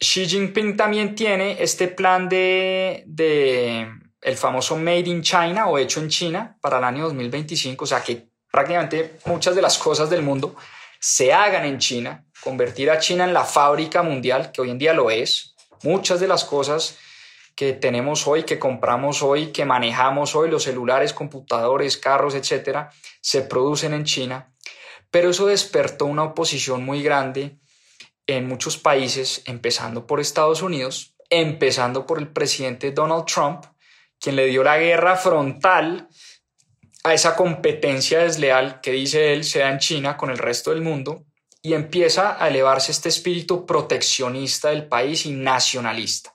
Xi 0.00 0.26
Jinping 0.26 0.76
también 0.76 1.14
tiene 1.14 1.62
este 1.62 1.88
plan 1.88 2.28
de, 2.28 3.02
de 3.06 3.88
el 4.20 4.36
famoso 4.36 4.76
Made 4.76 5.08
in 5.08 5.22
China 5.22 5.68
o 5.68 5.78
hecho 5.78 6.00
en 6.00 6.08
China 6.08 6.56
para 6.60 6.78
el 6.78 6.84
año 6.84 7.04
2025, 7.04 7.84
o 7.84 7.86
sea 7.86 8.02
que 8.02 8.28
prácticamente 8.50 9.18
muchas 9.26 9.54
de 9.54 9.62
las 9.62 9.76
cosas 9.78 10.08
del 10.08 10.22
mundo 10.22 10.54
se 11.00 11.32
hagan 11.32 11.64
en 11.64 11.78
China, 11.78 12.24
convertir 12.40 12.90
a 12.90 12.98
China 12.98 13.24
en 13.24 13.32
la 13.32 13.44
fábrica 13.44 14.02
mundial, 14.02 14.50
que 14.52 14.60
hoy 14.60 14.70
en 14.70 14.78
día 14.78 14.92
lo 14.92 15.10
es. 15.10 15.54
Muchas 15.82 16.18
de 16.18 16.28
las 16.28 16.44
cosas 16.44 16.96
que 17.54 17.72
tenemos 17.72 18.26
hoy, 18.26 18.44
que 18.44 18.58
compramos 18.58 19.22
hoy, 19.22 19.48
que 19.52 19.64
manejamos 19.64 20.34
hoy, 20.34 20.50
los 20.50 20.64
celulares, 20.64 21.12
computadores, 21.12 21.96
carros, 21.96 22.34
etcétera, 22.34 22.90
se 23.20 23.42
producen 23.42 23.94
en 23.94 24.04
China. 24.04 24.52
Pero 25.10 25.30
eso 25.30 25.46
despertó 25.46 26.06
una 26.06 26.24
oposición 26.24 26.84
muy 26.84 27.02
grande 27.02 27.58
en 28.28 28.46
muchos 28.46 28.76
países, 28.76 29.42
empezando 29.46 30.06
por 30.06 30.20
Estados 30.20 30.62
Unidos, 30.62 31.14
empezando 31.30 32.06
por 32.06 32.18
el 32.18 32.28
presidente 32.28 32.92
Donald 32.92 33.24
Trump, 33.24 33.64
quien 34.20 34.36
le 34.36 34.46
dio 34.46 34.62
la 34.62 34.78
guerra 34.78 35.16
frontal 35.16 36.08
a 37.04 37.14
esa 37.14 37.34
competencia 37.34 38.20
desleal 38.20 38.80
que 38.82 38.92
dice 38.92 39.32
él 39.32 39.44
se 39.44 39.60
da 39.60 39.70
en 39.70 39.78
China 39.78 40.16
con 40.16 40.30
el 40.30 40.38
resto 40.38 40.70
del 40.70 40.82
mundo 40.82 41.24
y 41.62 41.72
empieza 41.72 42.42
a 42.42 42.48
elevarse 42.48 42.92
este 42.92 43.08
espíritu 43.08 43.64
proteccionista 43.64 44.68
del 44.70 44.86
país 44.86 45.24
y 45.24 45.32
nacionalista. 45.32 46.34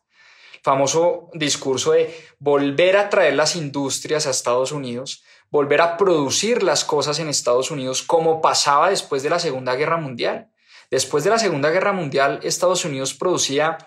El 0.53 0.61
famoso 0.63 1.29
discurso 1.33 1.91
de 1.91 2.13
volver 2.39 2.97
a 2.97 3.09
traer 3.09 3.35
las 3.35 3.55
industrias 3.55 4.25
a 4.25 4.31
Estados 4.31 4.71
Unidos, 4.71 5.23
volver 5.51 5.81
a 5.81 5.97
producir 5.97 6.63
las 6.63 6.83
cosas 6.83 7.19
en 7.19 7.29
Estados 7.29 7.69
Unidos 7.69 8.01
como 8.01 8.41
pasaba 8.41 8.89
después 8.89 9.21
de 9.21 9.29
la 9.29 9.39
Segunda 9.39 9.75
Guerra 9.75 9.97
Mundial. 9.97 10.49
Después 10.93 11.23
de 11.23 11.31
la 11.31 11.39
Segunda 11.39 11.71
Guerra 11.71 11.91
Mundial, 11.91 12.39
Estados 12.43 12.85
Unidos 12.85 13.15
producía 13.15 13.79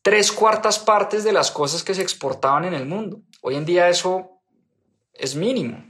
tres 0.00 0.32
cuartas 0.32 0.78
partes 0.78 1.22
de 1.22 1.30
las 1.30 1.50
cosas 1.50 1.82
que 1.82 1.92
se 1.92 2.00
exportaban 2.00 2.64
en 2.64 2.72
el 2.72 2.86
mundo. 2.86 3.20
Hoy 3.42 3.56
en 3.56 3.66
día 3.66 3.90
eso 3.90 4.40
es 5.12 5.34
mínimo. 5.34 5.84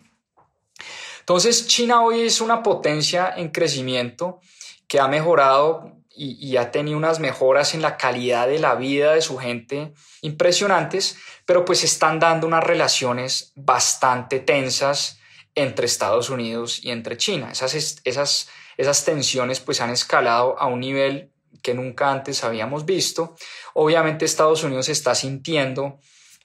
Entonces, 1.20 1.68
China 1.68 2.02
hoy 2.02 2.22
es 2.22 2.40
una 2.40 2.64
potencia 2.64 3.32
en 3.36 3.50
crecimiento 3.50 4.40
que 4.88 4.98
ha 4.98 5.06
mejorado 5.06 5.92
y, 6.10 6.56
ha 6.56 6.72
tenido 6.72 6.98
unas 6.98 7.20
mejoras 7.20 7.74
en 7.74 7.80
la 7.80 7.96
calidad 7.96 8.48
de 8.48 8.58
la 8.58 8.74
vida 8.74 9.14
de 9.14 9.22
su 9.22 9.38
gente 9.38 9.94
impresionantes, 10.22 11.16
pero 11.46 11.64
pues 11.64 11.84
están 11.84 12.18
dando 12.18 12.48
unas 12.48 12.64
relaciones 12.64 13.52
bastante 13.54 14.40
tensas 14.40 15.20
entre 15.55 15.86
Estados 15.86 16.30
Unidos 16.30 16.80
y 16.82 16.90
entre 16.90 17.16
China. 17.16 17.50
Esas, 17.52 18.00
esas 18.05 18.48
esas 18.76 19.05
tensiones 19.05 19.61
pues 19.61 19.80
han 19.80 19.90
escalado 19.90 20.59
a 20.59 20.66
un 20.66 20.80
nivel 20.80 21.30
que 21.62 21.74
nunca 21.74 22.11
antes 22.11 22.44
habíamos 22.44 22.84
visto. 22.84 23.36
Obviamente 23.74 24.24
Estados 24.24 24.64
Unidos 24.64 24.88
está 24.88 25.14
sintiendo 25.14 25.98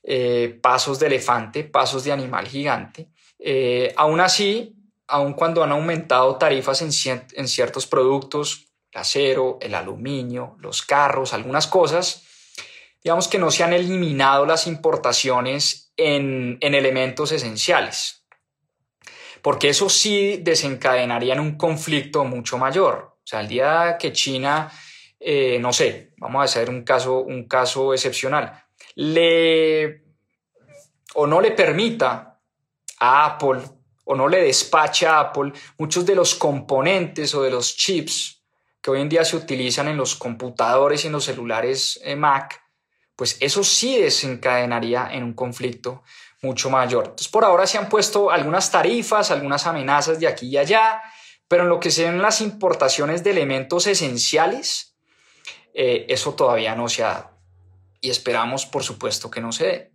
eh, 0.04 0.58
pasos 0.62 1.00
de 1.00 1.08
elefante, 1.08 1.64
pasos 1.64 2.04
de 2.04 2.12
animal 2.12 2.48
gigante. 2.48 3.10
Eh, 3.38 3.94
aún 3.98 4.20
así, 4.22 4.76
aun 5.08 5.34
cuando 5.34 5.64
han 5.64 5.72
aumentado 5.72 6.38
tarifas 6.38 6.82
en, 6.82 6.92
en 7.34 7.48
ciertos 7.48 7.88
productos, 7.88 8.68
el 8.92 9.02
acero, 9.02 9.58
el 9.62 9.76
aluminio, 9.76 10.56
los 10.60 10.82
carros, 10.82 11.34
algunas 11.34 11.68
cosas, 11.68 12.24
digamos 13.04 13.28
que 13.28 13.40
no 13.40 13.52
se 13.52 13.64
han 13.64 13.74
eliminado 13.74 14.46
las 14.46 14.68
importaciones 14.68 15.92
en, 15.98 16.58
en 16.62 16.74
elementos 16.76 17.32
esenciales 17.32 18.19
porque 19.42 19.70
eso 19.70 19.90
sí 19.90 20.38
desencadenaría 20.42 21.34
en 21.34 21.40
un 21.40 21.58
conflicto 21.58 22.24
mucho 22.26 22.58
mayor. 22.58 23.18
O 23.18 23.28
sea, 23.30 23.42
el 23.42 23.48
día 23.48 23.98
que 24.00 24.12
China, 24.12 24.72
eh, 25.20 25.58
no 25.60 25.72
sé, 25.72 26.14
vamos 26.18 26.42
a 26.42 26.46
hacer 26.46 26.70
un 26.70 26.84
caso, 26.84 27.20
un 27.20 27.48
caso 27.48 27.94
excepcional, 27.94 28.64
le 28.96 30.04
o 31.16 31.26
no 31.28 31.42
le 31.42 31.52
permita 31.52 32.40
a 33.00 33.26
Apple 33.26 33.62
o 34.06 34.16
no 34.16 34.28
le 34.28 34.44
despache 34.44 35.06
a 35.06 35.20
Apple 35.20 35.54
muchos 35.78 36.06
de 36.06 36.16
los 36.16 36.36
componentes 36.36 37.34
o 37.36 37.44
de 37.44 37.52
los 37.52 37.76
chips 37.76 38.42
que 38.82 38.92
hoy 38.92 39.02
en 39.02 39.10
día 39.10 39.26
se 39.26 39.36
utilizan 39.36 39.88
en 39.88 39.98
los 39.98 40.16
computadores 40.16 41.04
y 41.04 41.08
en 41.08 41.14
los 41.14 41.26
celulares 41.26 42.00
eh, 42.04 42.16
Mac, 42.16 42.62
pues 43.16 43.38
eso 43.40 43.64
sí 43.64 44.00
desencadenaría 44.00 45.10
en 45.12 45.24
un 45.24 45.34
conflicto 45.34 46.04
mucho 46.42 46.70
mayor. 46.70 47.06
Entonces, 47.06 47.28
por 47.28 47.44
ahora 47.44 47.68
se 47.68 47.78
han 47.78 47.90
puesto 47.90 48.32
algunas 48.32 48.72
tarifas, 48.72 49.32
algunas 49.32 49.68
amenazas 49.68 50.20
de 50.20 50.28
aquí 50.28 50.48
y 50.48 50.58
allá, 50.58 51.02
pero 51.48 51.64
en 51.64 51.70
lo 51.70 51.80
que 51.80 51.92
sean 51.92 52.22
las 52.22 52.42
importaciones 52.42 53.24
de 53.24 53.32
elementos 53.32 53.88
esenciales, 53.88 54.96
eh, 55.74 56.06
eso 56.10 56.34
todavía 56.36 56.76
no 56.76 56.88
se 56.88 57.04
ha 57.04 57.08
dado. 57.08 57.40
Y 58.02 58.10
esperamos, 58.10 58.66
por 58.66 58.84
supuesto, 58.84 59.30
que 59.30 59.42
no 59.42 59.52
se 59.52 59.66
dé. 59.66 59.92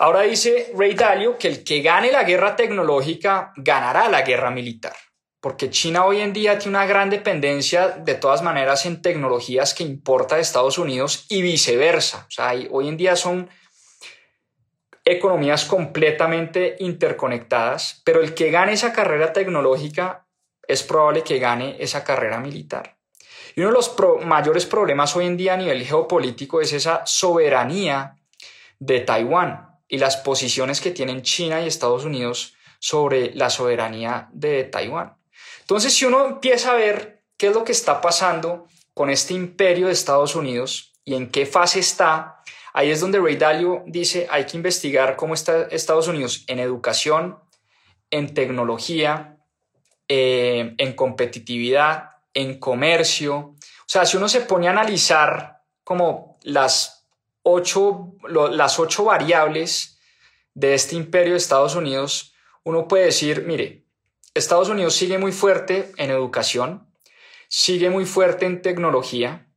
Ahora 0.00 0.22
dice 0.22 0.72
Ray 0.74 0.94
Dalio 0.94 1.36
que 1.36 1.46
el 1.46 1.62
que 1.62 1.82
gane 1.82 2.10
la 2.10 2.24
guerra 2.24 2.56
tecnológica 2.56 3.52
ganará 3.56 4.08
la 4.08 4.22
guerra 4.22 4.50
militar, 4.50 4.96
porque 5.42 5.68
China 5.68 6.06
hoy 6.06 6.22
en 6.22 6.32
día 6.32 6.58
tiene 6.58 6.78
una 6.78 6.86
gran 6.86 7.10
dependencia 7.10 7.88
de 7.88 8.14
todas 8.14 8.40
maneras 8.40 8.86
en 8.86 9.02
tecnologías 9.02 9.74
que 9.74 9.84
importa 9.84 10.36
de 10.36 10.40
Estados 10.40 10.78
Unidos 10.78 11.26
y 11.28 11.42
viceversa. 11.42 12.24
O 12.26 12.30
sea, 12.30 12.54
hoy 12.70 12.88
en 12.88 12.96
día 12.96 13.14
son 13.14 13.50
economías 15.10 15.64
completamente 15.64 16.76
interconectadas, 16.80 18.00
pero 18.04 18.20
el 18.20 18.34
que 18.34 18.50
gane 18.50 18.72
esa 18.72 18.92
carrera 18.92 19.32
tecnológica 19.32 20.26
es 20.66 20.82
probable 20.82 21.22
que 21.22 21.38
gane 21.38 21.76
esa 21.80 22.04
carrera 22.04 22.38
militar. 22.38 22.96
Y 23.56 23.60
uno 23.60 23.70
de 23.70 23.74
los 23.74 23.96
mayores 24.24 24.66
problemas 24.66 25.16
hoy 25.16 25.26
en 25.26 25.36
día 25.36 25.54
a 25.54 25.56
nivel 25.56 25.84
geopolítico 25.84 26.60
es 26.60 26.72
esa 26.72 27.02
soberanía 27.04 28.16
de 28.78 29.00
Taiwán 29.00 29.78
y 29.88 29.98
las 29.98 30.16
posiciones 30.18 30.80
que 30.80 30.92
tienen 30.92 31.22
China 31.22 31.60
y 31.60 31.66
Estados 31.66 32.04
Unidos 32.04 32.54
sobre 32.78 33.34
la 33.34 33.50
soberanía 33.50 34.28
de 34.32 34.64
Taiwán. 34.64 35.16
Entonces, 35.60 35.94
si 35.94 36.04
uno 36.04 36.24
empieza 36.26 36.72
a 36.72 36.76
ver 36.76 37.22
qué 37.36 37.48
es 37.48 37.54
lo 37.54 37.64
que 37.64 37.72
está 37.72 38.00
pasando 38.00 38.66
con 38.94 39.10
este 39.10 39.34
imperio 39.34 39.86
de 39.86 39.92
Estados 39.92 40.34
Unidos 40.36 40.92
y 41.04 41.14
en 41.14 41.30
qué 41.30 41.46
fase 41.46 41.80
está, 41.80 42.42
Ahí 42.72 42.90
es 42.90 43.00
donde 43.00 43.18
Ray 43.18 43.36
Dalio 43.36 43.82
dice, 43.86 44.26
hay 44.30 44.44
que 44.46 44.56
investigar 44.56 45.16
cómo 45.16 45.34
está 45.34 45.62
Estados 45.70 46.08
Unidos 46.08 46.44
en 46.46 46.58
educación, 46.58 47.38
en 48.10 48.34
tecnología, 48.34 49.38
eh, 50.08 50.74
en 50.78 50.92
competitividad, 50.94 52.10
en 52.34 52.58
comercio. 52.58 53.36
O 53.38 53.56
sea, 53.86 54.04
si 54.04 54.16
uno 54.16 54.28
se 54.28 54.42
pone 54.42 54.68
a 54.68 54.72
analizar 54.72 55.62
como 55.84 56.38
las 56.42 57.06
ocho, 57.42 58.14
las 58.28 58.78
ocho 58.78 59.04
variables 59.04 59.98
de 60.54 60.74
este 60.74 60.96
imperio 60.96 61.32
de 61.32 61.38
Estados 61.38 61.74
Unidos, 61.74 62.34
uno 62.64 62.86
puede 62.86 63.06
decir, 63.06 63.44
mire, 63.46 63.86
Estados 64.34 64.68
Unidos 64.68 64.94
sigue 64.94 65.18
muy 65.18 65.32
fuerte 65.32 65.90
en 65.96 66.10
educación, 66.10 66.88
sigue 67.48 67.90
muy 67.90 68.04
fuerte 68.04 68.46
en 68.46 68.62
tecnología, 68.62 69.48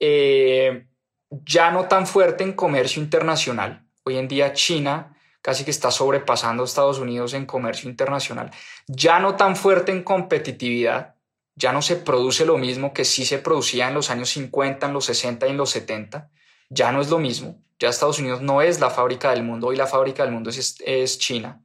eh, 0.00 0.87
ya 1.30 1.70
no 1.70 1.86
tan 1.86 2.06
fuerte 2.06 2.44
en 2.44 2.52
comercio 2.52 3.02
internacional. 3.02 3.86
Hoy 4.04 4.16
en 4.16 4.28
día 4.28 4.52
China 4.52 5.14
casi 5.42 5.64
que 5.64 5.70
está 5.70 5.90
sobrepasando 5.90 6.62
a 6.62 6.66
Estados 6.66 6.98
Unidos 6.98 7.34
en 7.34 7.46
comercio 7.46 7.88
internacional. 7.88 8.50
Ya 8.86 9.18
no 9.18 9.36
tan 9.36 9.56
fuerte 9.56 9.92
en 9.92 10.02
competitividad. 10.02 11.14
Ya 11.54 11.72
no 11.72 11.82
se 11.82 11.96
produce 11.96 12.44
lo 12.44 12.58
mismo 12.58 12.92
que 12.92 13.04
sí 13.04 13.24
se 13.24 13.38
producía 13.38 13.88
en 13.88 13.94
los 13.94 14.10
años 14.10 14.30
50, 14.30 14.86
en 14.86 14.92
los 14.92 15.06
60 15.06 15.46
y 15.46 15.50
en 15.50 15.56
los 15.56 15.70
70. 15.70 16.30
Ya 16.68 16.92
no 16.92 17.00
es 17.00 17.08
lo 17.08 17.18
mismo. 17.18 17.62
Ya 17.78 17.88
Estados 17.88 18.18
Unidos 18.18 18.42
no 18.42 18.62
es 18.62 18.80
la 18.80 18.90
fábrica 18.90 19.30
del 19.30 19.42
mundo. 19.42 19.68
Hoy 19.68 19.76
la 19.76 19.86
fábrica 19.86 20.22
del 20.22 20.32
mundo 20.32 20.50
es, 20.50 20.76
es 20.84 21.18
China. 21.18 21.62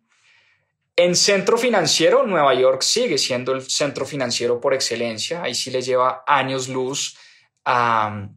En 0.96 1.16
centro 1.16 1.58
financiero, 1.58 2.24
Nueva 2.26 2.54
York 2.54 2.84
sigue 2.84 3.18
siendo 3.18 3.52
el 3.52 3.64
centro 3.64 4.06
financiero 4.06 4.62
por 4.62 4.74
excelencia. 4.74 5.44
Ahí 5.44 5.56
sí 5.56 5.72
le 5.72 5.82
lleva 5.82 6.24
años 6.28 6.70
luz 6.70 7.18
a, 7.66 8.30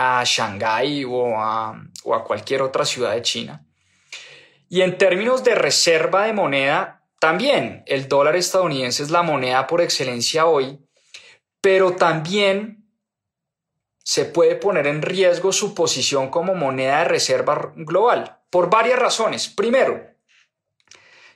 a 0.00 0.22
Shanghái 0.24 1.04
o 1.04 1.36
a, 1.36 1.82
o 2.04 2.14
a 2.14 2.22
cualquier 2.22 2.62
otra 2.62 2.84
ciudad 2.84 3.14
de 3.14 3.22
China. 3.22 3.66
Y 4.68 4.82
en 4.82 4.96
términos 4.96 5.42
de 5.42 5.56
reserva 5.56 6.24
de 6.24 6.32
moneda, 6.32 7.02
también 7.18 7.82
el 7.86 8.06
dólar 8.06 8.36
estadounidense 8.36 9.02
es 9.02 9.10
la 9.10 9.22
moneda 9.22 9.66
por 9.66 9.80
excelencia 9.80 10.46
hoy, 10.46 10.78
pero 11.60 11.96
también 11.96 12.88
se 14.04 14.24
puede 14.24 14.54
poner 14.54 14.86
en 14.86 15.02
riesgo 15.02 15.50
su 15.52 15.74
posición 15.74 16.30
como 16.30 16.54
moneda 16.54 17.00
de 17.00 17.04
reserva 17.06 17.72
global 17.74 18.38
por 18.50 18.70
varias 18.70 19.00
razones. 19.00 19.48
Primero, 19.48 20.14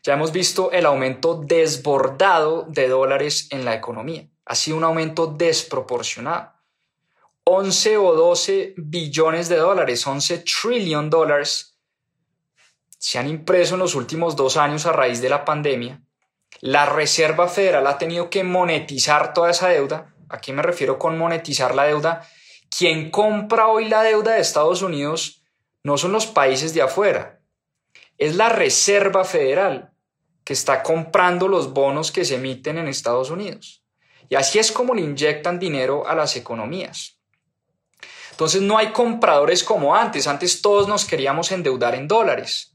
ya 0.04 0.14
hemos 0.14 0.30
visto 0.30 0.70
el 0.70 0.86
aumento 0.86 1.34
desbordado 1.34 2.64
de 2.68 2.86
dólares 2.86 3.48
en 3.50 3.64
la 3.64 3.74
economía. 3.74 4.28
Ha 4.44 4.54
sido 4.54 4.76
un 4.76 4.84
aumento 4.84 5.26
desproporcionado. 5.26 6.52
11 7.54 7.98
o 7.98 8.14
12 8.14 8.72
billones 8.78 9.50
de 9.50 9.56
dólares, 9.56 10.06
11 10.06 10.38
trillion 10.38 11.10
dólares 11.10 11.78
se 12.98 13.18
han 13.18 13.28
impreso 13.28 13.74
en 13.74 13.80
los 13.80 13.94
últimos 13.94 14.36
dos 14.36 14.56
años 14.56 14.86
a 14.86 14.92
raíz 14.92 15.20
de 15.20 15.28
la 15.28 15.44
pandemia. 15.44 16.00
La 16.62 16.86
Reserva 16.86 17.48
Federal 17.48 17.86
ha 17.88 17.98
tenido 17.98 18.30
que 18.30 18.42
monetizar 18.42 19.34
toda 19.34 19.50
esa 19.50 19.68
deuda. 19.68 20.14
¿A 20.30 20.40
qué 20.40 20.54
me 20.54 20.62
refiero 20.62 20.98
con 20.98 21.18
monetizar 21.18 21.74
la 21.74 21.84
deuda? 21.84 22.26
Quien 22.70 23.10
compra 23.10 23.66
hoy 23.66 23.86
la 23.86 24.02
deuda 24.02 24.32
de 24.32 24.40
Estados 24.40 24.80
Unidos 24.80 25.44
no 25.84 25.98
son 25.98 26.12
los 26.12 26.26
países 26.26 26.72
de 26.72 26.80
afuera, 26.80 27.42
es 28.16 28.34
la 28.34 28.48
Reserva 28.48 29.24
Federal 29.24 29.92
que 30.42 30.54
está 30.54 30.82
comprando 30.82 31.48
los 31.48 31.74
bonos 31.74 32.12
que 32.12 32.24
se 32.24 32.36
emiten 32.36 32.78
en 32.78 32.88
Estados 32.88 33.28
Unidos. 33.28 33.84
Y 34.30 34.36
así 34.36 34.58
es 34.58 34.72
como 34.72 34.94
le 34.94 35.02
inyectan 35.02 35.58
dinero 35.58 36.06
a 36.06 36.14
las 36.14 36.34
economías. 36.36 37.21
Entonces 38.32 38.62
no 38.62 38.78
hay 38.78 38.88
compradores 38.88 39.62
como 39.62 39.94
antes. 39.94 40.26
Antes 40.26 40.62
todos 40.62 40.88
nos 40.88 41.04
queríamos 41.04 41.52
endeudar 41.52 41.94
en 41.94 42.08
dólares 42.08 42.72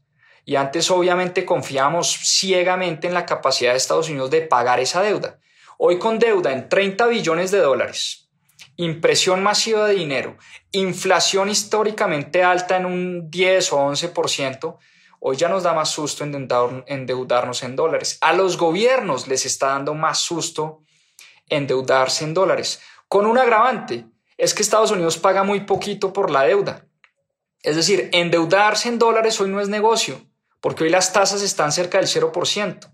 y 0.48 0.56
antes 0.56 0.90
obviamente 0.90 1.44
confiábamos 1.44 2.10
ciegamente 2.10 3.06
en 3.06 3.12
la 3.12 3.26
capacidad 3.26 3.72
de 3.72 3.76
Estados 3.76 4.08
Unidos 4.08 4.30
de 4.30 4.40
pagar 4.40 4.80
esa 4.80 5.02
deuda. 5.02 5.38
Hoy 5.76 5.98
con 5.98 6.18
deuda 6.18 6.52
en 6.52 6.70
30 6.70 7.06
billones 7.08 7.50
de 7.50 7.58
dólares, 7.58 8.30
impresión 8.76 9.42
masiva 9.42 9.86
de 9.86 9.94
dinero, 9.94 10.38
inflación 10.72 11.50
históricamente 11.50 12.42
alta 12.42 12.78
en 12.78 12.86
un 12.86 13.30
10 13.30 13.72
o 13.74 13.78
11%, 13.90 14.78
hoy 15.20 15.36
ya 15.36 15.50
nos 15.50 15.64
da 15.64 15.74
más 15.74 15.90
susto 15.90 16.24
endeudarnos 16.24 17.62
en 17.62 17.76
dólares. 17.76 18.16
A 18.22 18.32
los 18.32 18.56
gobiernos 18.56 19.28
les 19.28 19.44
está 19.44 19.66
dando 19.66 19.92
más 19.92 20.20
susto 20.20 20.80
endeudarse 21.50 22.24
en 22.24 22.32
dólares, 22.32 22.80
con 23.06 23.26
un 23.26 23.36
agravante, 23.36 24.06
es 24.38 24.54
que 24.54 24.62
Estados 24.62 24.90
Unidos 24.90 25.18
paga 25.18 25.42
muy 25.42 25.60
poquito 25.60 26.14
por 26.14 26.30
la 26.30 26.44
deuda. 26.44 26.86
Es 27.62 27.76
decir, 27.76 28.08
endeudarse 28.12 28.88
en 28.88 28.98
dólares 28.98 29.38
hoy 29.40 29.50
no 29.50 29.60
es 29.60 29.68
negocio 29.68 30.22
porque 30.60 30.84
hoy 30.84 30.90
las 30.90 31.12
tasas 31.12 31.42
están 31.42 31.72
cerca 31.72 31.98
del 31.98 32.08
0%. 32.08 32.92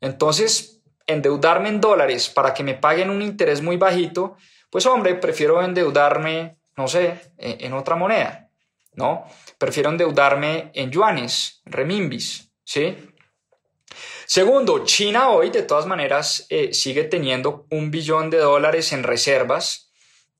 Entonces, 0.00 0.82
endeudarme 1.06 1.68
en 1.68 1.80
dólares 1.80 2.28
para 2.28 2.54
que 2.54 2.62
me 2.62 2.74
paguen 2.74 3.10
un 3.10 3.22
interés 3.22 3.62
muy 3.62 3.76
bajito, 3.76 4.36
pues 4.70 4.86
hombre, 4.86 5.16
prefiero 5.16 5.62
endeudarme, 5.62 6.58
no 6.76 6.86
sé, 6.86 7.32
e, 7.36 7.58
en 7.60 7.72
otra 7.72 7.96
moneda, 7.96 8.50
¿no? 8.94 9.26
Prefiero 9.58 9.90
endeudarme 9.90 10.70
en 10.74 10.90
yuanes, 10.90 11.62
remimbis, 11.64 12.50
¿sí? 12.64 12.96
Segundo, 14.24 14.84
China 14.84 15.30
hoy 15.30 15.50
de 15.50 15.64
todas 15.64 15.86
maneras 15.86 16.46
eh, 16.50 16.72
sigue 16.72 17.04
teniendo 17.04 17.66
un 17.70 17.90
billón 17.90 18.30
de 18.30 18.38
dólares 18.38 18.92
en 18.92 19.02
reservas 19.02 19.89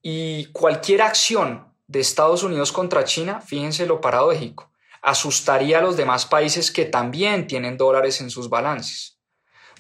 y 0.03 0.47
cualquier 0.53 1.03
acción 1.03 1.67
de 1.87 2.01
Estados 2.01 2.43
Unidos 2.43 2.73
contra 2.73 3.05
China, 3.05 3.41
fíjense 3.41 3.87
lo 3.87 4.01
paradójico, 4.01 4.71
asustaría 5.03 5.79
a 5.79 5.83
los 5.83 5.97
demás 5.97 6.27
países 6.27 6.71
que 6.71 6.85
también 6.85 7.47
tienen 7.47 7.77
dólares 7.77 8.21
en 8.21 8.31
sus 8.31 8.49
balances. 8.49 9.19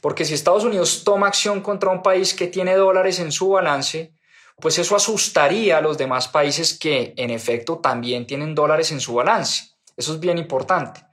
Porque 0.00 0.24
si 0.24 0.34
Estados 0.34 0.64
Unidos 0.64 1.04
toma 1.04 1.28
acción 1.28 1.60
contra 1.60 1.90
un 1.90 2.02
país 2.02 2.34
que 2.34 2.46
tiene 2.46 2.74
dólares 2.74 3.20
en 3.20 3.32
su 3.32 3.50
balance, 3.50 4.14
pues 4.60 4.78
eso 4.78 4.96
asustaría 4.96 5.78
a 5.78 5.80
los 5.80 5.98
demás 5.98 6.28
países 6.28 6.78
que 6.78 7.14
en 7.16 7.30
efecto 7.30 7.78
también 7.78 8.26
tienen 8.26 8.54
dólares 8.54 8.92
en 8.92 9.00
su 9.00 9.14
balance. 9.14 9.70
Eso 9.96 10.14
es 10.14 10.20
bien 10.20 10.38
importante. 10.38 11.04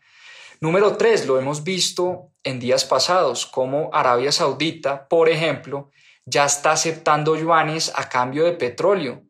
Número 0.60 0.97
tres, 0.97 1.28
lo 1.28 1.38
hemos 1.38 1.64
visto 1.64 2.32
en 2.43 2.60
días 2.60 2.86
pasados, 2.86 3.45
como 3.45 3.89
Arabia 3.93 4.32
Saudita, 4.32 5.08
por 5.08 5.30
ejemplo, 5.30 5.91
ya 6.28 6.45
está 6.45 6.73
aceptando 6.73 7.38
yuanes 7.38 7.91
a 7.95 8.09
cambio 8.09 8.43
de 8.43 8.51
petróleo. 8.51 9.23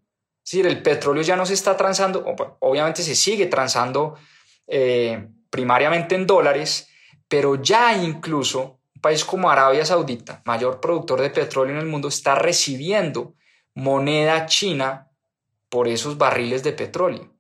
Es 0.44 0.52
decir, 0.52 0.66
el 0.66 0.82
petróleo 0.82 1.22
ya 1.22 1.36
no 1.36 1.46
se 1.46 1.54
está 1.54 1.78
transando, 1.78 2.26
obviamente 2.60 3.04
se 3.04 3.16
sigue 3.16 3.46
transando 3.46 4.16
eh, 4.66 5.28
primariamente 5.52 6.16
en 6.16 6.26
dólares, 6.26 6.90
pero 7.28 7.62
ya 7.62 7.94
incluso 7.94 8.80
un 8.96 9.02
país 9.02 9.24
como 9.24 9.50
Arabia 9.50 9.86
Saudita, 9.86 10.42
mayor 10.46 10.82
productor 10.82 11.22
de 11.22 11.30
petróleo 11.30 11.76
en 11.76 11.82
el 11.82 11.86
mundo, 11.86 12.08
está 12.08 12.34
recibiendo 12.34 13.36
moneda 13.76 14.48
china 14.48 15.12
por 15.70 15.88
esos 15.88 16.18
barriles 16.18 16.64
de 16.64 16.74
petróleo. 16.74 17.32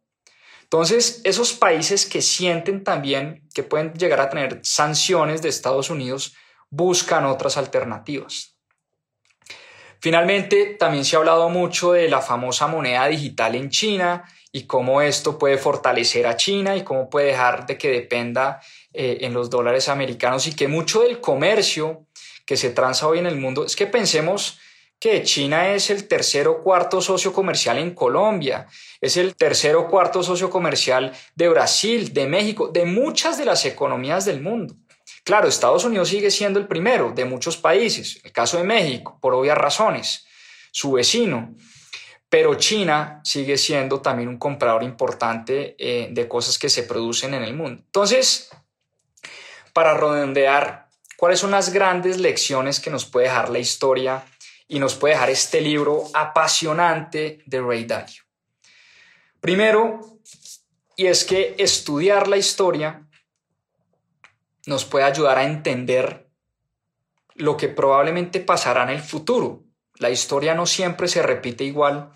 Entonces, 0.61 1.21
esos 1.23 1.53
países 1.53 2.05
que 2.05 2.21
sienten 2.21 2.83
también 2.83 3.47
que 3.55 3.63
pueden 3.63 3.93
llegar 3.93 4.19
a 4.19 4.29
tener 4.29 4.59
sanciones 4.63 5.41
de 5.41 5.49
Estados 5.49 5.89
Unidos 5.89 6.35
buscan 6.69 7.25
otras 7.25 7.57
alternativas. 7.57 8.56
Finalmente, 9.99 10.75
también 10.79 11.05
se 11.05 11.15
ha 11.15 11.19
hablado 11.19 11.49
mucho 11.49 11.93
de 11.93 12.09
la 12.09 12.21
famosa 12.21 12.67
moneda 12.67 13.07
digital 13.07 13.55
en 13.55 13.69
China 13.69 14.25
y 14.51 14.63
cómo 14.63 15.01
esto 15.01 15.37
puede 15.37 15.57
fortalecer 15.57 16.27
a 16.27 16.37
China 16.37 16.75
y 16.75 16.83
cómo 16.83 17.09
puede 17.09 17.27
dejar 17.27 17.65
de 17.65 17.77
que 17.77 17.89
dependa 17.89 18.61
eh, 18.93 19.19
en 19.21 19.33
los 19.33 19.49
dólares 19.49 19.89
americanos 19.89 20.47
y 20.47 20.55
que 20.55 20.67
mucho 20.67 21.01
del 21.01 21.19
comercio 21.19 22.05
que 22.45 22.57
se 22.57 22.69
transa 22.69 23.07
hoy 23.07 23.19
en 23.19 23.27
el 23.27 23.35
mundo 23.35 23.65
es 23.65 23.75
que 23.75 23.87
pensemos 23.87 24.59
que 24.99 25.21
China 25.23 25.73
es 25.73 25.89
el 25.89 26.07
tercer 26.07 26.47
o 26.47 26.63
cuarto 26.63 27.01
socio 27.01 27.31
comercial 27.31 27.77
en 27.77 27.93
Colombia, 27.93 28.67
es 28.99 29.17
el 29.17 29.35
tercer 29.35 29.75
o 29.75 29.87
cuarto 29.87 30.23
socio 30.23 30.49
comercial 30.49 31.13
de 31.35 31.49
Brasil, 31.49 32.13
de 32.13 32.25
México, 32.25 32.69
de 32.69 32.85
muchas 32.85 33.37
de 33.37 33.45
las 33.45 33.65
economías 33.65 34.25
del 34.25 34.41
mundo. 34.41 34.75
Claro, 35.27 35.49
Estados 35.49 35.83
Unidos 35.83 36.07
sigue 36.07 36.31
siendo 36.31 36.57
el 36.57 36.67
primero 36.67 37.11
de 37.11 37.25
muchos 37.25 37.57
países, 37.57 38.21
el 38.23 38.31
caso 38.31 38.59
de 38.59 38.63
México, 38.63 39.19
por 39.21 39.33
obvias 39.33 39.57
razones, 39.57 40.25
su 40.71 40.93
vecino, 40.93 41.53
pero 42.29 42.55
China 42.55 43.19
sigue 43.25 43.57
siendo 43.57 43.99
también 43.99 44.29
un 44.29 44.37
comprador 44.37 44.83
importante 44.83 45.75
eh, 45.77 46.07
de 46.11 46.27
cosas 46.29 46.57
que 46.57 46.69
se 46.69 46.83
producen 46.83 47.33
en 47.33 47.43
el 47.43 47.53
mundo. 47.53 47.83
Entonces, 47.85 48.49
para 49.73 49.95
redondear, 49.95 50.87
¿cuáles 51.17 51.41
son 51.41 51.51
las 51.51 51.73
grandes 51.73 52.19
lecciones 52.19 52.79
que 52.79 52.89
nos 52.89 53.03
puede 53.03 53.27
dejar 53.27 53.49
la 53.49 53.59
historia 53.59 54.23
y 54.69 54.79
nos 54.79 54.95
puede 54.95 55.15
dejar 55.15 55.29
este 55.29 55.59
libro 55.59 56.05
apasionante 56.13 57.43
de 57.45 57.61
Ray 57.61 57.83
Dalio? 57.83 58.23
Primero, 59.41 59.99
y 60.95 61.07
es 61.07 61.25
que 61.25 61.53
estudiar 61.57 62.29
la 62.29 62.37
historia 62.37 63.06
nos 64.67 64.85
puede 64.85 65.05
ayudar 65.05 65.39
a 65.39 65.43
entender 65.43 66.29
lo 67.33 67.57
que 67.57 67.67
probablemente 67.67 68.39
pasará 68.39 68.83
en 68.83 68.89
el 68.89 69.01
futuro. 69.01 69.63
La 69.95 70.11
historia 70.11 70.53
no 70.53 70.67
siempre 70.67 71.07
se 71.07 71.23
repite 71.23 71.63
igual 71.63 72.11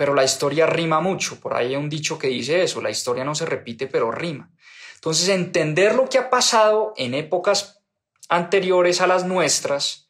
pero 0.00 0.14
la 0.14 0.24
historia 0.24 0.64
rima 0.64 1.02
mucho. 1.02 1.38
Por 1.40 1.52
ahí 1.52 1.66
hay 1.66 1.76
un 1.76 1.90
dicho 1.90 2.18
que 2.18 2.28
dice 2.28 2.62
eso, 2.62 2.80
la 2.80 2.88
historia 2.88 3.22
no 3.22 3.34
se 3.34 3.44
repite, 3.44 3.86
pero 3.86 4.10
rima. 4.10 4.50
Entonces, 4.94 5.28
entender 5.28 5.94
lo 5.94 6.08
que 6.08 6.16
ha 6.16 6.30
pasado 6.30 6.94
en 6.96 7.12
épocas 7.12 7.82
anteriores 8.30 9.02
a 9.02 9.06
las 9.06 9.26
nuestras 9.26 10.08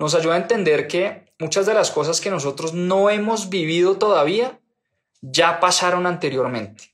nos 0.00 0.16
ayuda 0.16 0.34
a 0.34 0.38
entender 0.38 0.88
que 0.88 1.32
muchas 1.38 1.64
de 1.64 1.74
las 1.74 1.92
cosas 1.92 2.20
que 2.20 2.28
nosotros 2.28 2.74
no 2.74 3.08
hemos 3.08 3.50
vivido 3.50 3.98
todavía 3.98 4.58
ya 5.20 5.60
pasaron 5.60 6.08
anteriormente. 6.08 6.92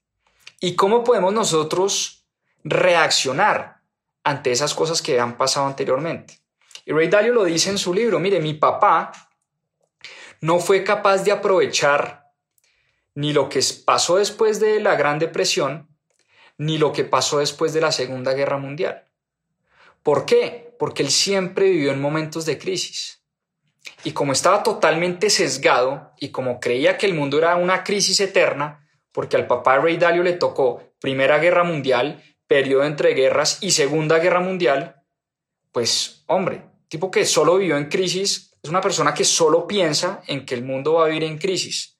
¿Y 0.60 0.74
cómo 0.74 1.04
podemos 1.04 1.32
nosotros 1.32 2.26
reaccionar 2.64 3.79
ante 4.24 4.52
esas 4.52 4.74
cosas 4.74 5.02
que 5.02 5.20
han 5.20 5.36
pasado 5.36 5.66
anteriormente? 5.66 6.40
Y 6.84 6.92
Ray 6.92 7.08
Dalio 7.08 7.32
lo 7.32 7.44
dice 7.44 7.70
en 7.70 7.78
su 7.78 7.94
libro, 7.94 8.18
mire, 8.18 8.40
mi 8.40 8.54
papá 8.54 9.12
no 10.40 10.58
fue 10.58 10.82
capaz 10.82 11.18
de 11.24 11.32
aprovechar 11.32 12.30
ni 13.14 13.32
lo 13.32 13.48
que 13.48 13.60
pasó 13.84 14.16
después 14.16 14.60
de 14.60 14.80
la 14.80 14.94
Gran 14.96 15.18
Depresión, 15.18 15.88
ni 16.56 16.78
lo 16.78 16.92
que 16.92 17.04
pasó 17.04 17.38
después 17.38 17.72
de 17.72 17.80
la 17.80 17.92
Segunda 17.92 18.32
Guerra 18.32 18.56
Mundial. 18.56 19.08
¿Por 20.02 20.24
qué? 20.24 20.74
Porque 20.78 21.02
él 21.02 21.10
siempre 21.10 21.68
vivió 21.68 21.92
en 21.92 22.00
momentos 22.00 22.46
de 22.46 22.58
crisis. 22.58 23.22
Y 24.04 24.12
como 24.12 24.32
estaba 24.32 24.62
totalmente 24.62 25.30
sesgado 25.30 26.12
y 26.18 26.30
como 26.30 26.60
creía 26.60 26.96
que 26.96 27.06
el 27.06 27.14
mundo 27.14 27.38
era 27.38 27.56
una 27.56 27.84
crisis 27.84 28.20
eterna, 28.20 28.88
porque 29.12 29.36
al 29.36 29.46
papá 29.46 29.78
Ray 29.78 29.96
Dalio 29.96 30.22
le 30.22 30.34
tocó 30.34 30.82
Primera 31.00 31.38
Guerra 31.38 31.64
Mundial, 31.64 32.22
periodo 32.50 32.82
entre 32.82 33.14
guerras 33.14 33.58
y 33.60 33.70
Segunda 33.70 34.18
Guerra 34.18 34.40
Mundial, 34.40 35.04
pues 35.70 36.24
hombre, 36.26 36.64
tipo 36.88 37.08
que 37.08 37.24
solo 37.24 37.58
vivió 37.58 37.76
en 37.76 37.88
crisis, 37.88 38.56
es 38.60 38.68
una 38.68 38.80
persona 38.80 39.14
que 39.14 39.22
solo 39.22 39.68
piensa 39.68 40.20
en 40.26 40.44
que 40.44 40.56
el 40.56 40.64
mundo 40.64 40.94
va 40.94 41.04
a 41.04 41.06
vivir 41.06 41.22
en 41.22 41.38
crisis, 41.38 41.96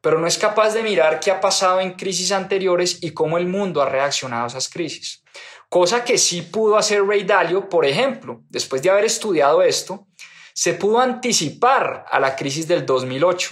pero 0.00 0.20
no 0.20 0.28
es 0.28 0.38
capaz 0.38 0.72
de 0.72 0.84
mirar 0.84 1.18
qué 1.18 1.32
ha 1.32 1.40
pasado 1.40 1.80
en 1.80 1.94
crisis 1.94 2.30
anteriores 2.30 3.02
y 3.02 3.10
cómo 3.10 3.38
el 3.38 3.48
mundo 3.48 3.82
ha 3.82 3.88
reaccionado 3.88 4.44
a 4.44 4.46
esas 4.46 4.68
crisis. 4.68 5.24
Cosa 5.68 6.04
que 6.04 6.16
sí 6.16 6.42
pudo 6.42 6.76
hacer 6.76 7.02
Ray 7.02 7.24
Dalio, 7.24 7.68
por 7.68 7.84
ejemplo, 7.84 8.42
después 8.50 8.80
de 8.80 8.90
haber 8.90 9.04
estudiado 9.04 9.62
esto, 9.62 10.06
se 10.54 10.74
pudo 10.74 11.00
anticipar 11.00 12.06
a 12.08 12.20
la 12.20 12.36
crisis 12.36 12.68
del 12.68 12.86
2008. 12.86 13.50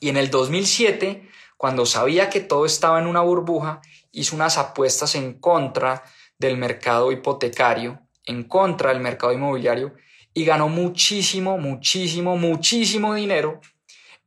Y 0.00 0.10
en 0.10 0.18
el 0.18 0.28
2007, 0.28 1.30
cuando 1.56 1.86
sabía 1.86 2.28
que 2.28 2.40
todo 2.40 2.66
estaba 2.66 3.00
en 3.00 3.06
una 3.06 3.22
burbuja, 3.22 3.80
hizo 4.12 4.36
unas 4.36 4.58
apuestas 4.58 5.14
en 5.14 5.34
contra 5.34 6.02
del 6.38 6.56
mercado 6.56 7.12
hipotecario, 7.12 8.00
en 8.24 8.44
contra 8.44 8.90
del 8.90 9.00
mercado 9.00 9.32
inmobiliario, 9.32 9.94
y 10.32 10.44
ganó 10.44 10.68
muchísimo, 10.68 11.58
muchísimo, 11.58 12.36
muchísimo 12.36 13.14
dinero 13.14 13.60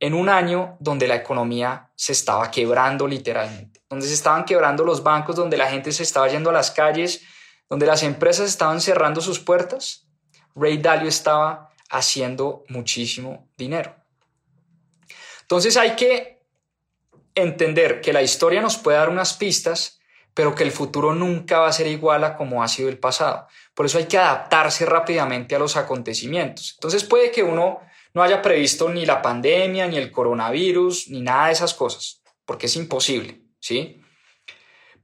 en 0.00 0.14
un 0.14 0.28
año 0.28 0.76
donde 0.80 1.08
la 1.08 1.16
economía 1.16 1.90
se 1.94 2.12
estaba 2.12 2.50
quebrando 2.50 3.06
literalmente, 3.06 3.80
donde 3.88 4.06
se 4.06 4.14
estaban 4.14 4.44
quebrando 4.44 4.84
los 4.84 5.02
bancos, 5.02 5.36
donde 5.36 5.56
la 5.56 5.70
gente 5.70 5.92
se 5.92 6.02
estaba 6.02 6.28
yendo 6.28 6.50
a 6.50 6.52
las 6.52 6.70
calles, 6.70 7.22
donde 7.68 7.86
las 7.86 8.02
empresas 8.02 8.48
estaban 8.48 8.80
cerrando 8.80 9.20
sus 9.20 9.40
puertas, 9.40 10.06
Ray 10.54 10.78
Dalio 10.78 11.08
estaba 11.08 11.70
haciendo 11.90 12.64
muchísimo 12.68 13.48
dinero. 13.56 13.94
Entonces 15.42 15.76
hay 15.76 15.96
que 15.96 16.33
entender 17.34 18.00
que 18.00 18.12
la 18.12 18.22
historia 18.22 18.60
nos 18.60 18.76
puede 18.76 18.98
dar 18.98 19.08
unas 19.08 19.34
pistas, 19.34 20.00
pero 20.34 20.54
que 20.54 20.64
el 20.64 20.72
futuro 20.72 21.14
nunca 21.14 21.60
va 21.60 21.68
a 21.68 21.72
ser 21.72 21.86
igual 21.86 22.24
a 22.24 22.36
como 22.36 22.62
ha 22.62 22.68
sido 22.68 22.88
el 22.88 22.98
pasado. 22.98 23.46
Por 23.74 23.86
eso 23.86 23.98
hay 23.98 24.06
que 24.06 24.18
adaptarse 24.18 24.84
rápidamente 24.84 25.54
a 25.54 25.58
los 25.58 25.76
acontecimientos. 25.76 26.74
Entonces 26.76 27.04
puede 27.04 27.30
que 27.30 27.42
uno 27.42 27.80
no 28.14 28.22
haya 28.22 28.42
previsto 28.42 28.88
ni 28.88 29.06
la 29.06 29.22
pandemia, 29.22 29.86
ni 29.86 29.96
el 29.96 30.10
coronavirus, 30.10 31.08
ni 31.08 31.20
nada 31.20 31.46
de 31.46 31.52
esas 31.52 31.74
cosas, 31.74 32.22
porque 32.44 32.66
es 32.66 32.76
imposible, 32.76 33.42
¿sí? 33.58 34.00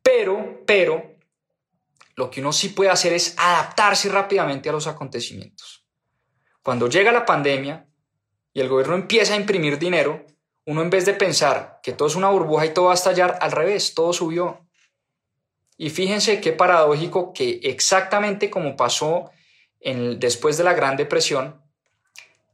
Pero, 0.02 0.62
pero, 0.66 1.16
lo 2.16 2.30
que 2.30 2.40
uno 2.40 2.52
sí 2.52 2.70
puede 2.70 2.90
hacer 2.90 3.12
es 3.12 3.34
adaptarse 3.38 4.08
rápidamente 4.08 4.68
a 4.68 4.72
los 4.72 4.86
acontecimientos. 4.86 5.84
Cuando 6.62 6.88
llega 6.88 7.12
la 7.12 7.24
pandemia 7.24 7.86
y 8.52 8.60
el 8.60 8.68
gobierno 8.68 8.94
empieza 8.94 9.34
a 9.34 9.36
imprimir 9.36 9.78
dinero, 9.78 10.26
uno 10.66 10.82
en 10.82 10.90
vez 10.90 11.06
de 11.06 11.14
pensar 11.14 11.80
que 11.82 11.92
todo 11.92 12.08
es 12.08 12.16
una 12.16 12.30
burbuja 12.30 12.66
y 12.66 12.74
todo 12.74 12.86
va 12.86 12.92
a 12.92 12.94
estallar, 12.94 13.38
al 13.40 13.52
revés, 13.52 13.94
todo 13.94 14.12
subió. 14.12 14.66
Y 15.76 15.90
fíjense 15.90 16.40
qué 16.40 16.52
paradójico 16.52 17.32
que 17.32 17.60
exactamente 17.62 18.50
como 18.50 18.76
pasó 18.76 19.30
después 19.80 20.58
de 20.58 20.64
la 20.64 20.74
Gran 20.74 20.96
Depresión, 20.96 21.62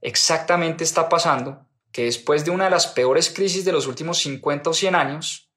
exactamente 0.01 0.85
está 0.85 1.09
pasando 1.09 1.67
que 1.91 2.05
después 2.05 2.45
de 2.45 2.53
una 2.53 2.65
de 2.65 2.71
las 2.71 2.87
peores 2.87 3.31
crisis 3.31 3.65
de 3.65 3.73
los 3.73 3.87
últimos 3.87 4.19
50 4.19 4.71
o 4.71 4.75
100 4.75 4.95
años, 4.95 5.51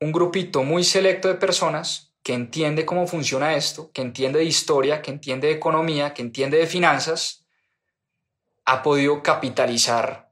un 0.00 0.12
grupito 0.12 0.62
muy 0.62 0.84
selecto 0.84 1.28
de 1.28 1.34
personas 1.34 2.12
que 2.22 2.34
entiende 2.34 2.84
cómo 2.84 3.06
funciona 3.06 3.54
esto, 3.54 3.90
que 3.92 4.02
entiende 4.02 4.40
de 4.40 4.44
historia, 4.44 5.00
que 5.00 5.10
entiende 5.10 5.48
de 5.48 5.54
economía, 5.54 6.12
que 6.12 6.22
entiende 6.22 6.58
de 6.58 6.66
finanzas, 6.66 7.46
ha 8.64 8.82
podido 8.82 9.22
capitalizar 9.22 10.23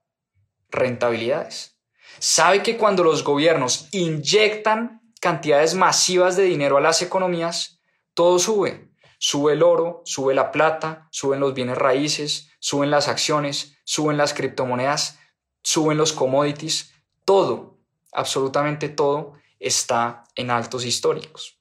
rentabilidades. 0.73 1.79
Sabe 2.19 2.63
que 2.63 2.77
cuando 2.77 3.05
los 3.05 3.23
gobiernos 3.23 3.89
inyectan 3.93 5.03
cantidades 5.21 5.75
masivas 5.75 6.37
de 6.37 6.45
dinero 6.45 6.77
a 6.77 6.81
las 6.81 7.01
economías, 7.03 7.81
todo 8.15 8.39
sube. 8.39 8.91
Sube 9.19 9.53
el 9.53 9.63
oro, 9.63 10.03
sube 10.05 10.35
la 10.35 10.51
plata, 10.51 11.07
suben 11.13 11.39
los 11.39 11.55
bienes 11.55 11.79
raíces, 11.79 12.51
suben 12.59 12.91
las 12.91 13.07
acciones, 13.07 13.79
suben 13.85 14.17
las 14.17 14.35
criptomonedas, 14.35 15.21
suben 15.63 15.97
los 15.97 16.13
commodities, 16.13 16.93
todo, 17.25 17.79
absolutamente 18.11 18.89
todo 18.89 19.35
está 19.61 20.25
en 20.35 20.51
altos 20.51 20.85
históricos. 20.85 21.57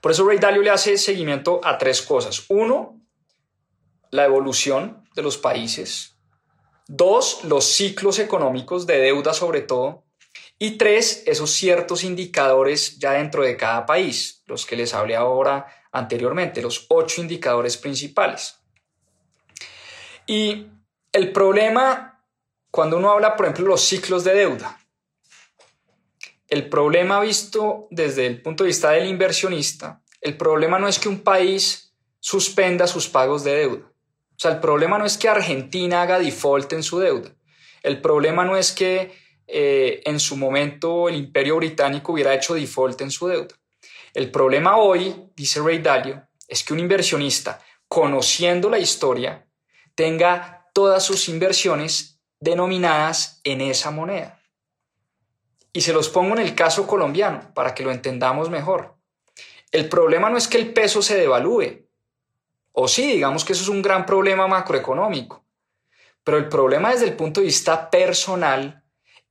Por 0.00 0.10
eso 0.10 0.26
Ray 0.26 0.38
Dalio 0.38 0.62
le 0.62 0.70
hace 0.70 0.98
seguimiento 0.98 1.60
a 1.62 1.78
tres 1.78 2.02
cosas. 2.02 2.44
Uno, 2.48 3.00
la 4.10 4.24
evolución 4.24 5.08
de 5.14 5.22
los 5.22 5.38
países. 5.38 6.11
Dos, 6.88 7.44
los 7.44 7.64
ciclos 7.64 8.18
económicos 8.18 8.86
de 8.86 8.98
deuda 8.98 9.34
sobre 9.34 9.60
todo. 9.60 10.04
Y 10.58 10.78
tres, 10.78 11.22
esos 11.26 11.50
ciertos 11.50 12.04
indicadores 12.04 12.98
ya 12.98 13.12
dentro 13.12 13.42
de 13.42 13.56
cada 13.56 13.84
país, 13.86 14.42
los 14.46 14.64
que 14.66 14.76
les 14.76 14.94
hablé 14.94 15.16
ahora 15.16 15.66
anteriormente, 15.90 16.62
los 16.62 16.86
ocho 16.88 17.20
indicadores 17.20 17.76
principales. 17.76 18.56
Y 20.26 20.66
el 21.12 21.32
problema, 21.32 22.24
cuando 22.70 22.96
uno 22.96 23.10
habla, 23.10 23.36
por 23.36 23.46
ejemplo, 23.46 23.66
los 23.66 23.82
ciclos 23.82 24.24
de 24.24 24.34
deuda, 24.34 24.78
el 26.48 26.68
problema 26.68 27.20
visto 27.20 27.88
desde 27.90 28.26
el 28.26 28.42
punto 28.42 28.64
de 28.64 28.68
vista 28.68 28.90
del 28.90 29.06
inversionista, 29.06 30.02
el 30.20 30.36
problema 30.36 30.78
no 30.78 30.86
es 30.86 30.98
que 30.98 31.08
un 31.08 31.20
país 31.20 31.92
suspenda 32.20 32.86
sus 32.86 33.08
pagos 33.08 33.42
de 33.42 33.56
deuda. 33.56 33.91
Sea, 34.42 34.50
el 34.50 34.58
problema 34.58 34.98
no 34.98 35.06
es 35.06 35.18
que 35.18 35.28
Argentina 35.28 36.02
haga 36.02 36.18
default 36.18 36.72
en 36.72 36.82
su 36.82 36.98
deuda. 36.98 37.30
El 37.80 38.00
problema 38.00 38.44
no 38.44 38.56
es 38.56 38.72
que 38.72 39.16
eh, 39.46 40.02
en 40.04 40.18
su 40.18 40.36
momento 40.36 41.08
el 41.08 41.14
imperio 41.14 41.58
británico 41.58 42.10
hubiera 42.10 42.34
hecho 42.34 42.54
default 42.54 43.02
en 43.02 43.12
su 43.12 43.28
deuda. 43.28 43.54
El 44.12 44.32
problema 44.32 44.78
hoy, 44.78 45.30
dice 45.36 45.60
Ray 45.60 45.78
Dalio, 45.78 46.26
es 46.48 46.64
que 46.64 46.72
un 46.72 46.80
inversionista, 46.80 47.60
conociendo 47.86 48.68
la 48.68 48.80
historia, 48.80 49.46
tenga 49.94 50.66
todas 50.74 51.04
sus 51.04 51.28
inversiones 51.28 52.20
denominadas 52.40 53.40
en 53.44 53.60
esa 53.60 53.92
moneda. 53.92 54.42
Y 55.72 55.82
se 55.82 55.92
los 55.92 56.08
pongo 56.08 56.34
en 56.34 56.42
el 56.42 56.56
caso 56.56 56.88
colombiano 56.88 57.54
para 57.54 57.76
que 57.76 57.84
lo 57.84 57.92
entendamos 57.92 58.50
mejor. 58.50 58.96
El 59.70 59.88
problema 59.88 60.30
no 60.30 60.36
es 60.36 60.48
que 60.48 60.58
el 60.58 60.72
peso 60.72 61.00
se 61.00 61.16
devalúe, 61.16 61.81
o 62.72 62.88
sí, 62.88 63.06
digamos 63.06 63.44
que 63.44 63.52
eso 63.52 63.62
es 63.62 63.68
un 63.68 63.82
gran 63.82 64.06
problema 64.06 64.48
macroeconómico, 64.48 65.44
pero 66.24 66.38
el 66.38 66.48
problema 66.48 66.90
desde 66.90 67.06
el 67.06 67.16
punto 67.16 67.40
de 67.40 67.46
vista 67.46 67.90
personal 67.90 68.82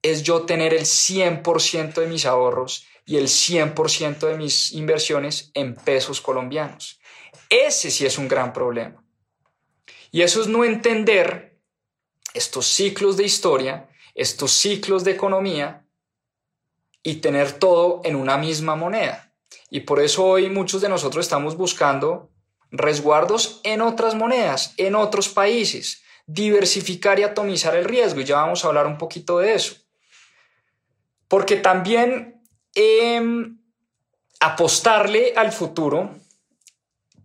es 0.02 0.24
yo 0.24 0.44
tener 0.44 0.74
el 0.74 0.86
100% 0.86 1.94
de 1.94 2.08
mis 2.08 2.26
ahorros 2.26 2.86
y 3.06 3.18
el 3.18 3.28
100% 3.28 4.20
de 4.20 4.38
mis 4.38 4.72
inversiones 4.74 5.52
en 5.54 5.76
pesos 5.76 6.22
colombianos. 6.22 7.00
Ese 7.50 7.92
sí 7.92 8.06
es 8.06 8.18
un 8.18 8.28
gran 8.28 8.54
problema. 8.54 9.04
Y 10.12 10.22
eso 10.22 10.42
es 10.42 10.48
no 10.48 10.64
entender 10.64 11.60
estos 12.34 12.68
ciclos 12.68 13.18
de 13.18 13.24
historia, 13.24 13.90
estos 14.16 14.52
ciclos 14.52 15.04
de 15.04 15.12
economía 15.12 15.86
y 17.04 17.16
tener 17.16 17.54
todo 17.54 18.02
en 18.04 18.16
una 18.16 18.38
misma 18.38 18.76
moneda. 18.76 19.34
Y 19.70 19.82
por 19.82 20.02
eso 20.02 20.26
hoy 20.26 20.50
muchos 20.50 20.82
de 20.82 20.90
nosotros 20.90 21.26
estamos 21.26 21.56
buscando 21.56 22.31
resguardos 22.72 23.60
en 23.64 23.82
otras 23.82 24.16
monedas, 24.16 24.74
en 24.78 24.96
otros 24.96 25.30
países, 25.30 26.04
diversificar 26.26 27.20
y 27.20 27.24
atomizar 27.24 27.76
el 27.76 27.86
riesgo. 27.86 28.22
Y 28.22 28.26
ya 28.26 28.38
vamos 28.38 28.64
a 28.64 28.70
hablar 28.70 28.88
un 28.88 28.98
poquito 28.98 29.40
de 29.40 29.54
eso. 29.54 29.76
Porque 31.28 31.58
también 31.58 32.42
em, 32.74 33.60
apostarle 34.40 35.34
al 35.36 35.52
futuro, 35.52 36.16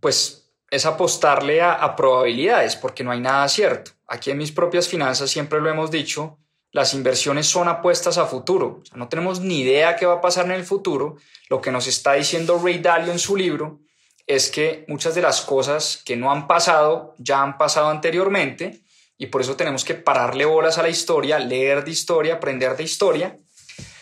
pues 0.01 0.53
es 0.70 0.84
apostarle 0.84 1.62
a, 1.62 1.94
probabilidades, 1.97 2.76
porque 2.76 3.05
no 3.05 3.12
hay 3.12 3.20
nada 3.20 3.49
cierto. 3.49 3.92
Aquí 4.09 4.30
en 4.30 4.38
mis 4.38 4.53
propias 4.53 4.88
finanzas 4.88 5.30
siempre 5.30 5.61
lo 5.61 5.70
hemos 5.70 5.90
dicho, 5.90 6.38
las 6.72 6.92
inversiones 6.92 7.47
son 7.47 7.68
apuestas 7.68 8.18
a 8.18 8.26
futuro. 8.26 8.82
no 8.94 9.09
tenemos 9.09 9.40
ni 9.40 9.61
idea 9.61 9.97
qué 9.97 10.05
va 10.05 10.14
a 10.14 10.20
pasar 10.20 10.44
en 10.47 10.53
el 10.53 10.64
futuro. 10.64 11.16
Lo 11.49 11.61
que 11.61 11.70
nos 11.70 11.86
está 11.86 12.14
diciendo 12.14 12.61
Ray 12.62 12.78
Dalio 12.78 13.12
en 13.12 13.18
su 13.18 13.36
libro 13.36 13.80
es 14.27 14.51
que 14.51 14.85
muchas 14.89 15.14
de 15.14 15.22
las 15.22 15.41
cosas 15.41 16.03
que 16.05 16.16
no 16.16 16.31
han 16.31 16.47
pasado 16.47 17.14
ya 17.18 17.43
han 17.43 17.59
pasado 17.59 17.89
anteriormente 17.89 18.83
y 19.18 19.27
por 19.27 19.41
eso 19.41 19.57
tenemos 19.57 19.85
que 19.85 19.95
pararle 19.95 20.45
bolas 20.45 20.79
a 20.79 20.83
la 20.83 20.89
historia, 20.89 21.39
leer 21.39 21.85
de 21.85 21.91
historia, 21.91 22.35
aprender 22.35 22.77
de 22.77 22.83
historia, 22.83 23.39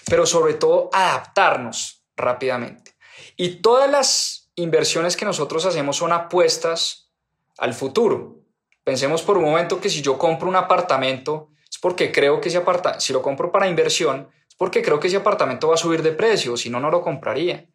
pero 0.07 0.27
sobre 0.27 0.55
todo 0.55 0.91
adaptarnos 0.93 2.05
rápidamente. 2.17 2.95
Y 3.37 3.57
todas 3.57 3.91
las 3.91 4.51
inversiones 4.57 5.17
que 5.17 5.25
nosotros 5.25 5.65
hacemos 5.67 5.97
son 5.97 6.13
apuestas 6.13 7.11
al 7.59 7.75
futuro. 7.75 8.41
Pensemos 8.83 9.23
por 9.23 9.39
un 9.39 9.45
momento 9.45 9.81
que 9.81 9.89
si 9.89 10.03
yo 10.03 10.19
compro 10.19 10.49
un 10.49 10.57
apartamento, 10.57 11.51
es 11.71 11.79
porque 11.79 12.11
creo 12.11 12.41
que 12.41 12.49
ese 12.49 12.59
apartamento, 12.59 13.01
si 13.01 13.13
lo 13.13 13.23
compro 13.23 13.53
para 13.53 13.69
inversión, 13.69 14.29
es 14.49 14.55
porque 14.57 14.83
creo 14.83 14.99
que 14.99 15.09
ese 15.09 15.17
apartamento 15.17 15.69
va 15.69 15.75
a 15.75 15.79
subir 15.79 16.03
de 16.03 16.13
precio, 16.13 16.57
si 16.57 16.71
no, 16.71 16.81
no 16.81 16.91
lo 16.91 17.01
compraría. 17.01 17.67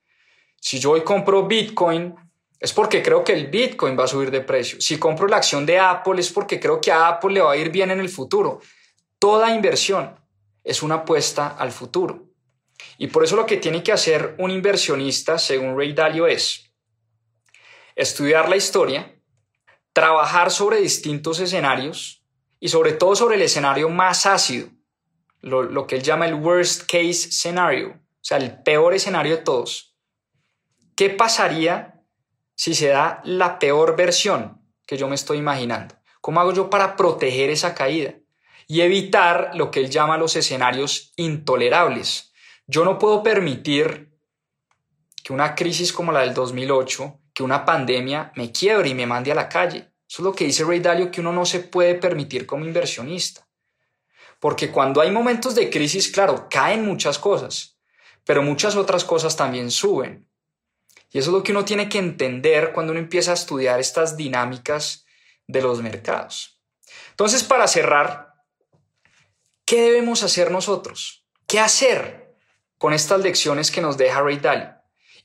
Si 0.59 0.79
yo 0.79 0.91
hoy 0.91 1.03
compro 1.03 1.47
Bitcoin, 1.47 2.15
es 2.59 2.73
porque 2.73 3.01
creo 3.01 3.23
que 3.23 3.33
el 3.33 3.47
Bitcoin 3.47 3.97
va 3.97 4.03
a 4.03 4.07
subir 4.07 4.31
de 4.31 4.41
precio. 4.41 4.81
Si 4.81 4.99
compro 4.99 5.27
la 5.27 5.37
acción 5.37 5.65
de 5.65 5.79
Apple, 5.79 6.19
es 6.19 6.29
porque 6.29 6.59
creo 6.59 6.81
que 6.81 6.91
a 6.91 7.07
Apple 7.07 7.33
le 7.33 7.41
va 7.41 7.53
a 7.53 7.57
ir 7.57 7.69
bien 7.69 7.89
en 7.91 7.99
el 7.99 8.09
futuro. 8.09 8.59
Toda 9.17 9.53
inversión 9.55 10.19
es 10.63 10.83
una 10.83 10.95
apuesta 10.95 11.55
al 11.57 11.71
futuro. 11.71 12.25
Y 12.97 13.07
por 13.07 13.23
eso 13.23 13.37
lo 13.37 13.45
que 13.45 13.57
tiene 13.57 13.81
que 13.81 13.93
hacer 13.93 14.35
un 14.39 14.51
inversionista, 14.51 15.37
según 15.37 15.77
Ray 15.77 15.93
Dalio, 15.93 16.27
es 16.27 16.69
estudiar 17.95 18.49
la 18.49 18.57
historia, 18.57 19.15
trabajar 19.93 20.51
sobre 20.51 20.81
distintos 20.81 21.39
escenarios 21.39 22.23
y 22.59 22.69
sobre 22.69 22.93
todo 22.93 23.15
sobre 23.15 23.35
el 23.35 23.41
escenario 23.41 23.89
más 23.89 24.25
ácido, 24.25 24.69
lo, 25.41 25.87
que 25.87 25.95
él 25.95 26.03
llama 26.03 26.25
el 26.25 26.35
worst 26.35 26.83
case 26.83 27.31
scenario, 27.31 27.89
o 27.91 28.21
sea, 28.21 28.37
el 28.37 28.61
peor 28.63 28.93
escenario 28.93 29.37
de 29.37 29.43
todos. 29.43 29.95
¿Qué 30.95 31.09
pasaría 31.09 31.98
si 32.59 32.75
se 32.75 32.89
da 32.89 33.21
la 33.23 33.57
peor 33.57 33.95
versión 33.95 34.61
que 34.85 34.97
yo 34.97 35.07
me 35.07 35.15
estoy 35.15 35.37
imaginando? 35.37 35.95
¿Cómo 36.19 36.41
hago 36.41 36.51
yo 36.51 36.69
para 36.69 36.97
proteger 36.97 37.49
esa 37.49 37.73
caída 37.73 38.15
y 38.67 38.81
evitar 38.81 39.51
lo 39.53 39.71
que 39.71 39.79
él 39.79 39.89
llama 39.89 40.17
los 40.17 40.35
escenarios 40.35 41.13
intolerables? 41.15 42.33
Yo 42.67 42.83
no 42.83 42.99
puedo 42.99 43.23
permitir 43.23 44.13
que 45.23 45.31
una 45.31 45.55
crisis 45.55 45.93
como 45.93 46.11
la 46.11 46.19
del 46.19 46.33
2008, 46.33 47.21
que 47.33 47.43
una 47.43 47.63
pandemia 47.63 48.33
me 48.35 48.51
quiebre 48.51 48.89
y 48.89 48.93
me 48.93 49.05
mande 49.05 49.31
a 49.31 49.35
la 49.35 49.47
calle. 49.47 49.93
Eso 50.05 50.21
es 50.21 50.25
lo 50.25 50.33
que 50.33 50.43
dice 50.43 50.65
Ray 50.65 50.81
Dalio 50.81 51.11
que 51.11 51.21
uno 51.21 51.31
no 51.31 51.45
se 51.45 51.61
puede 51.61 51.95
permitir 51.95 52.45
como 52.45 52.65
inversionista. 52.65 53.47
Porque 54.41 54.69
cuando 54.69 54.99
hay 54.99 55.11
momentos 55.11 55.55
de 55.55 55.69
crisis, 55.69 56.11
claro, 56.11 56.49
caen 56.49 56.83
muchas 56.83 57.19
cosas, 57.19 57.79
pero 58.25 58.43
muchas 58.43 58.75
otras 58.75 59.05
cosas 59.05 59.37
también 59.37 59.71
suben. 59.71 60.28
Y 61.11 61.19
eso 61.19 61.29
es 61.29 61.33
lo 61.33 61.43
que 61.43 61.51
uno 61.51 61.65
tiene 61.65 61.89
que 61.89 61.97
entender 61.97 62.71
cuando 62.73 62.91
uno 62.91 62.99
empieza 62.99 63.31
a 63.31 63.35
estudiar 63.35 63.79
estas 63.79 64.15
dinámicas 64.15 65.05
de 65.47 65.61
los 65.61 65.81
mercados. 65.81 66.61
Entonces, 67.11 67.43
para 67.43 67.67
cerrar, 67.67 68.33
¿qué 69.65 69.81
debemos 69.81 70.23
hacer 70.23 70.51
nosotros? 70.51 71.25
¿Qué 71.47 71.59
hacer 71.59 72.35
con 72.77 72.93
estas 72.93 73.21
lecciones 73.21 73.71
que 73.71 73.81
nos 73.81 73.97
deja 73.97 74.21
Ray 74.21 74.37
Dalio? 74.37 74.75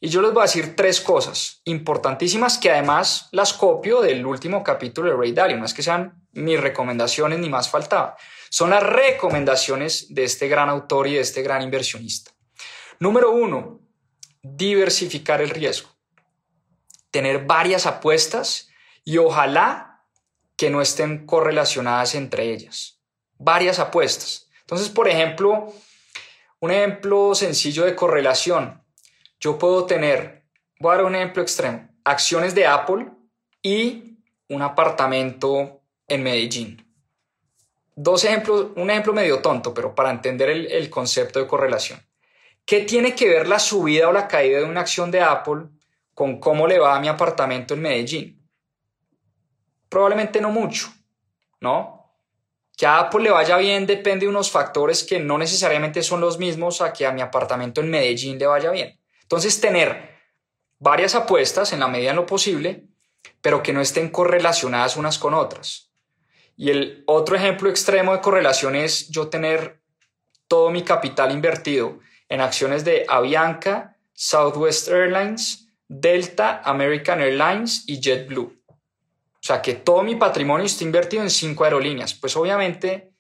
Y 0.01 0.09
yo 0.09 0.21
les 0.21 0.33
voy 0.33 0.41
a 0.41 0.47
decir 0.47 0.75
tres 0.77 1.01
cosas 1.01 1.61
importantísimas 1.65 2.59
que 2.59 2.71
además 2.71 3.29
las 3.33 3.53
copio 3.53 4.01
del 4.01 4.25
último 4.27 4.63
capítulo 4.63 5.11
de 5.11 5.17
Ray 5.17 5.33
Dalio. 5.33 5.57
No 5.57 5.65
es 5.65 5.75
que 5.75 5.83
sean 5.83 6.27
mis 6.33 6.61
recomendaciones 6.61 7.39
ni 7.39 7.49
más 7.49 7.69
faltaba. 7.69 8.17
Son 8.51 8.71
las 8.71 8.83
recomendaciones 8.83 10.13
de 10.15 10.25
este 10.25 10.49
gran 10.49 10.69
autor 10.69 11.07
y 11.07 11.15
de 11.15 11.21
este 11.21 11.43
gran 11.43 11.63
inversionista. 11.63 12.33
Número 13.01 13.33
uno, 13.33 13.81
diversificar 14.45 15.41
el 15.41 15.51
riesgo. 15.51 15.89
Tener 17.11 17.47
varias 17.47 17.87
apuestas 17.87 18.69
y 19.03 19.17
ojalá 19.17 20.05
que 20.57 20.71
no 20.71 20.83
estén 20.83 21.27
correlacionadas 21.27 22.15
entre 22.15 22.53
ellas. 22.53 23.01
Varias 23.39 23.79
apuestas. 23.79 24.49
Entonces, 24.61 24.91
por 24.91 25.09
ejemplo, 25.09 25.73
un 26.61 26.71
ejemplo 26.71 27.35
sencillo 27.35 27.85
de 27.85 27.97
correlación. 27.97 28.83
Yo 29.41 29.59
puedo 29.59 29.87
tener, 29.87 30.45
voy 30.79 30.93
a 30.93 30.97
dar 30.97 31.05
un 31.07 31.15
ejemplo 31.15 31.43
extremo, 31.43 31.89
acciones 32.05 32.55
de 32.55 32.67
Apple 32.67 33.11
y 33.63 34.19
un 34.49 34.63
apartamento 34.63 35.81
en 36.07 36.23
Medellín. 36.23 36.81
Dos 37.97 38.25
ejemplos, 38.25 38.69
un 38.77 38.91
ejemplo 38.91 39.13
medio 39.13 39.41
tonto, 39.41 39.73
pero 39.73 39.95
para 39.95 40.11
entender 40.11 40.51
el, 40.51 40.67
el 40.71 40.91
concepto 40.91 41.39
de 41.39 41.47
correlación. 41.47 42.05
¿Qué 42.65 42.81
tiene 42.81 43.15
que 43.15 43.29
ver 43.29 43.47
la 43.47 43.59
subida 43.59 44.09
o 44.09 44.13
la 44.13 44.27
caída 44.27 44.59
de 44.59 44.65
una 44.65 44.81
acción 44.81 45.11
de 45.11 45.21
Apple 45.21 45.65
con 46.15 46.41
cómo 46.41 46.67
le 46.67 46.79
va 46.79 46.97
a 46.97 47.01
mi 47.01 47.09
apartamento 47.09 47.75
en 47.75 47.83
Medellín? 47.83 48.49
Probablemente 49.89 50.41
no 50.41 50.51
mucho, 50.51 50.89
¿no? 51.61 52.17
Que 52.77 52.87
a 52.87 52.99
Apple 52.99 53.23
le 53.23 53.31
vaya 53.31 53.57
bien 53.59 53.87
depende 53.87 54.25
de 54.25 54.31
unos 54.31 54.51
factores 54.51 55.05
que 55.05 55.21
no 55.21 55.37
necesariamente 55.39 56.03
son 56.03 56.21
los 56.21 56.39
mismos 56.39 56.81
a 56.81 56.93
que 56.93 57.07
a 57.07 57.13
mi 57.13 57.21
apartamento 57.21 57.81
en 57.81 57.91
Medellín 57.91 58.39
le 58.39 58.47
vaya 58.47 58.71
bien. 58.71 58.99
Entonces, 59.23 59.61
tener 59.61 60.15
varias 60.79 61.15
apuestas 61.15 61.73
en 61.73 61.81
la 61.81 61.89
medida 61.89 62.11
de 62.11 62.17
lo 62.17 62.27
posible, 62.27 62.89
pero 63.41 63.63
que 63.63 63.73
no 63.73 63.81
estén 63.81 64.09
correlacionadas 64.09 64.97
unas 64.97 65.19
con 65.19 65.35
otras. 65.35 65.93
Y 66.57 66.71
el 66.71 67.05
otro 67.07 67.37
ejemplo 67.37 67.69
extremo 67.69 68.13
de 68.13 68.21
correlación 68.21 68.75
es 68.75 69.09
yo 69.09 69.29
tener 69.29 69.83
todo 70.49 70.71
mi 70.71 70.83
capital 70.83 71.31
invertido 71.33 72.01
en 72.29 72.41
acciones 72.41 72.85
de 72.85 73.05
Avianca, 73.09 73.97
Southwest 74.13 74.89
Airlines, 74.89 75.69
Delta, 75.89 76.63
American 76.65 77.21
Airlines 77.21 77.85
y 77.87 78.01
JetBlue. 78.01 78.61
O 78.69 79.47
sea, 79.47 79.61
que 79.61 79.75
todo 79.75 80.03
mi 80.03 80.17
patrimonio 80.17 80.65
está 80.65 80.85
invertido 80.85 81.23
en 81.23 81.31
cinco 81.31 81.65
aerolíneas. 81.65 82.15
Pues 82.15 82.35
obviamente 82.37 83.13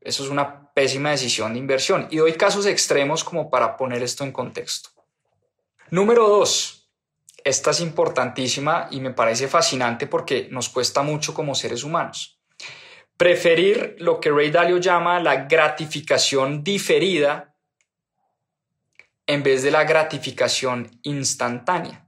eso 0.00 0.22
es 0.22 0.28
una 0.28 0.70
pésima 0.74 1.10
decisión 1.10 1.54
de 1.54 1.58
inversión. 1.58 2.08
Y 2.10 2.18
doy 2.18 2.34
casos 2.34 2.66
extremos 2.66 3.24
como 3.24 3.50
para 3.50 3.76
poner 3.76 4.02
esto 4.02 4.24
en 4.24 4.32
contexto. 4.32 4.90
Número 5.90 6.28
dos. 6.28 6.90
Esta 7.44 7.72
es 7.72 7.80
importantísima 7.80 8.88
y 8.90 9.00
me 9.00 9.10
parece 9.10 9.48
fascinante 9.48 10.06
porque 10.06 10.48
nos 10.50 10.68
cuesta 10.68 11.02
mucho 11.02 11.34
como 11.34 11.54
seres 11.54 11.82
humanos. 11.82 12.38
Preferir 13.16 13.96
lo 13.98 14.20
que 14.20 14.30
Ray 14.30 14.50
Dalio 14.50 14.78
llama 14.78 15.20
la 15.20 15.44
gratificación 15.46 16.62
diferida 16.62 17.51
en 19.32 19.42
vez 19.42 19.62
de 19.62 19.70
la 19.70 19.84
gratificación 19.84 20.90
instantánea. 21.04 22.06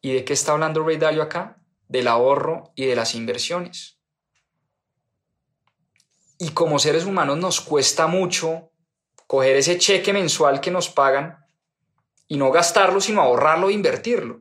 ¿Y 0.00 0.12
de 0.12 0.24
qué 0.24 0.32
está 0.32 0.52
hablando 0.52 0.84
Ray 0.84 0.96
Dalio 0.96 1.22
acá? 1.22 1.60
Del 1.88 2.06
ahorro 2.06 2.72
y 2.76 2.86
de 2.86 2.94
las 2.94 3.16
inversiones. 3.16 3.98
Y 6.38 6.50
como 6.50 6.78
seres 6.78 7.04
humanos 7.04 7.36
nos 7.38 7.60
cuesta 7.60 8.06
mucho 8.06 8.70
coger 9.26 9.56
ese 9.56 9.76
cheque 9.76 10.12
mensual 10.12 10.60
que 10.60 10.70
nos 10.70 10.88
pagan 10.88 11.44
y 12.28 12.36
no 12.36 12.52
gastarlo, 12.52 13.00
sino 13.00 13.20
ahorrarlo 13.20 13.68
e 13.68 13.72
invertirlo. 13.72 14.40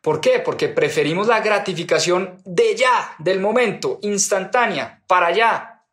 ¿Por 0.00 0.20
qué? 0.20 0.38
Porque 0.38 0.68
preferimos 0.68 1.26
la 1.26 1.40
gratificación 1.40 2.40
de 2.44 2.76
ya, 2.76 3.16
del 3.18 3.40
momento, 3.40 3.98
instantánea, 4.02 5.02
para 5.08 5.26
allá. 5.26 5.84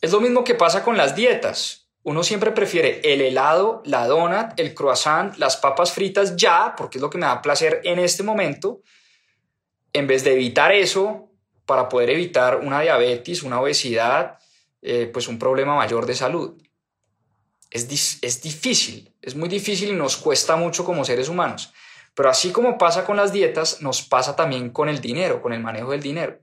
Es 0.00 0.10
lo 0.10 0.20
mismo 0.20 0.42
que 0.42 0.54
pasa 0.54 0.82
con 0.82 0.96
las 0.96 1.14
dietas. 1.14 1.87
Uno 2.08 2.22
siempre 2.22 2.52
prefiere 2.52 3.02
el 3.04 3.20
helado, 3.20 3.82
la 3.84 4.06
donut, 4.06 4.58
el 4.58 4.72
croissant, 4.72 5.36
las 5.36 5.58
papas 5.58 5.92
fritas 5.92 6.36
ya, 6.36 6.74
porque 6.74 6.96
es 6.96 7.02
lo 7.02 7.10
que 7.10 7.18
me 7.18 7.26
da 7.26 7.42
placer 7.42 7.82
en 7.84 7.98
este 7.98 8.22
momento, 8.22 8.80
en 9.92 10.06
vez 10.06 10.24
de 10.24 10.32
evitar 10.32 10.72
eso 10.72 11.30
para 11.66 11.86
poder 11.90 12.08
evitar 12.08 12.60
una 12.60 12.80
diabetes, 12.80 13.42
una 13.42 13.60
obesidad, 13.60 14.38
eh, 14.80 15.10
pues 15.12 15.28
un 15.28 15.38
problema 15.38 15.76
mayor 15.76 16.06
de 16.06 16.14
salud. 16.14 16.56
Es, 17.70 18.18
es 18.22 18.40
difícil, 18.40 19.14
es 19.20 19.34
muy 19.36 19.50
difícil 19.50 19.90
y 19.90 19.92
nos 19.94 20.16
cuesta 20.16 20.56
mucho 20.56 20.86
como 20.86 21.04
seres 21.04 21.28
humanos. 21.28 21.74
Pero 22.14 22.30
así 22.30 22.52
como 22.52 22.78
pasa 22.78 23.04
con 23.04 23.18
las 23.18 23.34
dietas, 23.34 23.82
nos 23.82 24.00
pasa 24.00 24.34
también 24.34 24.70
con 24.70 24.88
el 24.88 25.02
dinero, 25.02 25.42
con 25.42 25.52
el 25.52 25.60
manejo 25.60 25.90
del 25.90 26.00
dinero. 26.00 26.40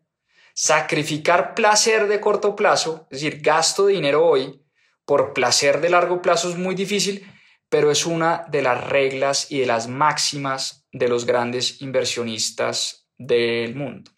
Sacrificar 0.54 1.56
placer 1.56 2.08
de 2.08 2.22
corto 2.22 2.56
plazo, 2.56 3.08
es 3.10 3.22
decir, 3.22 3.42
gasto 3.42 3.88
de 3.88 3.94
dinero 3.94 4.24
hoy, 4.24 4.62
por 5.06 5.34
placer 5.34 5.82
de 5.82 5.90
largo 5.90 6.22
plazo 6.22 6.50
es 6.50 6.58
muy 6.58 6.76
difícil, 6.76 7.32
pero 7.70 7.92
es 7.92 8.06
una 8.06 8.46
de 8.50 8.62
las 8.62 8.84
reglas 8.84 9.52
y 9.52 9.60
de 9.60 9.66
las 9.66 9.88
máximas 9.88 10.88
de 10.92 11.08
los 11.08 11.26
grandes 11.26 11.82
inversionistas 11.82 13.08
del 13.18 13.76
mundo. 13.76 14.12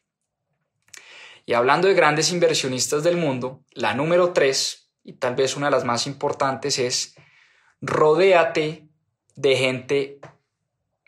Y 1.46 1.54
hablando 1.54 1.88
de 1.88 1.94
grandes 1.94 2.32
inversionistas 2.32 3.04
del 3.04 3.18
mundo, 3.18 3.64
la 3.72 3.94
número 3.94 4.34
tres, 4.34 4.92
y 5.04 5.14
tal 5.14 5.36
vez 5.36 5.56
una 5.56 5.68
de 5.68 5.72
las 5.72 5.86
más 5.86 6.06
importantes, 6.06 6.78
es 6.78 7.16
rodéate 7.80 8.90
de 9.36 9.56
gente 9.56 10.20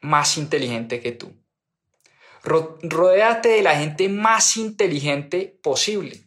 más 0.01 0.37
inteligente 0.37 1.01
que 1.01 1.11
tú. 1.11 1.33
Rodéate 2.43 3.49
de 3.49 3.61
la 3.61 3.75
gente 3.75 4.07
más 4.07 4.55
inteligente 4.55 5.59
posible. 5.61 6.23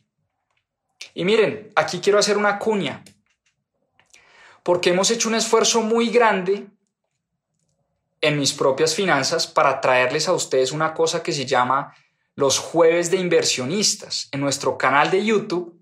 Y 1.14 1.24
miren, 1.24 1.72
aquí 1.74 2.00
quiero 2.00 2.18
hacer 2.18 2.36
una 2.36 2.58
cuña 2.58 3.02
porque 4.62 4.90
hemos 4.90 5.10
hecho 5.10 5.28
un 5.28 5.34
esfuerzo 5.34 5.82
muy 5.82 6.10
grande 6.10 6.66
en 8.20 8.38
mis 8.38 8.52
propias 8.52 8.94
finanzas 8.94 9.46
para 9.46 9.80
traerles 9.80 10.28
a 10.28 10.32
ustedes 10.32 10.72
una 10.72 10.94
cosa 10.94 11.22
que 11.22 11.32
se 11.32 11.44
llama 11.44 11.94
los 12.34 12.58
jueves 12.58 13.10
de 13.10 13.18
inversionistas. 13.18 14.28
En 14.32 14.40
nuestro 14.40 14.78
canal 14.78 15.10
de 15.10 15.24
YouTube 15.24 15.78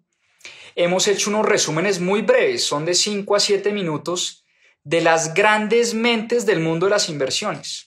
hemos 0.74 1.06
hecho 1.06 1.30
unos 1.30 1.46
resúmenes 1.46 2.00
muy 2.00 2.22
breves, 2.22 2.64
son 2.64 2.84
de 2.84 2.94
5 2.94 3.36
a 3.36 3.40
7 3.40 3.72
minutos, 3.72 4.44
de 4.82 5.02
las 5.02 5.34
grandes 5.34 5.92
mentes 5.94 6.46
del 6.46 6.60
mundo 6.60 6.86
de 6.86 6.90
las 6.90 7.08
inversiones. 7.10 7.86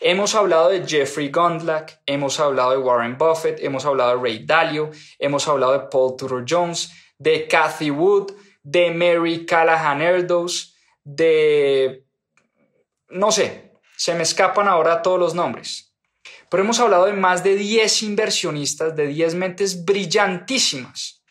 Hemos 0.00 0.34
hablado 0.34 0.70
de 0.70 0.86
Jeffrey 0.86 1.30
Gundlach, 1.30 1.92
hemos 2.06 2.40
hablado 2.40 2.72
de 2.72 2.78
Warren 2.78 3.16
Buffett, 3.16 3.62
hemos 3.62 3.84
hablado 3.84 4.16
de 4.16 4.22
Ray 4.22 4.44
Dalio, 4.44 4.90
hemos 5.18 5.46
hablado 5.46 5.72
de 5.72 5.86
Paul 5.90 6.16
Tudor 6.16 6.44
Jones, 6.48 6.90
de 7.18 7.46
Cathy 7.46 7.90
Wood, 7.90 8.32
de 8.62 8.90
Mary 8.90 9.46
Callahan 9.46 10.02
Erdos, 10.02 10.74
de... 11.04 12.04
no 13.08 13.32
sé, 13.32 13.72
se 13.96 14.14
me 14.14 14.22
escapan 14.22 14.68
ahora 14.68 15.02
todos 15.02 15.18
los 15.18 15.34
nombres. 15.34 15.94
Pero 16.48 16.62
hemos 16.62 16.80
hablado 16.80 17.06
de 17.06 17.12
más 17.12 17.44
de 17.44 17.54
10 17.54 18.02
inversionistas, 18.02 18.96
de 18.96 19.06
10 19.06 19.34
mentes 19.36 19.84
brillantísimas 19.84 21.22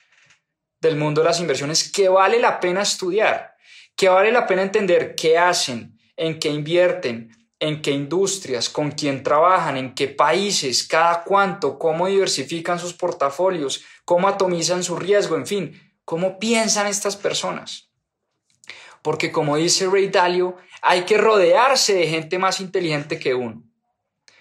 del 0.80 0.96
mundo 0.96 1.22
de 1.22 1.28
las 1.28 1.40
inversiones 1.40 1.92
que 1.92 2.08
vale 2.08 2.40
la 2.40 2.60
pena 2.60 2.82
estudiar, 2.82 3.56
que 3.96 4.08
vale 4.08 4.32
la 4.32 4.48
pena 4.48 4.62
entender 4.62 5.16
qué 5.16 5.38
hacen, 5.38 6.00
en 6.16 6.40
qué 6.40 6.50
invierten, 6.50 7.36
en 7.60 7.82
qué 7.82 7.92
industrias, 7.92 8.70
con 8.70 8.92
quién 8.92 9.22
trabajan, 9.22 9.76
en 9.76 9.94
qué 9.94 10.08
países, 10.08 10.88
cada 10.88 11.24
cuánto, 11.24 11.78
cómo 11.78 12.08
diversifican 12.08 12.80
sus 12.80 12.94
portafolios, 12.94 13.84
cómo 14.06 14.28
atomizan 14.30 14.84
su 14.84 14.96
riesgo, 14.96 15.36
en 15.36 15.46
fin, 15.46 15.89
cómo 16.10 16.40
piensan 16.40 16.88
estas 16.88 17.16
personas. 17.16 17.92
Porque 19.04 19.32
como 19.32 19.58
dice 19.58 19.86
Ray 19.86 20.08
Dalio, 20.08 20.58
hay 20.82 21.04
que 21.04 21.20
rodearse 21.20 21.94
de 21.94 22.08
gente 22.08 22.40
más 22.40 22.60
inteligente 22.60 23.20
que 23.20 23.36
uno. 23.36 23.62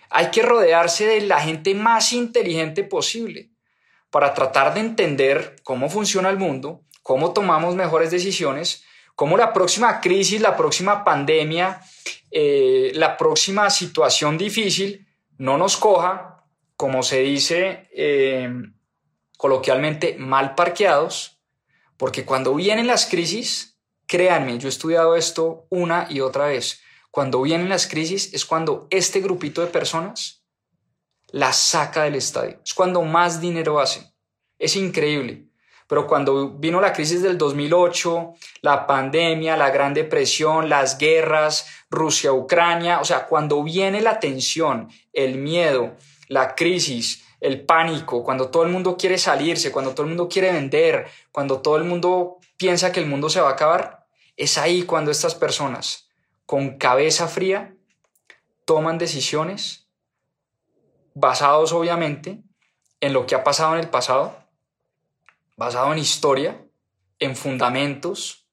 Hay 0.08 0.30
que 0.30 0.40
rodearse 0.40 1.06
de 1.06 1.20
la 1.20 1.42
gente 1.42 1.74
más 1.74 2.14
inteligente 2.14 2.84
posible 2.84 3.50
para 4.08 4.32
tratar 4.32 4.72
de 4.72 4.80
entender 4.80 5.56
cómo 5.62 5.90
funciona 5.90 6.30
el 6.30 6.38
mundo, 6.38 6.86
cómo 7.02 7.34
tomamos 7.34 7.74
mejores 7.74 8.10
decisiones, 8.10 8.82
cómo 9.14 9.36
la 9.36 9.52
próxima 9.52 10.00
crisis, 10.00 10.40
la 10.40 10.56
próxima 10.56 11.04
pandemia, 11.04 11.82
eh, 12.30 12.92
la 12.94 13.18
próxima 13.18 13.68
situación 13.68 14.38
difícil 14.38 15.06
no 15.36 15.58
nos 15.58 15.76
coja, 15.76 16.46
como 16.78 17.02
se 17.02 17.18
dice 17.18 17.90
eh, 17.92 18.50
coloquialmente, 19.36 20.16
mal 20.18 20.54
parqueados, 20.54 21.37
porque 21.98 22.24
cuando 22.24 22.54
vienen 22.54 22.86
las 22.86 23.04
crisis, 23.04 23.78
créanme, 24.06 24.56
yo 24.58 24.68
he 24.68 24.70
estudiado 24.70 25.16
esto 25.16 25.66
una 25.68 26.06
y 26.08 26.20
otra 26.20 26.46
vez, 26.46 26.80
cuando 27.10 27.42
vienen 27.42 27.68
las 27.68 27.86
crisis 27.86 28.32
es 28.32 28.46
cuando 28.46 28.86
este 28.90 29.20
grupito 29.20 29.60
de 29.60 29.66
personas 29.66 30.44
las 31.30 31.56
saca 31.56 32.04
del 32.04 32.14
estadio, 32.14 32.60
es 32.64 32.72
cuando 32.72 33.02
más 33.02 33.40
dinero 33.40 33.80
hace. 33.80 34.14
Es 34.58 34.76
increíble. 34.76 35.48
Pero 35.88 36.06
cuando 36.06 36.50
vino 36.50 36.80
la 36.80 36.92
crisis 36.92 37.22
del 37.22 37.38
2008, 37.38 38.34
la 38.60 38.86
pandemia, 38.86 39.56
la 39.56 39.70
Gran 39.70 39.94
Depresión, 39.94 40.68
las 40.68 40.98
guerras, 40.98 41.66
Rusia, 41.90 42.32
Ucrania, 42.32 43.00
o 43.00 43.04
sea, 43.04 43.26
cuando 43.26 43.62
viene 43.62 44.02
la 44.02 44.20
tensión, 44.20 44.90
el 45.14 45.38
miedo, 45.38 45.96
la 46.28 46.54
crisis, 46.54 47.24
el 47.40 47.64
pánico, 47.64 48.24
cuando 48.24 48.50
todo 48.50 48.64
el 48.64 48.70
mundo 48.70 48.96
quiere 48.96 49.18
salirse, 49.18 49.70
cuando 49.70 49.92
todo 49.92 50.02
el 50.02 50.08
mundo 50.08 50.28
quiere 50.28 50.52
vender, 50.52 51.06
cuando 51.30 51.60
todo 51.60 51.76
el 51.76 51.84
mundo 51.84 52.38
piensa 52.56 52.92
que 52.92 53.00
el 53.00 53.06
mundo 53.06 53.30
se 53.30 53.40
va 53.40 53.50
a 53.50 53.52
acabar, 53.52 54.06
es 54.36 54.58
ahí 54.58 54.82
cuando 54.82 55.10
estas 55.10 55.34
personas, 55.34 56.08
con 56.46 56.78
cabeza 56.78 57.28
fría, 57.28 57.74
toman 58.64 58.98
decisiones 58.98 59.88
basados 61.14 61.72
obviamente 61.72 62.42
en 63.00 63.12
lo 63.12 63.26
que 63.26 63.34
ha 63.34 63.44
pasado 63.44 63.74
en 63.74 63.80
el 63.80 63.88
pasado, 63.88 64.36
basado 65.56 65.92
en 65.92 65.98
historia, 65.98 66.64
en 67.18 67.34
fundamentos, 67.34 68.46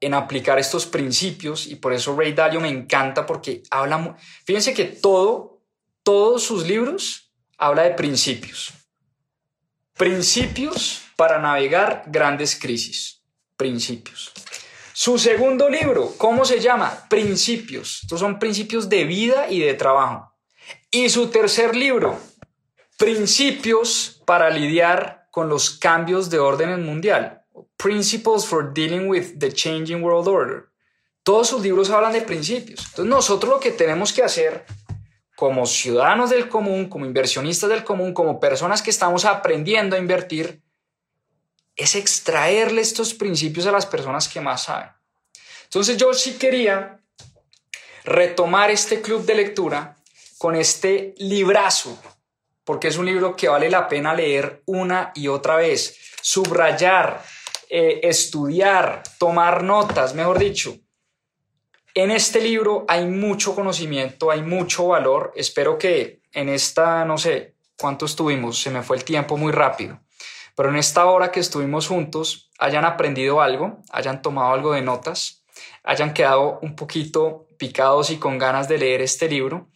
en 0.00 0.14
aplicar 0.14 0.58
estos 0.58 0.86
principios 0.86 1.66
y 1.66 1.76
por 1.76 1.92
eso 1.92 2.16
Ray 2.16 2.32
Dalio 2.32 2.60
me 2.60 2.68
encanta 2.68 3.24
porque 3.24 3.62
habla, 3.70 4.16
fíjense 4.44 4.74
que 4.74 4.84
todo, 4.84 5.51
todos 6.02 6.42
sus 6.42 6.66
libros 6.66 7.32
habla 7.58 7.82
de 7.84 7.90
principios. 7.90 8.72
Principios 9.94 11.02
para 11.16 11.38
navegar 11.38 12.04
grandes 12.06 12.58
crisis. 12.58 13.22
Principios. 13.56 14.32
Su 14.92 15.18
segundo 15.18 15.68
libro, 15.68 16.14
¿cómo 16.18 16.44
se 16.44 16.60
llama? 16.60 17.06
Principios. 17.08 18.00
Estos 18.02 18.20
son 18.20 18.38
principios 18.38 18.88
de 18.88 19.04
vida 19.04 19.50
y 19.50 19.60
de 19.60 19.74
trabajo. 19.74 20.32
Y 20.90 21.08
su 21.08 21.28
tercer 21.28 21.74
libro, 21.76 22.18
Principios 23.02 24.22
para 24.24 24.48
lidiar 24.48 25.26
con 25.32 25.48
los 25.48 25.70
cambios 25.70 26.30
de 26.30 26.38
orden 26.38 26.84
mundial. 26.84 27.42
Principles 27.76 28.46
for 28.46 28.72
dealing 28.72 29.08
with 29.08 29.38
the 29.40 29.50
changing 29.50 30.04
world 30.04 30.28
order. 30.28 30.66
Todos 31.24 31.48
sus 31.48 31.62
libros 31.62 31.90
hablan 31.90 32.12
de 32.12 32.20
principios. 32.20 32.86
Entonces 32.90 33.06
nosotros 33.06 33.54
lo 33.54 33.58
que 33.58 33.72
tenemos 33.72 34.12
que 34.12 34.22
hacer 34.22 34.64
como 35.42 35.66
ciudadanos 35.66 36.30
del 36.30 36.48
común, 36.48 36.88
como 36.88 37.04
inversionistas 37.04 37.68
del 37.68 37.82
común, 37.82 38.14
como 38.14 38.38
personas 38.38 38.80
que 38.80 38.90
estamos 38.90 39.24
aprendiendo 39.24 39.96
a 39.96 39.98
invertir, 39.98 40.62
es 41.74 41.96
extraerle 41.96 42.80
estos 42.80 43.12
principios 43.12 43.66
a 43.66 43.72
las 43.72 43.84
personas 43.84 44.28
que 44.28 44.40
más 44.40 44.62
saben. 44.62 44.90
Entonces 45.64 45.96
yo 45.96 46.14
sí 46.14 46.34
quería 46.34 47.00
retomar 48.04 48.70
este 48.70 49.02
club 49.02 49.26
de 49.26 49.34
lectura 49.34 49.96
con 50.38 50.54
este 50.54 51.12
librazo 51.18 51.98
porque 52.62 52.86
es 52.86 52.96
un 52.96 53.06
libro 53.06 53.34
que 53.34 53.48
vale 53.48 53.68
la 53.68 53.88
pena 53.88 54.14
leer 54.14 54.62
una 54.66 55.10
y 55.12 55.26
otra 55.26 55.56
vez, 55.56 55.98
subrayar, 56.20 57.20
eh, 57.68 57.98
estudiar, 58.04 59.02
tomar 59.18 59.64
notas, 59.64 60.14
mejor 60.14 60.38
dicho. 60.38 60.78
En 61.94 62.10
este 62.10 62.40
libro 62.40 62.84
hay 62.88 63.04
mucho 63.06 63.54
conocimiento, 63.54 64.30
hay 64.30 64.42
mucho 64.42 64.88
valor. 64.88 65.32
Espero 65.36 65.78
que 65.78 66.20
en 66.32 66.48
esta, 66.48 67.04
no 67.04 67.18
sé 67.18 67.54
cuánto 67.76 68.06
estuvimos, 68.06 68.60
se 68.60 68.70
me 68.70 68.82
fue 68.82 68.96
el 68.96 69.04
tiempo 69.04 69.36
muy 69.36 69.52
rápido, 69.52 70.00
pero 70.54 70.68
en 70.68 70.76
esta 70.76 71.04
hora 71.06 71.30
que 71.30 71.40
estuvimos 71.40 71.88
juntos 71.88 72.50
hayan 72.58 72.84
aprendido 72.84 73.42
algo, 73.42 73.82
hayan 73.90 74.22
tomado 74.22 74.52
algo 74.52 74.72
de 74.72 74.82
notas, 74.82 75.44
hayan 75.82 76.14
quedado 76.14 76.58
un 76.62 76.76
poquito 76.76 77.46
picados 77.58 78.10
y 78.10 78.16
con 78.16 78.38
ganas 78.38 78.68
de 78.68 78.78
leer 78.78 79.02
este 79.02 79.28
libro 79.28 79.68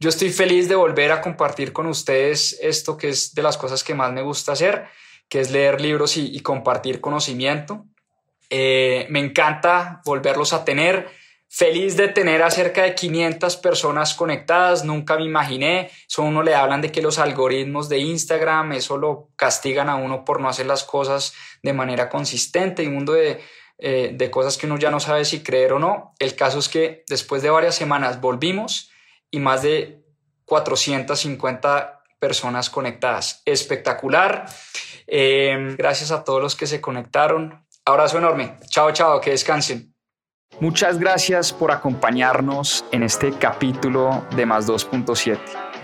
yo 0.00 0.10
estoy 0.10 0.30
feliz 0.30 0.68
de 0.68 0.76
volver 0.76 1.10
a 1.10 1.20
compartir 1.20 1.72
con 1.72 1.86
ustedes 1.86 2.56
esto 2.62 2.96
que 2.96 3.08
es 3.08 3.34
de 3.34 3.42
las 3.42 3.56
cosas 3.56 3.82
que 3.82 3.94
más 3.94 4.12
me 4.12 4.22
gusta 4.22 4.52
hacer, 4.52 4.86
que 5.28 5.40
es 5.40 5.50
leer 5.50 5.80
libros 5.80 6.16
y, 6.16 6.38
compartir 6.40 7.00
conocimiento. 7.00 7.84
Eh, 8.48 9.06
me 9.10 9.18
encanta 9.18 10.00
volverlos 10.04 10.52
a 10.52 10.64
tener. 10.64 11.10
Feliz 11.50 11.96
de 11.96 12.08
tener 12.08 12.42
a 12.42 12.50
cerca 12.50 12.82
de 12.82 12.94
500 12.94 13.56
personas 13.56 14.14
conectadas, 14.14 14.84
nunca 14.84 15.16
me 15.16 15.24
imaginé. 15.24 15.90
Eso 16.06 16.22
uno 16.22 16.42
le 16.42 16.54
hablan 16.54 16.82
de 16.82 16.92
que 16.92 17.00
los 17.00 17.18
algoritmos 17.18 17.88
de 17.88 17.98
Instagram, 17.98 18.72
eso 18.72 18.98
lo 18.98 19.30
castigan 19.34 19.88
a 19.88 19.96
uno 19.96 20.26
por 20.26 20.40
no 20.40 20.48
hacer 20.48 20.66
las 20.66 20.84
cosas 20.84 21.32
de 21.62 21.72
manera 21.72 22.10
consistente. 22.10 22.86
Un 22.86 22.94
mundo 22.94 23.14
de, 23.14 23.40
eh, 23.78 24.10
de 24.12 24.30
cosas 24.30 24.58
que 24.58 24.66
uno 24.66 24.78
ya 24.78 24.90
no 24.90 25.00
sabe 25.00 25.24
si 25.24 25.42
creer 25.42 25.72
o 25.72 25.78
no. 25.78 26.12
El 26.18 26.36
caso 26.36 26.58
es 26.58 26.68
que 26.68 27.04
después 27.08 27.40
de 27.40 27.48
varias 27.48 27.74
semanas 27.74 28.20
volvimos 28.20 28.90
y 29.30 29.38
más 29.38 29.62
de 29.62 30.04
450 30.44 32.02
personas 32.18 32.68
conectadas. 32.68 33.42
Espectacular. 33.46 34.46
Eh, 35.06 35.74
gracias 35.78 36.10
a 36.10 36.24
todos 36.24 36.42
los 36.42 36.56
que 36.56 36.66
se 36.66 36.82
conectaron. 36.82 37.64
Abrazo 37.86 38.18
enorme. 38.18 38.58
Chao, 38.68 38.92
chao, 38.92 39.20
que 39.20 39.30
descansen. 39.30 39.97
Muchas 40.60 40.98
gracias 40.98 41.52
por 41.52 41.70
acompañarnos 41.70 42.84
en 42.90 43.04
este 43.04 43.30
capítulo 43.30 44.24
de 44.34 44.44
Más 44.44 44.66
2.7. 44.66 45.38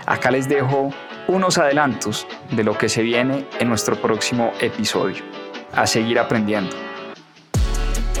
Acá 0.05 0.31
les 0.31 0.49
dejo 0.49 0.89
unos 1.29 1.57
adelantos 1.57 2.27
de 2.51 2.61
lo 2.65 2.77
que 2.77 2.89
se 2.89 3.01
viene 3.01 3.47
en 3.57 3.69
nuestro 3.69 3.95
próximo 4.01 4.51
episodio. 4.59 5.23
A 5.71 5.87
seguir 5.87 6.19
aprendiendo. 6.19 6.75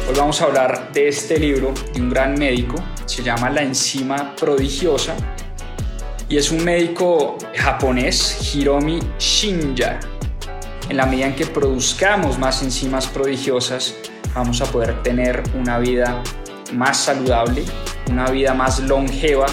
Hoy 0.07 0.15
vamos 0.15 0.41
a 0.41 0.45
hablar 0.45 0.93
de 0.93 1.09
este 1.09 1.37
libro 1.37 1.73
de 1.93 1.99
un 1.99 2.09
gran 2.09 2.35
médico, 2.35 2.75
se 3.05 3.21
llama 3.21 3.49
La 3.49 3.61
enzima 3.61 4.33
prodigiosa 4.37 5.13
y 6.29 6.37
es 6.37 6.51
un 6.51 6.63
médico 6.63 7.37
japonés, 7.53 8.55
Hiromi 8.55 9.01
Shinja. 9.19 9.99
En 10.87 10.95
la 10.95 11.05
medida 11.05 11.25
en 11.25 11.35
que 11.35 11.47
produzcamos 11.47 12.39
más 12.39 12.63
enzimas 12.63 13.07
prodigiosas, 13.07 13.93
vamos 14.35 14.61
a 14.61 14.65
poder 14.65 15.01
tener 15.01 15.41
una 15.55 15.79
vida 15.79 16.21
más 16.73 16.97
saludable, 16.97 17.63
una 18.11 18.29
vida 18.29 18.53
más 18.53 18.79
longeva 18.81 19.47